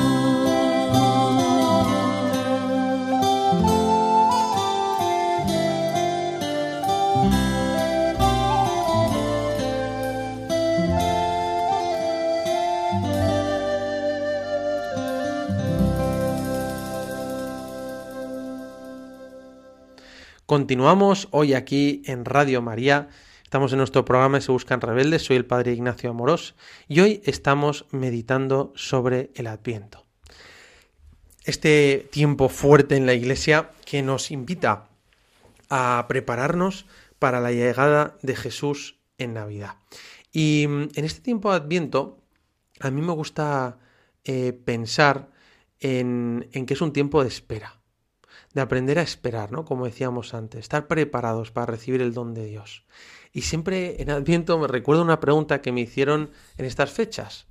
Continuamos 20.44 21.28
hoy 21.30 21.54
aquí 21.54 22.02
en 22.06 22.24
Radio 22.24 22.62
María. 22.62 23.10
Estamos 23.50 23.72
en 23.72 23.78
nuestro 23.78 24.04
programa 24.04 24.40
Se 24.40 24.52
Buscan 24.52 24.80
Rebeldes. 24.80 25.24
Soy 25.24 25.34
el 25.34 25.44
Padre 25.44 25.72
Ignacio 25.72 26.08
Amorós 26.08 26.54
y 26.86 27.00
hoy 27.00 27.20
estamos 27.24 27.84
meditando 27.90 28.72
sobre 28.76 29.32
el 29.34 29.48
Adviento. 29.48 30.06
Este 31.42 32.08
tiempo 32.12 32.48
fuerte 32.48 32.94
en 32.94 33.06
la 33.06 33.14
Iglesia 33.14 33.72
que 33.84 34.02
nos 34.02 34.30
invita 34.30 34.90
a 35.68 36.06
prepararnos 36.08 36.86
para 37.18 37.40
la 37.40 37.50
llegada 37.50 38.16
de 38.22 38.36
Jesús 38.36 39.00
en 39.18 39.34
Navidad. 39.34 39.74
Y 40.30 40.66
mm, 40.68 40.90
en 40.94 41.04
este 41.04 41.20
tiempo 41.20 41.50
de 41.50 41.56
Adviento, 41.56 42.22
a 42.78 42.92
mí 42.92 43.02
me 43.02 43.14
gusta 43.14 43.80
eh, 44.22 44.52
pensar 44.52 45.28
en, 45.80 46.48
en 46.52 46.66
que 46.66 46.74
es 46.74 46.80
un 46.80 46.92
tiempo 46.92 47.20
de 47.20 47.28
espera 47.30 47.80
de 48.52 48.60
aprender 48.60 48.98
a 48.98 49.02
esperar, 49.02 49.52
¿no? 49.52 49.64
Como 49.64 49.84
decíamos 49.84 50.34
antes, 50.34 50.60
estar 50.60 50.88
preparados 50.88 51.52
para 51.52 51.66
recibir 51.66 52.02
el 52.02 52.12
don 52.12 52.34
de 52.34 52.46
Dios. 52.46 52.84
Y 53.32 53.42
siempre 53.42 54.02
en 54.02 54.10
Adviento 54.10 54.58
me 54.58 54.66
recuerdo 54.66 55.02
una 55.02 55.20
pregunta 55.20 55.62
que 55.62 55.72
me 55.72 55.82
hicieron 55.82 56.30
en 56.56 56.64
estas 56.64 56.90
fechas. 56.90 57.46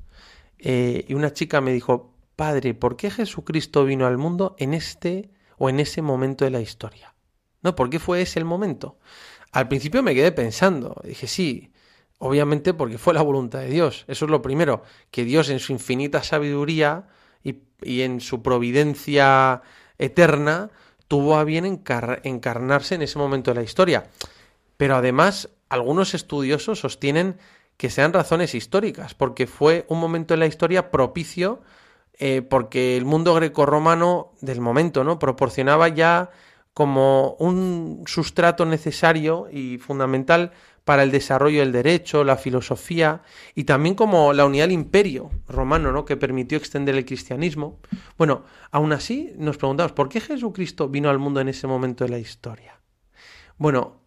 Eh, 0.58 1.06
y 1.08 1.14
una 1.14 1.32
chica 1.32 1.62
me 1.62 1.72
dijo, 1.72 2.14
Padre, 2.36 2.74
¿por 2.74 2.98
qué 2.98 3.12
Jesucristo 3.12 3.86
vino 3.86 4.06
al 4.06 4.18
mundo 4.18 4.56
en 4.60 4.74
este 4.74 5.30
o 5.58 5.70
en 5.70 5.80
ese 5.80 6.02
momento 6.02 6.46
de 6.46 6.52
la 6.52 6.62
historia? 6.62 7.16
¿No? 7.62 7.76
¿Por 7.76 7.90
qué 7.90 8.00
fue 8.00 8.22
ese 8.22 8.40
el 8.40 8.46
momento? 8.46 8.98
Al 9.52 9.68
principio 9.68 10.04
me 10.04 10.14
quedé 10.14 10.32
pensando, 10.32 11.02
dije, 11.04 11.28
sí, 11.28 11.72
obviamente 12.18 12.74
porque 12.74 12.98
fue 12.98 13.14
la 13.14 13.22
voluntad 13.22 13.60
de 13.60 13.70
Dios. 13.70 14.06
Eso 14.08 14.26
es 14.26 14.32
lo 14.32 14.42
primero, 14.42 14.84
que 15.12 15.24
Dios 15.24 15.50
en 15.50 15.60
su 15.60 15.72
infinita 15.72 16.24
sabiduría 16.24 17.08
y, 17.44 17.64
y 17.82 18.02
en 18.02 18.20
su 18.20 18.42
providencia 18.42 19.62
eterna 19.98 20.70
tuvo 21.08 21.38
a 21.38 21.44
bien 21.44 21.66
encar 21.66 22.22
encarnarse 22.24 22.96
en 22.96 23.02
ese 23.02 23.18
momento 23.18 23.52
de 23.52 23.56
la 23.56 23.64
historia. 23.64 24.10
Pero 24.78 24.96
además, 24.96 25.50
algunos 25.70 26.14
estudiosos 26.14 26.80
sostienen 26.80 27.38
que 27.78 27.90
sean 27.90 28.12
razones 28.12 28.56
históricas, 28.56 29.14
porque 29.14 29.48
fue 29.48 29.86
un 29.88 30.00
momento 30.00 30.34
en 30.34 30.42
la 30.42 30.48
historia 30.48 30.92
propicio, 30.92 31.62
eh, 32.14 32.42
porque 32.42 32.98
el 32.98 33.06
mundo 33.06 33.34
grecorromano 33.34 34.34
del 34.42 34.60
momento, 34.60 35.06
¿no? 35.06 35.18
Proporcionaba 35.18 35.88
ya 35.88 36.30
como 36.74 37.36
un 37.40 38.04
sustrato 38.06 38.66
necesario 38.66 39.48
y 39.52 39.78
fundamental 39.78 40.52
para 40.90 41.04
el 41.04 41.12
desarrollo 41.12 41.60
del 41.60 41.72
derecho, 41.72 42.24
la 42.24 42.36
filosofía 42.36 43.22
y 43.54 43.66
también 43.66 43.96
como 43.96 44.34
la 44.34 44.46
unidad 44.46 44.64
del 44.64 44.72
imperio 44.72 45.30
romano, 45.48 45.92
¿no? 45.92 46.04
que 46.04 46.18
permitió 46.18 46.58
extender 46.58 46.96
el 46.96 47.06
cristianismo. 47.06 47.80
Bueno, 48.18 48.44
aún 48.72 48.92
así 48.94 49.32
nos 49.38 49.58
preguntamos, 49.58 49.92
¿por 49.92 50.10
qué 50.10 50.20
Jesucristo 50.20 50.90
vino 50.90 51.10
al 51.10 51.20
mundo 51.20 51.42
en 51.42 51.50
ese 51.50 51.68
momento 51.68 52.06
de 52.06 52.10
la 52.10 52.18
historia? 52.18 52.80
Bueno, 53.58 53.99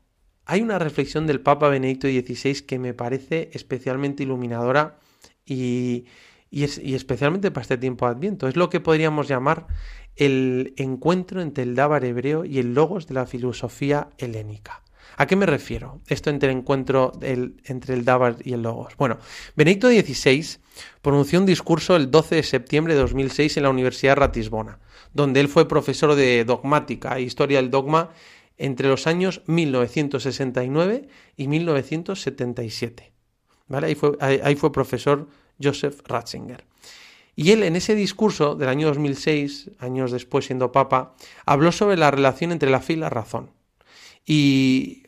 hay 0.46 0.60
una 0.60 0.78
reflexión 0.78 1.26
del 1.26 1.40
Papa 1.40 1.68
Benedicto 1.68 2.08
XVI 2.08 2.62
que 2.66 2.78
me 2.78 2.94
parece 2.94 3.50
especialmente 3.52 4.22
iluminadora 4.22 4.98
y, 5.46 6.06
y, 6.50 6.64
es, 6.64 6.78
y 6.78 6.94
especialmente 6.94 7.50
para 7.50 7.62
este 7.62 7.78
tiempo 7.78 8.06
de 8.06 8.12
Adviento. 8.12 8.48
Es 8.48 8.56
lo 8.56 8.70
que 8.70 8.80
podríamos 8.80 9.28
llamar 9.28 9.66
el 10.16 10.74
encuentro 10.76 11.40
entre 11.40 11.62
el 11.62 11.74
Dávar 11.74 12.04
hebreo 12.04 12.44
y 12.44 12.58
el 12.58 12.74
logos 12.74 13.06
de 13.06 13.14
la 13.14 13.26
filosofía 13.26 14.10
helénica. 14.18 14.82
¿A 15.16 15.26
qué 15.26 15.36
me 15.36 15.46
refiero? 15.46 16.00
Esto 16.08 16.30
entre 16.30 16.50
el 16.50 16.58
encuentro 16.58 17.12
entre 17.20 17.94
el 17.94 18.04
Dávar 18.04 18.36
y 18.44 18.54
el 18.54 18.62
Logos. 18.62 18.96
Bueno, 18.96 19.18
Benedicto 19.54 19.88
XVI 19.88 20.58
pronunció 21.02 21.38
un 21.38 21.46
discurso 21.46 21.96
el 21.96 22.10
12 22.10 22.36
de 22.36 22.42
septiembre 22.42 22.94
de 22.94 23.00
2006 23.00 23.56
en 23.56 23.62
la 23.64 23.70
Universidad 23.70 24.12
de 24.12 24.20
Ratisbona, 24.20 24.78
donde 25.12 25.40
él 25.40 25.48
fue 25.48 25.68
profesor 25.68 26.14
de 26.14 26.44
dogmática 26.44 27.16
e 27.18 27.22
historia 27.22 27.58
del 27.58 27.70
dogma 27.70 28.10
entre 28.62 28.88
los 28.88 29.06
años 29.06 29.42
1969 29.46 31.08
y 31.36 31.48
1977. 31.48 33.12
¿Vale? 33.68 33.96
Ahí, 34.20 34.54
fue, 34.56 34.72
profesor 34.72 35.28
Joseph 35.62 36.00
Ratzinger. 36.06 36.64
Y 37.34 37.50
él 37.52 37.62
en 37.62 37.76
ese 37.76 37.94
discurso 37.94 38.54
del 38.54 38.68
año 38.68 38.86
2006, 38.88 39.70
años 39.78 40.10
después 40.12 40.46
siendo 40.46 40.70
papa, 40.72 41.14
habló 41.46 41.72
sobre 41.72 41.96
la 41.96 42.10
relación 42.10 42.52
entre 42.52 42.70
la 42.70 42.80
fe 42.80 42.92
y 42.92 42.96
la 42.96 43.08
razón. 43.08 43.50
Y 44.26 45.04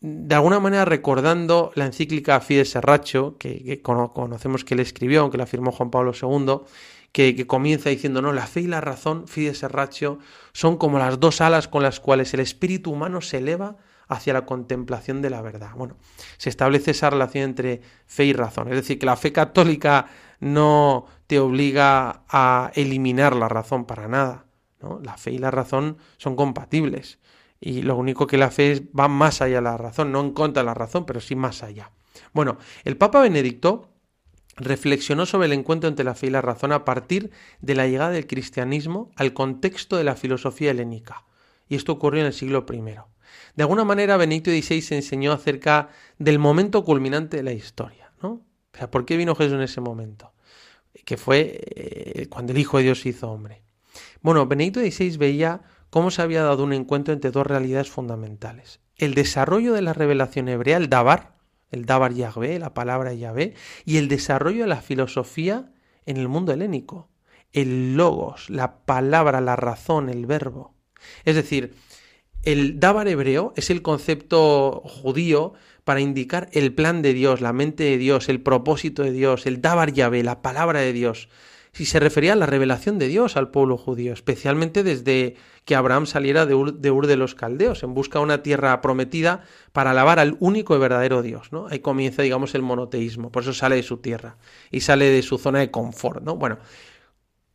de 0.00 0.34
alguna 0.34 0.60
manera 0.60 0.84
recordando 0.84 1.72
la 1.74 1.86
encíclica 1.86 2.40
Fides 2.40 2.70
Serracho, 2.70 3.38
que, 3.38 3.64
que 3.64 3.80
cono- 3.80 4.12
conocemos 4.12 4.64
que 4.64 4.74
él 4.74 4.80
escribió, 4.80 5.22
aunque 5.22 5.38
la 5.38 5.46
firmó 5.46 5.72
Juan 5.72 5.90
Pablo 5.90 6.12
II, 6.12 6.60
que, 7.14 7.36
que 7.36 7.46
comienza 7.46 7.90
diciendo, 7.90 8.20
no, 8.20 8.32
la 8.32 8.48
fe 8.48 8.62
y 8.62 8.66
la 8.66 8.80
razón, 8.80 9.28
Fides 9.28 9.58
Serracho, 9.58 10.18
son 10.52 10.76
como 10.76 10.98
las 10.98 11.20
dos 11.20 11.40
alas 11.40 11.68
con 11.68 11.84
las 11.84 12.00
cuales 12.00 12.34
el 12.34 12.40
espíritu 12.40 12.90
humano 12.90 13.20
se 13.20 13.38
eleva 13.38 13.76
hacia 14.08 14.32
la 14.32 14.44
contemplación 14.44 15.22
de 15.22 15.30
la 15.30 15.40
verdad. 15.40 15.70
Bueno, 15.76 15.96
se 16.38 16.50
establece 16.50 16.90
esa 16.90 17.10
relación 17.10 17.44
entre 17.44 17.82
fe 18.06 18.24
y 18.24 18.32
razón. 18.32 18.66
Es 18.66 18.74
decir, 18.74 18.98
que 18.98 19.06
la 19.06 19.14
fe 19.14 19.32
católica 19.32 20.06
no 20.40 21.06
te 21.28 21.38
obliga 21.38 22.24
a 22.28 22.72
eliminar 22.74 23.36
la 23.36 23.48
razón 23.48 23.84
para 23.84 24.08
nada. 24.08 24.46
¿no? 24.82 24.98
La 25.00 25.16
fe 25.16 25.30
y 25.30 25.38
la 25.38 25.52
razón 25.52 25.98
son 26.16 26.34
compatibles. 26.34 27.20
Y 27.60 27.82
lo 27.82 27.96
único 27.96 28.26
que 28.26 28.38
la 28.38 28.50
fe 28.50 28.88
va 28.98 29.06
más 29.06 29.40
allá 29.40 29.58
de 29.58 29.62
la 29.62 29.76
razón, 29.76 30.10
no 30.10 30.20
en 30.20 30.32
contra 30.32 30.64
de 30.64 30.66
la 30.66 30.74
razón, 30.74 31.06
pero 31.06 31.20
sí 31.20 31.36
más 31.36 31.62
allá. 31.62 31.92
Bueno, 32.32 32.58
el 32.82 32.96
Papa 32.96 33.20
Benedicto 33.20 33.93
reflexionó 34.56 35.26
sobre 35.26 35.46
el 35.46 35.52
encuentro 35.52 35.88
entre 35.88 36.04
la 36.04 36.14
fe 36.14 36.28
y 36.28 36.30
la 36.30 36.42
razón 36.42 36.72
a 36.72 36.84
partir 36.84 37.30
de 37.60 37.74
la 37.74 37.86
llegada 37.86 38.10
del 38.10 38.26
cristianismo 38.26 39.10
al 39.16 39.32
contexto 39.34 39.96
de 39.96 40.04
la 40.04 40.16
filosofía 40.16 40.70
helénica. 40.70 41.24
Y 41.68 41.76
esto 41.76 41.92
ocurrió 41.92 42.20
en 42.20 42.26
el 42.26 42.32
siglo 42.32 42.64
I. 42.70 42.80
De 43.56 43.62
alguna 43.62 43.84
manera, 43.84 44.16
Benedicto 44.16 44.50
XVI 44.50 44.82
se 44.82 44.96
enseñó 44.96 45.32
acerca 45.32 45.88
del 46.18 46.38
momento 46.38 46.84
culminante 46.84 47.38
de 47.38 47.42
la 47.42 47.52
historia. 47.52 48.12
¿no? 48.22 48.28
O 48.30 48.76
sea, 48.76 48.90
¿por 48.90 49.04
qué 49.04 49.16
vino 49.16 49.34
Jesús 49.34 49.54
en 49.54 49.62
ese 49.62 49.80
momento? 49.80 50.32
Que 51.04 51.16
fue 51.16 51.60
eh, 51.74 52.26
cuando 52.28 52.52
el 52.52 52.58
Hijo 52.58 52.78
de 52.78 52.84
Dios 52.84 53.00
se 53.00 53.10
hizo 53.10 53.30
hombre. 53.30 53.62
Bueno, 54.22 54.46
Benedicto 54.46 54.80
XVI 54.80 55.16
veía 55.16 55.62
cómo 55.90 56.10
se 56.10 56.22
había 56.22 56.42
dado 56.42 56.64
un 56.64 56.72
encuentro 56.72 57.14
entre 57.14 57.30
dos 57.30 57.46
realidades 57.46 57.90
fundamentales. 57.90 58.80
El 58.96 59.14
desarrollo 59.14 59.72
de 59.74 59.82
la 59.82 59.92
revelación 59.92 60.48
hebrea, 60.48 60.76
el 60.76 60.88
Dabar, 60.88 61.33
el 61.74 61.84
Dabar 61.84 62.14
Yahvé, 62.14 62.58
la 62.58 62.72
palabra 62.72 63.12
Yahvé, 63.12 63.54
y 63.84 63.98
el 63.98 64.08
desarrollo 64.08 64.62
de 64.62 64.68
la 64.68 64.80
filosofía 64.80 65.70
en 66.06 66.16
el 66.16 66.28
mundo 66.28 66.52
helénico. 66.52 67.08
El 67.52 67.96
logos, 67.96 68.50
la 68.50 68.78
palabra, 68.84 69.40
la 69.40 69.56
razón, 69.56 70.08
el 70.08 70.26
verbo. 70.26 70.74
Es 71.24 71.36
decir, 71.36 71.74
el 72.42 72.80
Dabar 72.80 73.08
hebreo 73.08 73.52
es 73.56 73.70
el 73.70 73.82
concepto 73.82 74.82
judío 74.84 75.54
para 75.84 76.00
indicar 76.00 76.48
el 76.52 76.74
plan 76.74 77.02
de 77.02 77.14
Dios, 77.14 77.40
la 77.40 77.52
mente 77.52 77.84
de 77.84 77.98
Dios, 77.98 78.28
el 78.28 78.40
propósito 78.40 79.02
de 79.02 79.12
Dios, 79.12 79.46
el 79.46 79.60
Dabar 79.60 79.92
Yahvé, 79.92 80.22
la 80.22 80.42
palabra 80.42 80.80
de 80.80 80.92
Dios. 80.92 81.28
Si 81.74 81.86
se 81.86 81.98
refería 81.98 82.34
a 82.34 82.36
la 82.36 82.46
revelación 82.46 83.00
de 83.00 83.08
Dios 83.08 83.36
al 83.36 83.50
pueblo 83.50 83.76
judío, 83.76 84.12
especialmente 84.12 84.84
desde 84.84 85.34
que 85.64 85.74
Abraham 85.74 86.06
saliera 86.06 86.46
de 86.46 86.54
Ur 86.54 87.06
de, 87.08 87.16
los 87.16 87.34
Caldeos 87.34 87.82
en 87.82 87.94
busca 87.94 88.20
de 88.20 88.24
una 88.24 88.44
tierra 88.44 88.80
prometida 88.80 89.42
para 89.72 89.90
alabar 89.90 90.20
al 90.20 90.36
único 90.38 90.76
y 90.76 90.78
verdadero 90.78 91.20
Dios, 91.20 91.50
¿no? 91.50 91.66
Ahí 91.66 91.80
comienza, 91.80 92.22
digamos, 92.22 92.54
el 92.54 92.62
monoteísmo, 92.62 93.32
por 93.32 93.42
eso 93.42 93.52
sale 93.52 93.74
de 93.74 93.82
su 93.82 93.96
tierra 93.96 94.36
y 94.70 94.82
sale 94.82 95.06
de 95.06 95.20
su 95.22 95.36
zona 95.36 95.58
de 95.58 95.72
confort, 95.72 96.22
¿no? 96.22 96.36
Bueno, 96.36 96.58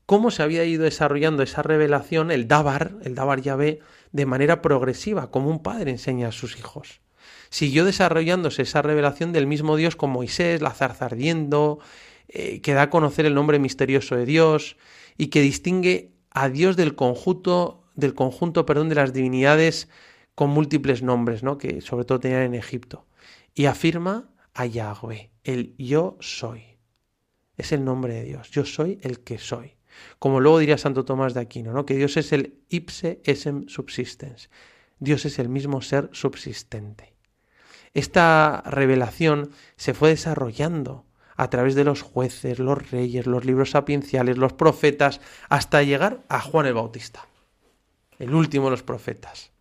cómo 0.06 0.32
se 0.32 0.44
había 0.44 0.66
ido 0.66 0.84
desarrollando 0.84 1.42
esa 1.42 1.62
revelación, 1.62 2.30
el 2.30 2.50
Dabar, 2.50 2.96
el 3.04 3.16
Dabar 3.16 3.40
Yahvé, 3.40 3.80
de 4.12 4.26
manera 4.26 4.62
progresiva, 4.62 5.32
como 5.32 5.50
un 5.50 5.64
padre 5.64 5.92
enseña 5.92 6.28
a 6.28 6.34
sus 6.34 6.58
hijos. 6.58 7.00
Siguió 7.50 7.86
desarrollándose 7.86 8.64
esa 8.64 8.82
revelación 8.82 9.32
del 9.32 9.48
mismo 9.48 9.78
Dios 9.78 9.96
con 9.96 10.10
Moisés, 10.10 10.62
la 10.62 10.72
zarza 10.72 11.06
ardiendo, 11.06 11.80
eh, 12.30 12.62
que 12.62 12.74
da 12.74 12.84
a 12.84 12.90
conocer 12.90 13.26
el 13.26 13.34
nombre 13.34 13.58
misterioso 13.58 14.16
de 14.16 14.26
Dios 14.26 14.78
y 15.18 15.28
que 15.28 15.42
distingue 15.42 16.14
a 16.30 16.50
Dios 16.50 16.78
del 16.78 16.96
conjunto, 16.96 17.84
del 17.96 18.14
conjunto, 18.14 18.66
perdón, 18.66 18.90
de 18.90 18.96
las 18.96 19.14
divinidades 19.14 19.90
con 20.36 20.52
múltiples 20.52 21.02
nombres, 21.02 21.42
¿no? 21.44 21.58
que 21.58 21.82
sobre 21.82 22.06
todo 22.06 22.20
tenían 22.20 22.44
en 22.44 22.54
Egipto. 22.54 23.08
Y 23.56 23.66
afirma 23.66 24.30
a 24.54 24.68
Yahweh, 24.68 25.32
el 25.44 25.76
yo 25.78 26.18
soy. 26.20 26.78
Es 27.58 27.72
el 27.72 27.84
nombre 27.84 28.14
de 28.14 28.24
Dios. 28.24 28.52
Yo 28.52 28.64
soy 28.64 29.00
el 29.02 29.22
que 29.22 29.38
soy. 29.38 29.78
Como 30.20 30.40
luego 30.40 30.60
diría 30.60 30.78
Santo 30.78 31.04
Tomás 31.04 31.34
de 31.34 31.42
Aquino, 31.42 31.74
¿no? 31.74 31.86
que 31.86 31.96
Dios 31.96 32.16
es 32.16 32.32
el 32.32 32.60
ipse 32.70 33.22
esem 33.26 33.68
subsistens. 33.68 34.50
Dios 35.00 35.26
es 35.26 35.40
el 35.40 35.50
mismo 35.50 35.82
ser 35.82 36.10
subsistente. 36.14 37.16
Esta 37.94 38.64
revelación 38.66 39.50
se 39.78 39.94
fue 39.94 40.10
desarrollando 40.10 41.09
a 41.40 41.50
través 41.50 41.74
de 41.74 41.86
los 41.86 42.02
jueces, 42.02 42.60
los 42.60 42.92
reyes, 42.92 43.26
los 43.26 43.46
libros 43.46 43.72
sapienciales, 43.72 44.38
los 44.38 44.52
profetas, 44.52 45.22
hasta 45.48 45.82
llegar 45.84 46.20
a 46.28 46.42
Juan 46.42 46.66
el 46.66 46.74
Bautista, 46.74 47.28
el 48.18 48.36
último 48.36 48.66
de 48.66 48.72
los 48.72 48.84
profetas. 48.84 49.54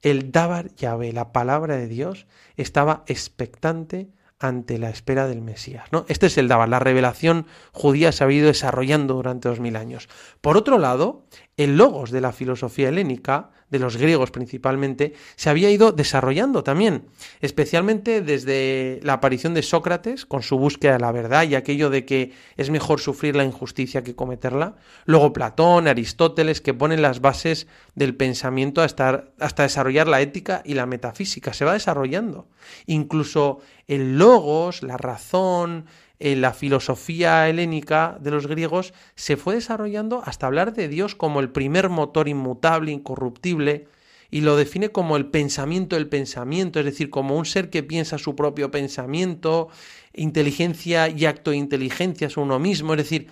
El 0.00 0.32
Dabar 0.32 0.74
Yahvé, 0.74 1.12
la 1.12 1.30
palabra 1.30 1.76
de 1.76 1.86
Dios, 1.86 2.26
estaba 2.56 3.04
expectante 3.06 4.08
ante 4.40 4.78
la 4.78 4.90
espera 4.90 5.28
del 5.28 5.42
Mesías. 5.42 5.84
¿no? 5.92 6.04
Este 6.08 6.26
es 6.26 6.36
el 6.38 6.48
Dabar, 6.48 6.68
la 6.68 6.80
revelación 6.80 7.46
judía 7.70 8.10
se 8.10 8.24
ha 8.24 8.32
ido 8.32 8.48
desarrollando 8.48 9.14
durante 9.14 9.48
dos 9.48 9.60
mil 9.60 9.76
años. 9.76 10.08
Por 10.40 10.56
otro 10.56 10.78
lado, 10.78 11.24
el 11.56 11.76
logos 11.76 12.10
de 12.10 12.20
la 12.20 12.32
filosofía 12.32 12.88
helénica, 12.88 13.50
de 13.70 13.78
los 13.78 13.96
griegos 13.96 14.30
principalmente, 14.30 15.14
se 15.34 15.48
había 15.48 15.70
ido 15.70 15.92
desarrollando 15.92 16.62
también, 16.62 17.06
especialmente 17.40 18.20
desde 18.20 19.00
la 19.02 19.14
aparición 19.14 19.54
de 19.54 19.62
Sócrates 19.62 20.26
con 20.26 20.42
su 20.42 20.58
búsqueda 20.58 20.94
de 20.94 20.98
la 20.98 21.12
verdad 21.12 21.44
y 21.44 21.54
aquello 21.54 21.88
de 21.88 22.04
que 22.04 22.32
es 22.56 22.70
mejor 22.70 23.00
sufrir 23.00 23.34
la 23.34 23.44
injusticia 23.44 24.04
que 24.04 24.14
cometerla. 24.14 24.76
Luego 25.06 25.32
Platón, 25.32 25.88
Aristóteles, 25.88 26.60
que 26.60 26.74
ponen 26.74 27.00
las 27.00 27.20
bases 27.20 27.66
del 27.94 28.14
pensamiento 28.14 28.82
hasta, 28.82 29.30
hasta 29.40 29.62
desarrollar 29.62 30.06
la 30.06 30.20
ética 30.20 30.62
y 30.66 30.74
la 30.74 30.86
metafísica. 30.86 31.54
Se 31.54 31.64
va 31.64 31.72
desarrollando. 31.72 32.48
Incluso 32.86 33.60
el 33.88 34.18
logos, 34.18 34.82
la 34.82 34.98
razón, 34.98 35.86
eh, 36.24 36.36
la 36.36 36.52
filosofía 36.52 37.48
helénica 37.48 38.16
de 38.20 38.30
los 38.30 38.46
griegos 38.46 38.94
se 39.16 39.36
fue 39.36 39.56
desarrollando 39.56 40.22
hasta 40.24 40.46
hablar 40.46 40.72
de 40.72 40.86
Dios 40.86 41.16
como 41.16 41.40
el 41.40 41.50
primer 41.50 41.88
motor 41.88 42.28
inmutable, 42.28 42.92
incorruptible, 42.92 43.88
y 44.30 44.42
lo 44.42 44.54
define 44.54 44.90
como 44.90 45.16
el 45.16 45.26
pensamiento 45.26 45.96
del 45.96 46.08
pensamiento, 46.08 46.78
es 46.78 46.84
decir, 46.84 47.10
como 47.10 47.36
un 47.36 47.44
ser 47.44 47.70
que 47.70 47.82
piensa 47.82 48.18
su 48.18 48.36
propio 48.36 48.70
pensamiento, 48.70 49.68
inteligencia 50.14 51.08
y 51.08 51.26
acto 51.26 51.50
de 51.50 51.56
inteligencia 51.56 52.28
es 52.28 52.36
uno 52.36 52.60
mismo, 52.60 52.92
es 52.92 52.98
decir, 52.98 53.26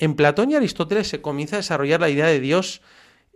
en 0.00 0.14
Platón 0.14 0.50
y 0.50 0.56
Aristóteles 0.56 1.06
se 1.06 1.22
comienza 1.22 1.54
a 1.54 1.60
desarrollar 1.60 2.00
la 2.00 2.10
idea 2.10 2.26
de 2.26 2.40
Dios 2.40 2.82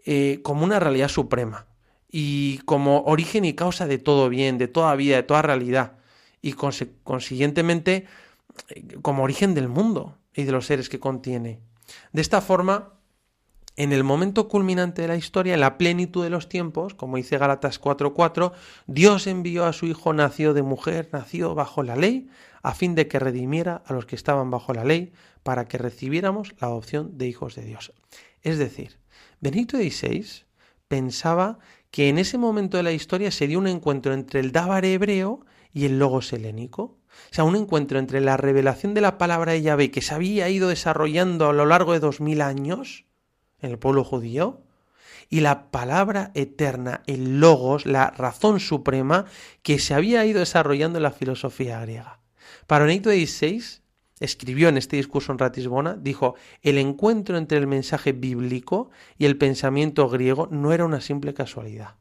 eh, 0.07 0.41
como 0.43 0.65
una 0.65 0.81
realidad 0.81 1.09
suprema 1.09 1.67
y 2.11 2.59
como 2.65 3.03
origen 3.03 3.45
y 3.45 3.55
causa 3.55 3.87
de 3.87 3.99
todo 3.99 4.29
bien, 4.29 4.59
de 4.59 4.67
toda 4.67 4.97
vida, 4.97 5.15
de 5.15 5.23
toda 5.23 5.43
realidad, 5.43 5.93
y 6.43 6.55
consiguientemente 6.55 8.09
como 9.03 9.23
origen 9.23 9.55
del 9.55 9.69
mundo 9.69 10.19
y 10.35 10.45
de 10.45 10.53
los 10.53 10.67
seres 10.67 10.89
que 10.89 11.01
contiene. 11.01 11.61
De 12.13 12.21
esta 12.21 12.41
forma, 12.41 12.95
en 13.77 13.93
el 13.93 14.03
momento 14.03 14.49
culminante 14.49 15.03
de 15.03 15.09
la 15.09 15.17
historia, 15.17 15.55
en 15.55 15.61
la 15.61 15.79
plenitud 15.79 16.25
de 16.25 16.31
los 16.31 16.49
tiempos, 16.49 16.95
como 16.95 17.17
dice 17.17 17.39
Gálatas 17.39 17.81
4:4, 17.81 18.53
Dios 18.87 19.27
envió 19.27 19.67
a 19.67 19.73
su 19.73 19.87
Hijo 19.87 20.13
nacido 20.13 20.53
de 20.53 20.63
mujer, 20.63 21.09
nacido 21.13 21.55
bajo 21.55 21.83
la 21.83 21.95
ley, 21.95 22.29
a 22.63 22.75
fin 22.75 22.95
de 22.95 23.07
que 23.07 23.21
redimiera 23.21 23.83
a 23.87 23.93
los 23.93 24.05
que 24.05 24.17
estaban 24.17 24.51
bajo 24.51 24.75
la 24.75 24.85
ley, 24.85 25.13
para 25.45 25.69
que 25.69 25.79
recibiéramos 25.79 26.55
la 26.61 26.67
adopción 26.67 27.17
de 27.17 27.29
hijos 27.29 27.55
de 27.55 27.63
Dios. 27.63 27.93
Es 28.43 28.59
decir, 28.59 28.99
Benito 29.41 29.77
XVI 29.77 30.45
pensaba 30.89 31.59
que 31.91 32.09
en 32.09 32.19
ese 32.19 32.37
momento 32.37 32.77
de 32.77 32.83
la 32.83 32.93
historia 32.93 33.31
se 33.31 33.47
dio 33.47 33.59
un 33.59 33.69
encuentro 33.69 34.13
entre 34.13 34.41
el 34.41 34.53
Dábar 34.53 34.85
hebreo 34.85 35.47
y 35.73 35.85
el 35.85 35.99
Logos 35.99 36.33
helénico. 36.33 36.98
O 37.31 37.35
sea, 37.35 37.45
un 37.45 37.57
encuentro 37.57 37.99
entre 37.99 38.21
la 38.21 38.37
revelación 38.37 38.95
de 38.95 39.01
la 39.01 39.19
palabra 39.19 39.53
de 39.53 39.63
Yahvé 39.63 39.91
que 39.91 40.03
se 40.03 40.15
había 40.15 40.49
ido 40.49 40.69
desarrollando 40.69 41.49
a 41.49 41.53
lo 41.53 41.67
largo 41.67 41.93
de 41.93 42.01
dos 42.01 42.21
mil 42.21 42.41
años 42.41 43.05
en 43.61 43.71
el 43.71 43.79
pueblo 43.79 44.05
judío 44.05 44.63
y 45.29 45.41
la 45.41 45.71
palabra 45.71 46.31
eterna, 46.35 47.03
el 47.07 47.41
logos, 47.41 47.85
la 47.87 48.11
razón 48.11 48.61
suprema 48.61 49.27
que 49.63 49.79
se 49.79 49.95
había 49.95 50.25
ido 50.25 50.41
desarrollando 50.41 50.99
en 50.99 51.03
la 51.03 51.11
filosofía 51.11 51.81
griega. 51.81 52.21
Para 52.67 52.85
Benedicto 52.85 53.11
XVI 53.11 53.83
escribió 54.21 54.69
en 54.69 54.79
este 54.79 54.97
discurso 54.97 55.33
en 55.33 55.39
Ratisbona, 55.39 55.95
dijo, 55.95 56.35
el 56.63 56.79
encuentro 56.79 57.37
entre 57.37 57.59
el 57.59 57.67
mensaje 57.67 58.13
bíblico 58.13 58.91
y 59.17 59.27
el 59.27 59.37
pensamiento 59.37 60.09
griego 60.09 60.49
no 60.51 60.73
era 60.73 60.85
una 60.85 61.01
simple 61.01 61.35
casualidad. 61.35 61.97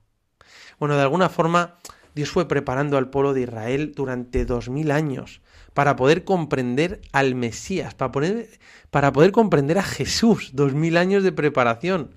Bueno, 0.79 0.95
de 0.95 1.01
alguna 1.01 1.29
forma 1.29 1.77
Dios 2.17 2.31
fue 2.31 2.47
preparando 2.47 2.97
al 2.97 3.11
pueblo 3.11 3.35
de 3.35 3.41
Israel 3.41 3.93
durante 3.95 4.43
dos 4.43 4.69
mil 4.69 4.89
años 4.89 5.39
para 5.75 5.95
poder 5.95 6.23
comprender 6.23 6.99
al 7.11 7.35
Mesías, 7.35 7.93
para 7.93 8.11
poder, 8.11 8.49
para 8.89 9.13
poder 9.13 9.31
comprender 9.31 9.77
a 9.77 9.83
Jesús, 9.83 10.49
dos 10.53 10.73
mil 10.73 10.97
años 10.97 11.23
de 11.23 11.31
preparación. 11.31 12.15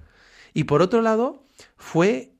Y 0.54 0.64
por 0.64 0.80
otro 0.80 1.02
lado, 1.02 1.44
fue 1.76 2.32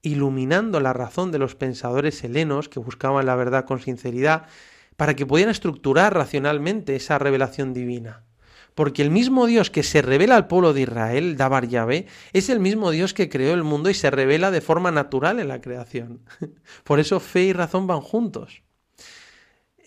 iluminando 0.00 0.78
la 0.78 0.92
razón 0.92 1.32
de 1.32 1.40
los 1.40 1.56
pensadores 1.56 2.22
helenos 2.22 2.68
que 2.68 2.78
buscaban 2.78 3.26
la 3.26 3.34
verdad 3.34 3.64
con 3.64 3.80
sinceridad, 3.80 4.46
para 4.96 5.14
que 5.14 5.26
pudieran 5.26 5.50
estructurar 5.50 6.14
racionalmente 6.14 6.94
esa 6.94 7.18
revelación 7.18 7.74
divina. 7.74 8.22
Porque 8.78 9.02
el 9.02 9.10
mismo 9.10 9.48
Dios 9.48 9.72
que 9.72 9.82
se 9.82 10.02
revela 10.02 10.36
al 10.36 10.46
pueblo 10.46 10.72
de 10.72 10.82
Israel, 10.82 11.36
Dabar 11.36 11.66
Yahvé, 11.66 12.06
es 12.32 12.48
el 12.48 12.60
mismo 12.60 12.92
Dios 12.92 13.12
que 13.12 13.28
creó 13.28 13.52
el 13.54 13.64
mundo 13.64 13.90
y 13.90 13.94
se 13.94 14.08
revela 14.08 14.52
de 14.52 14.60
forma 14.60 14.92
natural 14.92 15.40
en 15.40 15.48
la 15.48 15.60
creación. 15.60 16.20
Por 16.84 17.00
eso 17.00 17.18
fe 17.18 17.46
y 17.46 17.52
razón 17.52 17.88
van 17.88 18.00
juntos. 18.00 18.62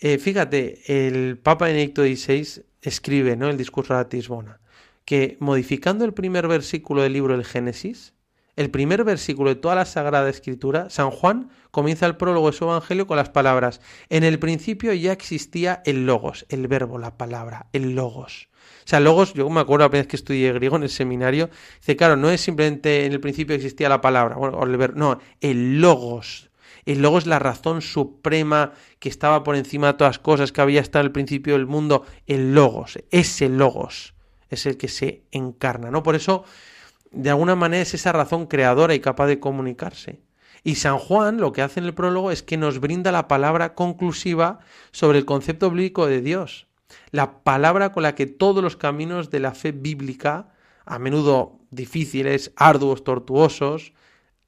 Eh, 0.01 0.17
fíjate, 0.17 0.81
el 1.07 1.37
Papa 1.37 1.67
Benedicto 1.67 2.01
XVI 2.01 2.65
escribe, 2.81 3.37
¿no? 3.37 3.49
El 3.49 3.55
discurso 3.55 3.93
de 3.93 4.01
la 4.01 4.09
Tisbona, 4.09 4.59
que 5.05 5.37
modificando 5.39 6.03
el 6.03 6.13
primer 6.13 6.49
versículo 6.49 7.01
del 7.01 7.13
libro 7.13 7.33
del 7.37 7.45
Génesis, 7.45 8.13
el 8.57 8.71
primer 8.71 9.05
versículo 9.05 9.51
de 9.51 9.55
toda 9.55 9.75
la 9.75 9.85
Sagrada 9.85 10.29
Escritura, 10.29 10.89
San 10.89 11.11
Juan 11.11 11.49
comienza 11.71 12.07
el 12.07 12.17
prólogo 12.17 12.51
de 12.51 12.57
su 12.57 12.65
Evangelio 12.65 13.07
con 13.07 13.15
las 13.15 13.29
palabras, 13.29 13.79
en 14.09 14.25
el 14.25 14.37
principio 14.37 14.91
ya 14.91 15.13
existía 15.13 15.81
el 15.85 16.05
logos, 16.05 16.45
el 16.49 16.67
verbo, 16.67 16.97
la 16.97 17.17
palabra, 17.17 17.67
el 17.71 17.95
logos. 17.95 18.50
O 18.85 18.87
sea, 18.87 18.99
logos, 18.99 19.33
yo 19.33 19.49
me 19.49 19.61
acuerdo 19.61 19.85
la 19.85 19.89
primera 19.89 20.03
vez 20.03 20.09
que 20.09 20.15
estudié 20.15 20.53
griego 20.53 20.75
en 20.75 20.83
el 20.83 20.89
seminario, 20.89 21.49
dice, 21.79 21.95
claro, 21.95 22.17
no 22.17 22.29
es 22.29 22.41
simplemente 22.41 23.05
en 23.05 23.13
el 23.13 23.19
principio 23.19 23.55
existía 23.55 23.89
la 23.89 24.01
palabra, 24.01 24.35
bueno, 24.35 24.59
no, 24.95 25.19
el 25.39 25.81
logos. 25.81 26.49
El 26.83 27.03
logos 27.03 27.27
la 27.27 27.37
razón 27.37 27.81
suprema 27.81 28.73
que 28.97 29.07
estaba 29.07 29.43
por 29.43 29.55
encima 29.55 29.87
de 29.87 29.93
todas 29.93 30.15
las 30.15 30.19
cosas, 30.19 30.51
que 30.51 30.61
había 30.61 30.81
estado 30.81 31.05
al 31.05 31.11
principio 31.11 31.53
del 31.53 31.67
mundo, 31.67 32.05
el 32.25 32.55
logos, 32.55 32.97
ese 33.11 33.49
logos 33.49 34.15
es 34.51 34.65
el 34.65 34.77
que 34.77 34.87
se 34.87 35.23
encarna, 35.31 35.89
¿no? 35.89 36.03
Por 36.03 36.15
eso 36.15 36.43
de 37.11 37.29
alguna 37.29 37.55
manera 37.55 37.81
es 37.81 37.93
esa 37.93 38.11
razón 38.11 38.45
creadora 38.45 38.93
y 38.93 38.99
capaz 38.99 39.27
de 39.27 39.39
comunicarse. 39.39 40.21
Y 40.63 40.75
San 40.75 40.99
Juan 40.99 41.37
lo 41.37 41.53
que 41.53 41.63
hace 41.63 41.79
en 41.79 41.87
el 41.87 41.93
prólogo 41.93 42.31
es 42.31 42.43
que 42.43 42.57
nos 42.57 42.79
brinda 42.79 43.11
la 43.11 43.27
palabra 43.27 43.73
conclusiva 43.73 44.59
sobre 44.91 45.17
el 45.17 45.25
concepto 45.25 45.71
bíblico 45.71 46.05
de 46.05 46.21
Dios, 46.21 46.67
la 47.11 47.43
palabra 47.43 47.91
con 47.91 48.03
la 48.03 48.15
que 48.15 48.25
todos 48.25 48.63
los 48.63 48.77
caminos 48.77 49.29
de 49.29 49.39
la 49.39 49.53
fe 49.53 49.71
bíblica, 49.71 50.53
a 50.85 50.99
menudo 50.99 51.59
difíciles, 51.69 52.51
arduos, 52.55 53.03
tortuosos, 53.03 53.93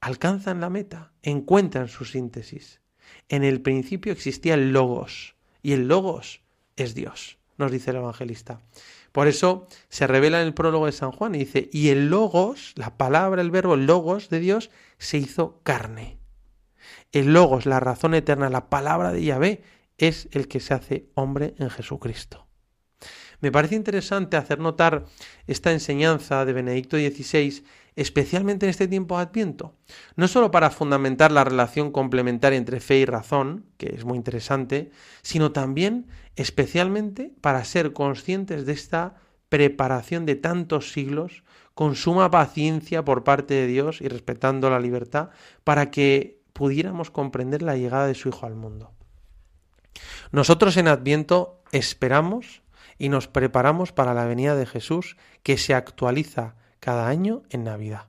alcanzan 0.00 0.60
la 0.60 0.70
meta, 0.70 1.12
encuentran 1.22 1.88
su 1.88 2.04
síntesis. 2.04 2.80
En 3.28 3.42
el 3.42 3.62
principio 3.62 4.12
existía 4.12 4.54
el 4.54 4.72
logos, 4.72 5.34
y 5.62 5.72
el 5.72 5.88
logos 5.88 6.42
es 6.76 6.94
Dios, 6.94 7.38
nos 7.56 7.72
dice 7.72 7.90
el 7.90 7.96
evangelista. 7.96 8.60
Por 9.12 9.28
eso 9.28 9.68
se 9.88 10.06
revela 10.06 10.40
en 10.40 10.48
el 10.48 10.54
prólogo 10.54 10.86
de 10.86 10.92
San 10.92 11.12
Juan 11.12 11.34
y 11.34 11.38
dice, 11.38 11.70
y 11.72 11.88
el 11.88 12.10
logos, 12.10 12.72
la 12.74 12.96
palabra, 12.96 13.40
el 13.42 13.50
verbo 13.50 13.76
logos 13.76 14.28
de 14.28 14.40
Dios, 14.40 14.70
se 14.98 15.18
hizo 15.18 15.60
carne. 15.62 16.18
El 17.12 17.32
logos, 17.32 17.64
la 17.64 17.78
razón 17.78 18.14
eterna, 18.14 18.50
la 18.50 18.68
palabra 18.68 19.12
de 19.12 19.22
Yahvé, 19.22 19.62
es 19.98 20.28
el 20.32 20.48
que 20.48 20.60
se 20.60 20.74
hace 20.74 21.10
hombre 21.14 21.54
en 21.58 21.70
Jesucristo. 21.70 22.46
Me 23.40 23.52
parece 23.52 23.74
interesante 23.74 24.36
hacer 24.36 24.58
notar 24.58 25.04
esta 25.46 25.72
enseñanza 25.72 26.44
de 26.44 26.52
Benedicto 26.52 26.96
XVI, 26.96 27.62
especialmente 27.96 28.66
en 28.66 28.70
este 28.70 28.88
tiempo 28.88 29.16
de 29.16 29.24
Adviento, 29.24 29.76
no 30.16 30.28
solo 30.28 30.50
para 30.50 30.70
fundamentar 30.70 31.30
la 31.30 31.44
relación 31.44 31.92
complementaria 31.92 32.56
entre 32.56 32.80
fe 32.80 32.98
y 32.98 33.04
razón, 33.04 33.66
que 33.76 33.94
es 33.94 34.04
muy 34.04 34.16
interesante, 34.16 34.90
sino 35.22 35.52
también 35.52 36.06
especialmente 36.36 37.34
para 37.40 37.64
ser 37.64 37.92
conscientes 37.92 38.66
de 38.66 38.72
esta 38.72 39.16
preparación 39.48 40.26
de 40.26 40.36
tantos 40.36 40.92
siglos, 40.92 41.44
con 41.74 41.96
suma 41.96 42.30
paciencia 42.30 43.04
por 43.04 43.24
parte 43.24 43.54
de 43.54 43.66
Dios 43.66 44.00
y 44.00 44.08
respetando 44.08 44.70
la 44.70 44.80
libertad, 44.80 45.30
para 45.64 45.90
que 45.90 46.40
pudiéramos 46.52 47.10
comprender 47.10 47.62
la 47.62 47.76
llegada 47.76 48.06
de 48.06 48.14
su 48.14 48.28
Hijo 48.28 48.46
al 48.46 48.54
mundo. 48.54 48.92
Nosotros 50.32 50.76
en 50.76 50.88
Adviento 50.88 51.62
esperamos 51.72 52.62
y 52.98 53.08
nos 53.08 53.28
preparamos 53.28 53.92
para 53.92 54.14
la 54.14 54.24
venida 54.24 54.54
de 54.56 54.66
Jesús 54.66 55.16
que 55.42 55.58
se 55.58 55.74
actualiza 55.74 56.56
cada 56.80 57.08
año 57.08 57.42
en 57.50 57.64
Navidad. 57.64 58.08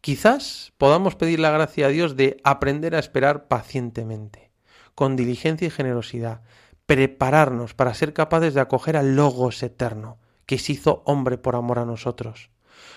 Quizás 0.00 0.72
podamos 0.78 1.14
pedir 1.14 1.40
la 1.40 1.50
gracia 1.50 1.86
a 1.86 1.90
Dios 1.90 2.16
de 2.16 2.40
aprender 2.42 2.94
a 2.94 2.98
esperar 2.98 3.48
pacientemente, 3.48 4.50
con 4.94 5.14
diligencia 5.14 5.66
y 5.66 5.70
generosidad, 5.70 6.40
prepararnos 6.86 7.74
para 7.74 7.94
ser 7.94 8.12
capaces 8.12 8.54
de 8.54 8.60
acoger 8.60 8.96
al 8.96 9.14
Logos 9.14 9.62
eterno, 9.62 10.18
que 10.46 10.58
se 10.58 10.72
hizo 10.72 11.02
hombre 11.04 11.38
por 11.38 11.54
amor 11.54 11.78
a 11.78 11.84
nosotros. 11.84 12.50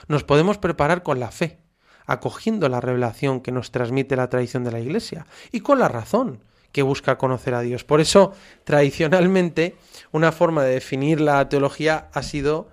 Nos 0.07 0.23
podemos 0.23 0.57
preparar 0.57 1.03
con 1.03 1.19
la 1.19 1.31
fe, 1.31 1.59
acogiendo 2.05 2.69
la 2.69 2.81
revelación 2.81 3.41
que 3.41 3.51
nos 3.51 3.71
transmite 3.71 4.15
la 4.15 4.29
tradición 4.29 4.63
de 4.63 4.71
la 4.71 4.79
Iglesia, 4.79 5.27
y 5.51 5.59
con 5.59 5.79
la 5.79 5.89
razón, 5.89 6.43
que 6.73 6.81
busca 6.81 7.17
conocer 7.17 7.53
a 7.53 7.61
Dios. 7.61 7.85
Por 7.85 8.01
eso, 8.01 8.33
tradicionalmente, 8.65 9.77
una 10.11 10.33
forma 10.33 10.63
de 10.63 10.73
definir 10.73 11.21
la 11.21 11.47
teología 11.47 12.09
ha 12.11 12.23
sido 12.23 12.67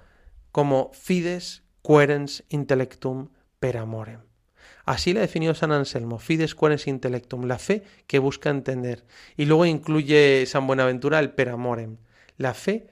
como 0.50 0.90
fides 0.92 1.62
querens 1.84 2.42
intellectum 2.48 3.28
per 3.60 3.76
amorem. 3.76 4.22
Así 4.86 5.12
la 5.12 5.20
definió 5.20 5.54
San 5.54 5.70
Anselmo, 5.70 6.18
fides 6.18 6.54
querens 6.54 6.88
intellectum, 6.88 7.44
la 7.44 7.58
fe 7.58 7.84
que 8.06 8.18
busca 8.18 8.50
entender. 8.50 9.04
Y 9.36 9.44
luego 9.44 9.66
incluye 9.66 10.44
San 10.46 10.66
Buenaventura 10.66 11.20
el 11.20 11.30
per 11.30 11.50
amorem, 11.50 11.98
la 12.38 12.54
fe 12.54 12.88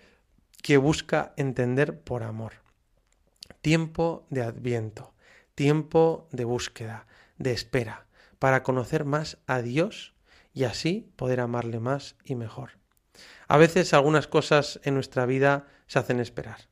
que 0.63 0.77
busca 0.77 1.33
entender 1.37 1.99
por 1.99 2.23
amor. 2.23 2.53
Tiempo 3.63 4.27
de 4.29 4.43
adviento, 4.43 5.15
tiempo 5.55 6.29
de 6.33 6.45
búsqueda, 6.45 7.07
de 7.39 7.53
espera, 7.53 8.07
para 8.39 8.63
conocer 8.63 9.07
más 9.07 9.39
a 9.47 9.63
Dios 9.63 10.15
y 10.59 10.65
así 10.65 11.13
poder 11.15 11.39
amarle 11.39 11.79
más 11.79 12.17
y 12.25 12.35
mejor. 12.35 12.71
A 13.47 13.59
veces 13.59 13.95
algunas 13.95 14.27
cosas 14.27 14.81
en 14.83 14.95
nuestra 14.95 15.25
vida 15.25 15.69
se 15.87 16.01
hacen 16.01 16.19
esperar, 16.19 16.69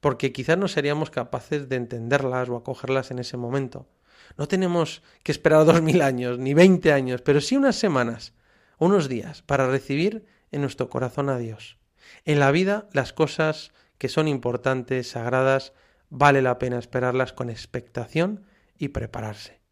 porque 0.00 0.30
quizás 0.30 0.58
no 0.58 0.68
seríamos 0.68 1.08
capaces 1.08 1.66
de 1.70 1.76
entenderlas 1.76 2.50
o 2.50 2.56
acogerlas 2.56 3.10
en 3.10 3.18
ese 3.18 3.38
momento. 3.38 3.88
No 4.36 4.46
tenemos 4.46 5.02
que 5.22 5.32
esperar 5.32 5.64
dos 5.64 5.80
mil 5.80 6.02
años, 6.02 6.38
ni 6.38 6.52
veinte 6.52 6.92
años, 6.92 7.22
pero 7.22 7.40
sí 7.40 7.56
unas 7.56 7.76
semanas, 7.76 8.34
unos 8.76 9.08
días, 9.08 9.40
para 9.40 9.70
recibir 9.70 10.26
en 10.50 10.60
nuestro 10.60 10.90
corazón 10.90 11.30
a 11.30 11.38
Dios. 11.38 11.78
En 12.26 12.40
la 12.40 12.50
vida 12.50 12.90
las 12.92 13.14
cosas 13.14 13.72
que 13.96 14.10
son 14.10 14.28
importantes, 14.28 15.12
sagradas, 15.12 15.72
vale 16.10 16.42
la 16.42 16.58
pena 16.58 16.78
esperarlas 16.78 17.32
con 17.32 17.48
expectación 17.48 18.44
y 18.76 18.88
prepararse. 18.88 19.62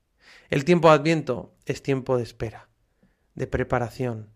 El 0.48 0.64
tiempo 0.64 0.88
de 0.88 0.94
Adviento 0.94 1.54
es 1.66 1.82
tiempo 1.82 2.16
de 2.16 2.22
espera, 2.22 2.68
de 3.38 3.46
preparación, 3.46 4.30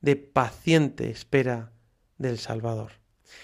de 0.00 0.16
paciente 0.16 1.10
espera 1.10 1.72
del 2.16 2.38
Salvador. 2.38 2.92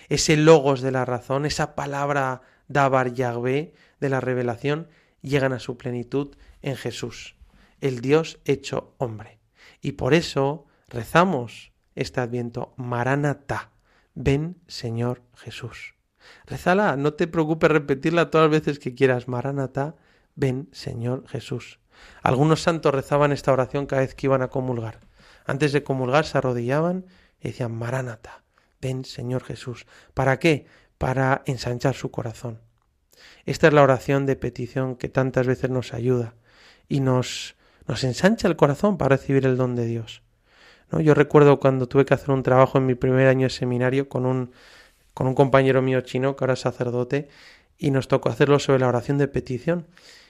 Ese 0.09 0.39
logos 0.39 0.81
de 0.81 0.93
la 0.93 1.05
razón, 1.05 1.45
esa 1.45 1.75
palabra 1.75 2.41
Dabar 2.69 3.13
Yahvé 3.13 3.75
de 4.01 4.09
la 4.09 4.21
revelación, 4.21 4.89
llegan 5.21 5.53
a 5.53 5.59
su 5.59 5.77
plenitud 5.77 6.35
en 6.63 6.77
Jesús, 6.77 7.37
el 7.83 8.01
Dios 8.01 8.41
hecho 8.47 8.95
hombre. 8.97 9.41
Y 9.83 9.93
por 9.93 10.15
eso 10.15 10.65
rezamos 10.89 11.73
este 11.95 12.23
adviento, 12.23 12.73
Maranatá, 12.79 13.73
ven 14.15 14.57
Señor 14.69 15.23
Jesús. 15.37 15.97
Rezala, 16.47 16.97
no 16.97 17.13
te 17.13 17.27
preocupes 17.27 17.71
repetirla 17.71 18.31
todas 18.31 18.51
las 18.51 18.63
veces 18.63 18.79
que 18.79 18.95
quieras, 18.95 19.29
Maranatá, 19.29 19.97
ven 20.35 20.71
Señor 20.73 21.29
Jesús. 21.29 21.79
Algunos 22.23 22.63
santos 22.63 22.95
rezaban 22.95 23.33
esta 23.33 23.53
oración 23.53 23.87
cada 23.87 24.03
vez 24.03 24.15
que 24.15 24.27
iban 24.27 24.43
a 24.43 24.49
comulgar. 24.49 25.01
Antes 25.47 25.73
de 25.73 25.83
comulgar 25.83 26.25
se 26.25 26.39
arrodillaban 26.39 27.07
y 27.41 27.49
decían, 27.49 27.73
Maránata, 27.73 28.43
ven 28.81 29.05
Señor 29.05 29.45
Jesús. 29.45 29.87
¿Para 30.15 30.39
qué? 30.39 30.67
Para 30.99 31.43
ensanchar 31.47 31.95
su 31.95 32.11
corazón. 32.11 32.61
Esta 33.47 33.69
es 33.69 33.73
la 33.73 33.83
oración 33.83 34.27
de 34.27 34.37
petición 34.37 34.97
que 34.97 35.09
tantas 35.09 35.47
veces 35.47 35.71
nos 35.71 35.93
ayuda 35.93 36.35
y 36.89 37.01
nos, 37.01 37.57
nos 37.87 38.05
ensancha 38.05 38.49
el 38.49 38.57
corazón 38.57 38.97
para 38.97 39.17
recibir 39.17 39.45
el 39.47 39.57
don 39.57 39.77
de 39.77 39.87
Dios. 39.87 40.23
¿No? 40.91 41.01
Yo 41.01 41.15
recuerdo 41.15 41.61
cuando 41.61 41.89
tuve 41.89 42.05
que 42.05 42.15
hacer 42.15 42.31
un 42.31 42.43
trabajo 42.43 42.79
en 42.79 42.87
mi 42.87 42.95
primer 42.95 43.29
año 43.29 43.47
de 43.47 43.51
seminario 43.51 44.09
con 44.09 44.27
un, 44.27 44.53
con 45.13 45.27
un 45.27 45.35
compañero 45.35 45.83
mío 45.83 46.01
chino, 46.03 46.37
que 46.37 46.45
ahora 46.45 46.55
es 46.55 46.61
sacerdote, 46.61 47.29
y 47.79 47.91
nos 47.91 48.09
tocó 48.09 48.29
hacerlo 48.29 48.59
sobre 48.59 48.81
la 48.81 48.89
oración 48.89 49.19
de 49.19 49.29
petición. 49.29 49.87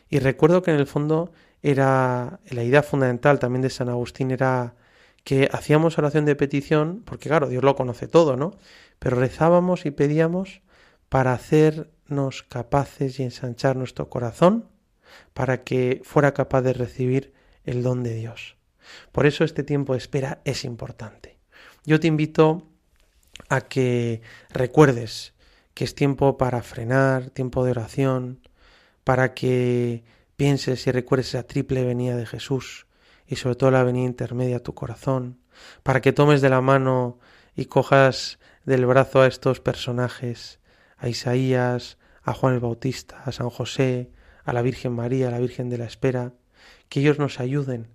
Y 0.09 0.19
recuerdo 0.19 0.63
que 0.63 0.71
en 0.71 0.79
el 0.79 0.87
fondo 0.87 1.33
era 1.65 2.41
la 2.51 2.63
idea 2.63 2.83
fundamental 2.83 3.39
también 3.39 3.63
de 3.63 3.71
San 3.71 3.89
Agustín 3.89 4.31
era 4.31 4.75
que 5.25 5.49
hacíamos 5.51 5.97
oración 5.97 6.27
de 6.27 6.37
petición, 6.37 7.03
porque 7.07 7.31
claro, 7.31 7.49
Dios 7.49 7.65
lo 7.65 7.75
conoce 7.75 8.07
todo, 8.07 8.37
¿no? 8.37 8.53
Pero 8.99 9.17
rezábamos 9.17 9.87
y 9.87 9.91
pedíamos 9.91 10.61
para 11.09 11.33
hacernos 11.33 12.43
capaces 12.43 13.19
y 13.19 13.23
ensanchar 13.23 13.77
nuestro 13.77 14.11
corazón 14.11 14.69
para 15.33 15.65
que 15.65 16.03
fuera 16.05 16.35
capaz 16.35 16.61
de 16.61 16.75
recibir 16.75 17.33
el 17.65 17.83
don 17.83 18.03
de 18.03 18.13
Dios. 18.13 18.59
Por 19.11 19.25
eso 19.25 19.43
este 19.43 19.63
tiempo 19.63 19.95
de 19.95 20.01
espera 20.01 20.43
es 20.45 20.67
importante. 20.67 21.39
Yo 21.87 21.99
te 21.99 22.09
invito 22.09 22.69
a 23.49 23.63
que 23.63 24.21
recuerdes 24.51 25.33
que 25.73 25.85
es 25.85 25.95
tiempo 25.95 26.37
para 26.37 26.63
frenar, 26.63 27.31
tiempo 27.31 27.65
de 27.65 27.71
oración, 27.71 28.41
para 29.03 29.33
que 29.33 30.05
pienses 30.37 30.87
y 30.87 30.93
recuerdes 30.93 31.29
esa 31.29 31.45
triple 31.45 31.85
venida 31.85 32.17
de 32.17 32.27
Jesús 32.27 32.87
y 33.27 33.37
sobre 33.37 33.57
todo 33.57 33.71
la 33.71 33.85
venida 33.85 34.07
intermedia 34.07 34.57
a 34.57 34.63
tu 34.63 34.75
corazón, 34.75 35.39
para 35.83 36.01
que 36.01 36.13
tomes 36.13 36.41
de 36.41 36.51
la 36.51 36.61
mano 36.61 37.19
y 37.55 37.67
cojas 37.67 38.39
del 38.65 38.87
brazo 38.87 39.23
a 39.23 39.27
estos 39.27 39.61
personajes, 39.61 40.61
a 40.97 41.09
Isaías, 41.09 41.99
a 42.23 42.35
Juan 42.35 42.55
el 42.55 42.61
Bautista, 42.61 43.23
a 43.25 43.33
San 43.33 43.51
José, 43.51 44.11
a 44.45 44.53
la 44.53 44.63
Virgen 44.63 44.93
María, 44.93 45.29
a 45.29 45.31
la 45.31 45.39
Virgen 45.39 45.71
de 45.71 45.79
la 45.79 45.85
Espera, 45.85 46.33
que 46.89 47.01
ellos 47.01 47.19
nos 47.19 47.41
ayuden 47.41 47.89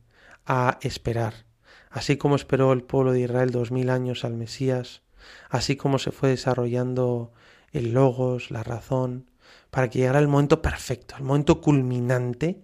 a 0.46 0.80
esperar, 0.82 1.46
así 1.90 2.18
como 2.18 2.36
esperó 2.36 2.74
el 2.74 2.84
pueblo 2.84 3.12
de 3.12 3.22
Israel 3.22 3.52
dos 3.52 3.72
mil 3.72 3.90
años 3.90 4.26
al 4.26 4.34
Mesías, 4.34 5.04
así 5.50 5.76
como 5.76 6.00
se 6.00 6.12
fue 6.12 6.30
desarrollando 6.30 7.34
el 7.72 7.94
logos, 7.94 8.52
la 8.52 8.64
razón, 8.64 9.29
para 9.70 9.89
que 9.89 10.00
llegara 10.00 10.20
el 10.20 10.28
momento 10.28 10.62
perfecto, 10.62 11.16
el 11.18 11.24
momento 11.24 11.62
culminante, 11.62 12.62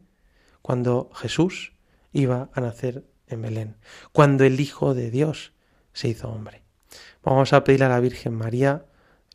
cuando 0.61 1.11
Jesús 1.13 1.73
iba 2.11 2.49
a 2.53 2.61
nacer 2.61 3.05
en 3.27 3.41
Belén, 3.41 3.77
cuando 4.11 4.43
el 4.43 4.59
Hijo 4.59 4.93
de 4.93 5.11
Dios 5.11 5.53
se 5.93 6.07
hizo 6.07 6.29
hombre. 6.29 6.63
Vamos 7.23 7.53
a 7.53 7.63
pedir 7.63 7.83
a 7.83 7.89
la 7.89 7.99
Virgen 7.99 8.33
María, 8.33 8.86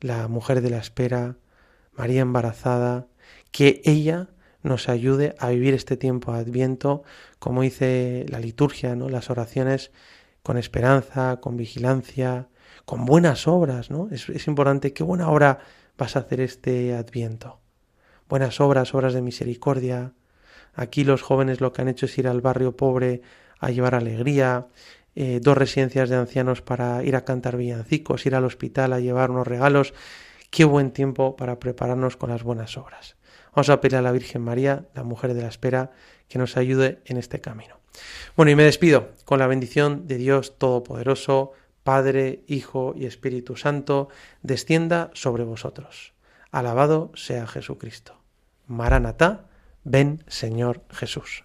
la 0.00 0.28
mujer 0.28 0.60
de 0.60 0.70
la 0.70 0.78
espera, 0.78 1.36
María 1.92 2.22
embarazada, 2.22 3.06
que 3.50 3.82
ella 3.84 4.28
nos 4.62 4.88
ayude 4.88 5.34
a 5.38 5.50
vivir 5.50 5.74
este 5.74 5.96
tiempo 5.96 6.32
Adviento, 6.32 7.02
como 7.38 7.62
dice 7.62 8.26
la 8.28 8.40
liturgia, 8.40 8.94
¿no? 8.94 9.08
Las 9.08 9.30
oraciones 9.30 9.90
con 10.42 10.56
esperanza, 10.56 11.38
con 11.40 11.56
vigilancia, 11.56 12.48
con 12.84 13.04
buenas 13.04 13.46
obras, 13.46 13.90
¿no? 13.90 14.08
Es, 14.10 14.28
es 14.28 14.46
importante 14.46 14.92
qué 14.92 15.02
buena 15.02 15.30
obra 15.30 15.60
vas 16.00 16.16
a 16.16 16.20
hacer 16.20 16.40
este 16.40 16.94
Adviento. 16.94 17.60
Buenas 18.26 18.58
obras, 18.58 18.94
obras 18.94 19.12
de 19.12 19.20
misericordia. 19.20 20.14
Aquí 20.72 21.04
los 21.04 21.20
jóvenes 21.20 21.60
lo 21.60 21.74
que 21.74 21.82
han 21.82 21.88
hecho 21.88 22.06
es 22.06 22.16
ir 22.16 22.26
al 22.26 22.40
barrio 22.40 22.74
pobre 22.74 23.20
a 23.58 23.70
llevar 23.70 23.94
alegría, 23.94 24.68
eh, 25.14 25.40
dos 25.42 25.58
residencias 25.58 26.08
de 26.08 26.16
ancianos 26.16 26.62
para 26.62 27.04
ir 27.04 27.16
a 27.16 27.26
cantar 27.26 27.58
villancicos, 27.58 28.24
ir 28.24 28.34
al 28.34 28.46
hospital 28.46 28.94
a 28.94 29.00
llevar 29.00 29.30
unos 29.30 29.46
regalos. 29.46 29.92
Qué 30.48 30.64
buen 30.64 30.90
tiempo 30.90 31.36
para 31.36 31.58
prepararnos 31.58 32.16
con 32.16 32.30
las 32.30 32.42
buenas 32.44 32.78
obras. 32.78 33.16
Vamos 33.54 33.68
a 33.68 33.82
pedir 33.82 33.96
a 33.96 34.02
la 34.02 34.12
Virgen 34.12 34.40
María, 34.40 34.86
la 34.94 35.02
mujer 35.02 35.34
de 35.34 35.42
la 35.42 35.48
espera, 35.48 35.90
que 36.28 36.38
nos 36.38 36.56
ayude 36.56 37.02
en 37.04 37.18
este 37.18 37.42
camino. 37.42 37.78
Bueno, 38.36 38.50
y 38.50 38.54
me 38.54 38.62
despido 38.62 39.10
con 39.26 39.38
la 39.38 39.46
bendición 39.46 40.06
de 40.06 40.16
Dios 40.16 40.56
Todopoderoso, 40.56 41.52
Padre, 41.82 42.44
Hijo 42.46 42.94
y 42.96 43.06
Espíritu 43.06 43.56
Santo, 43.56 44.08
descienda 44.42 45.10
sobre 45.14 45.44
vosotros. 45.44 46.12
Alabado 46.50 47.10
sea 47.14 47.46
Jesucristo. 47.46 48.16
Maranatá, 48.66 49.46
ven 49.84 50.24
Señor 50.26 50.84
Jesús. 50.90 51.44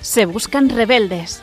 Se 0.00 0.26
buscan 0.26 0.70
rebeldes 0.70 1.42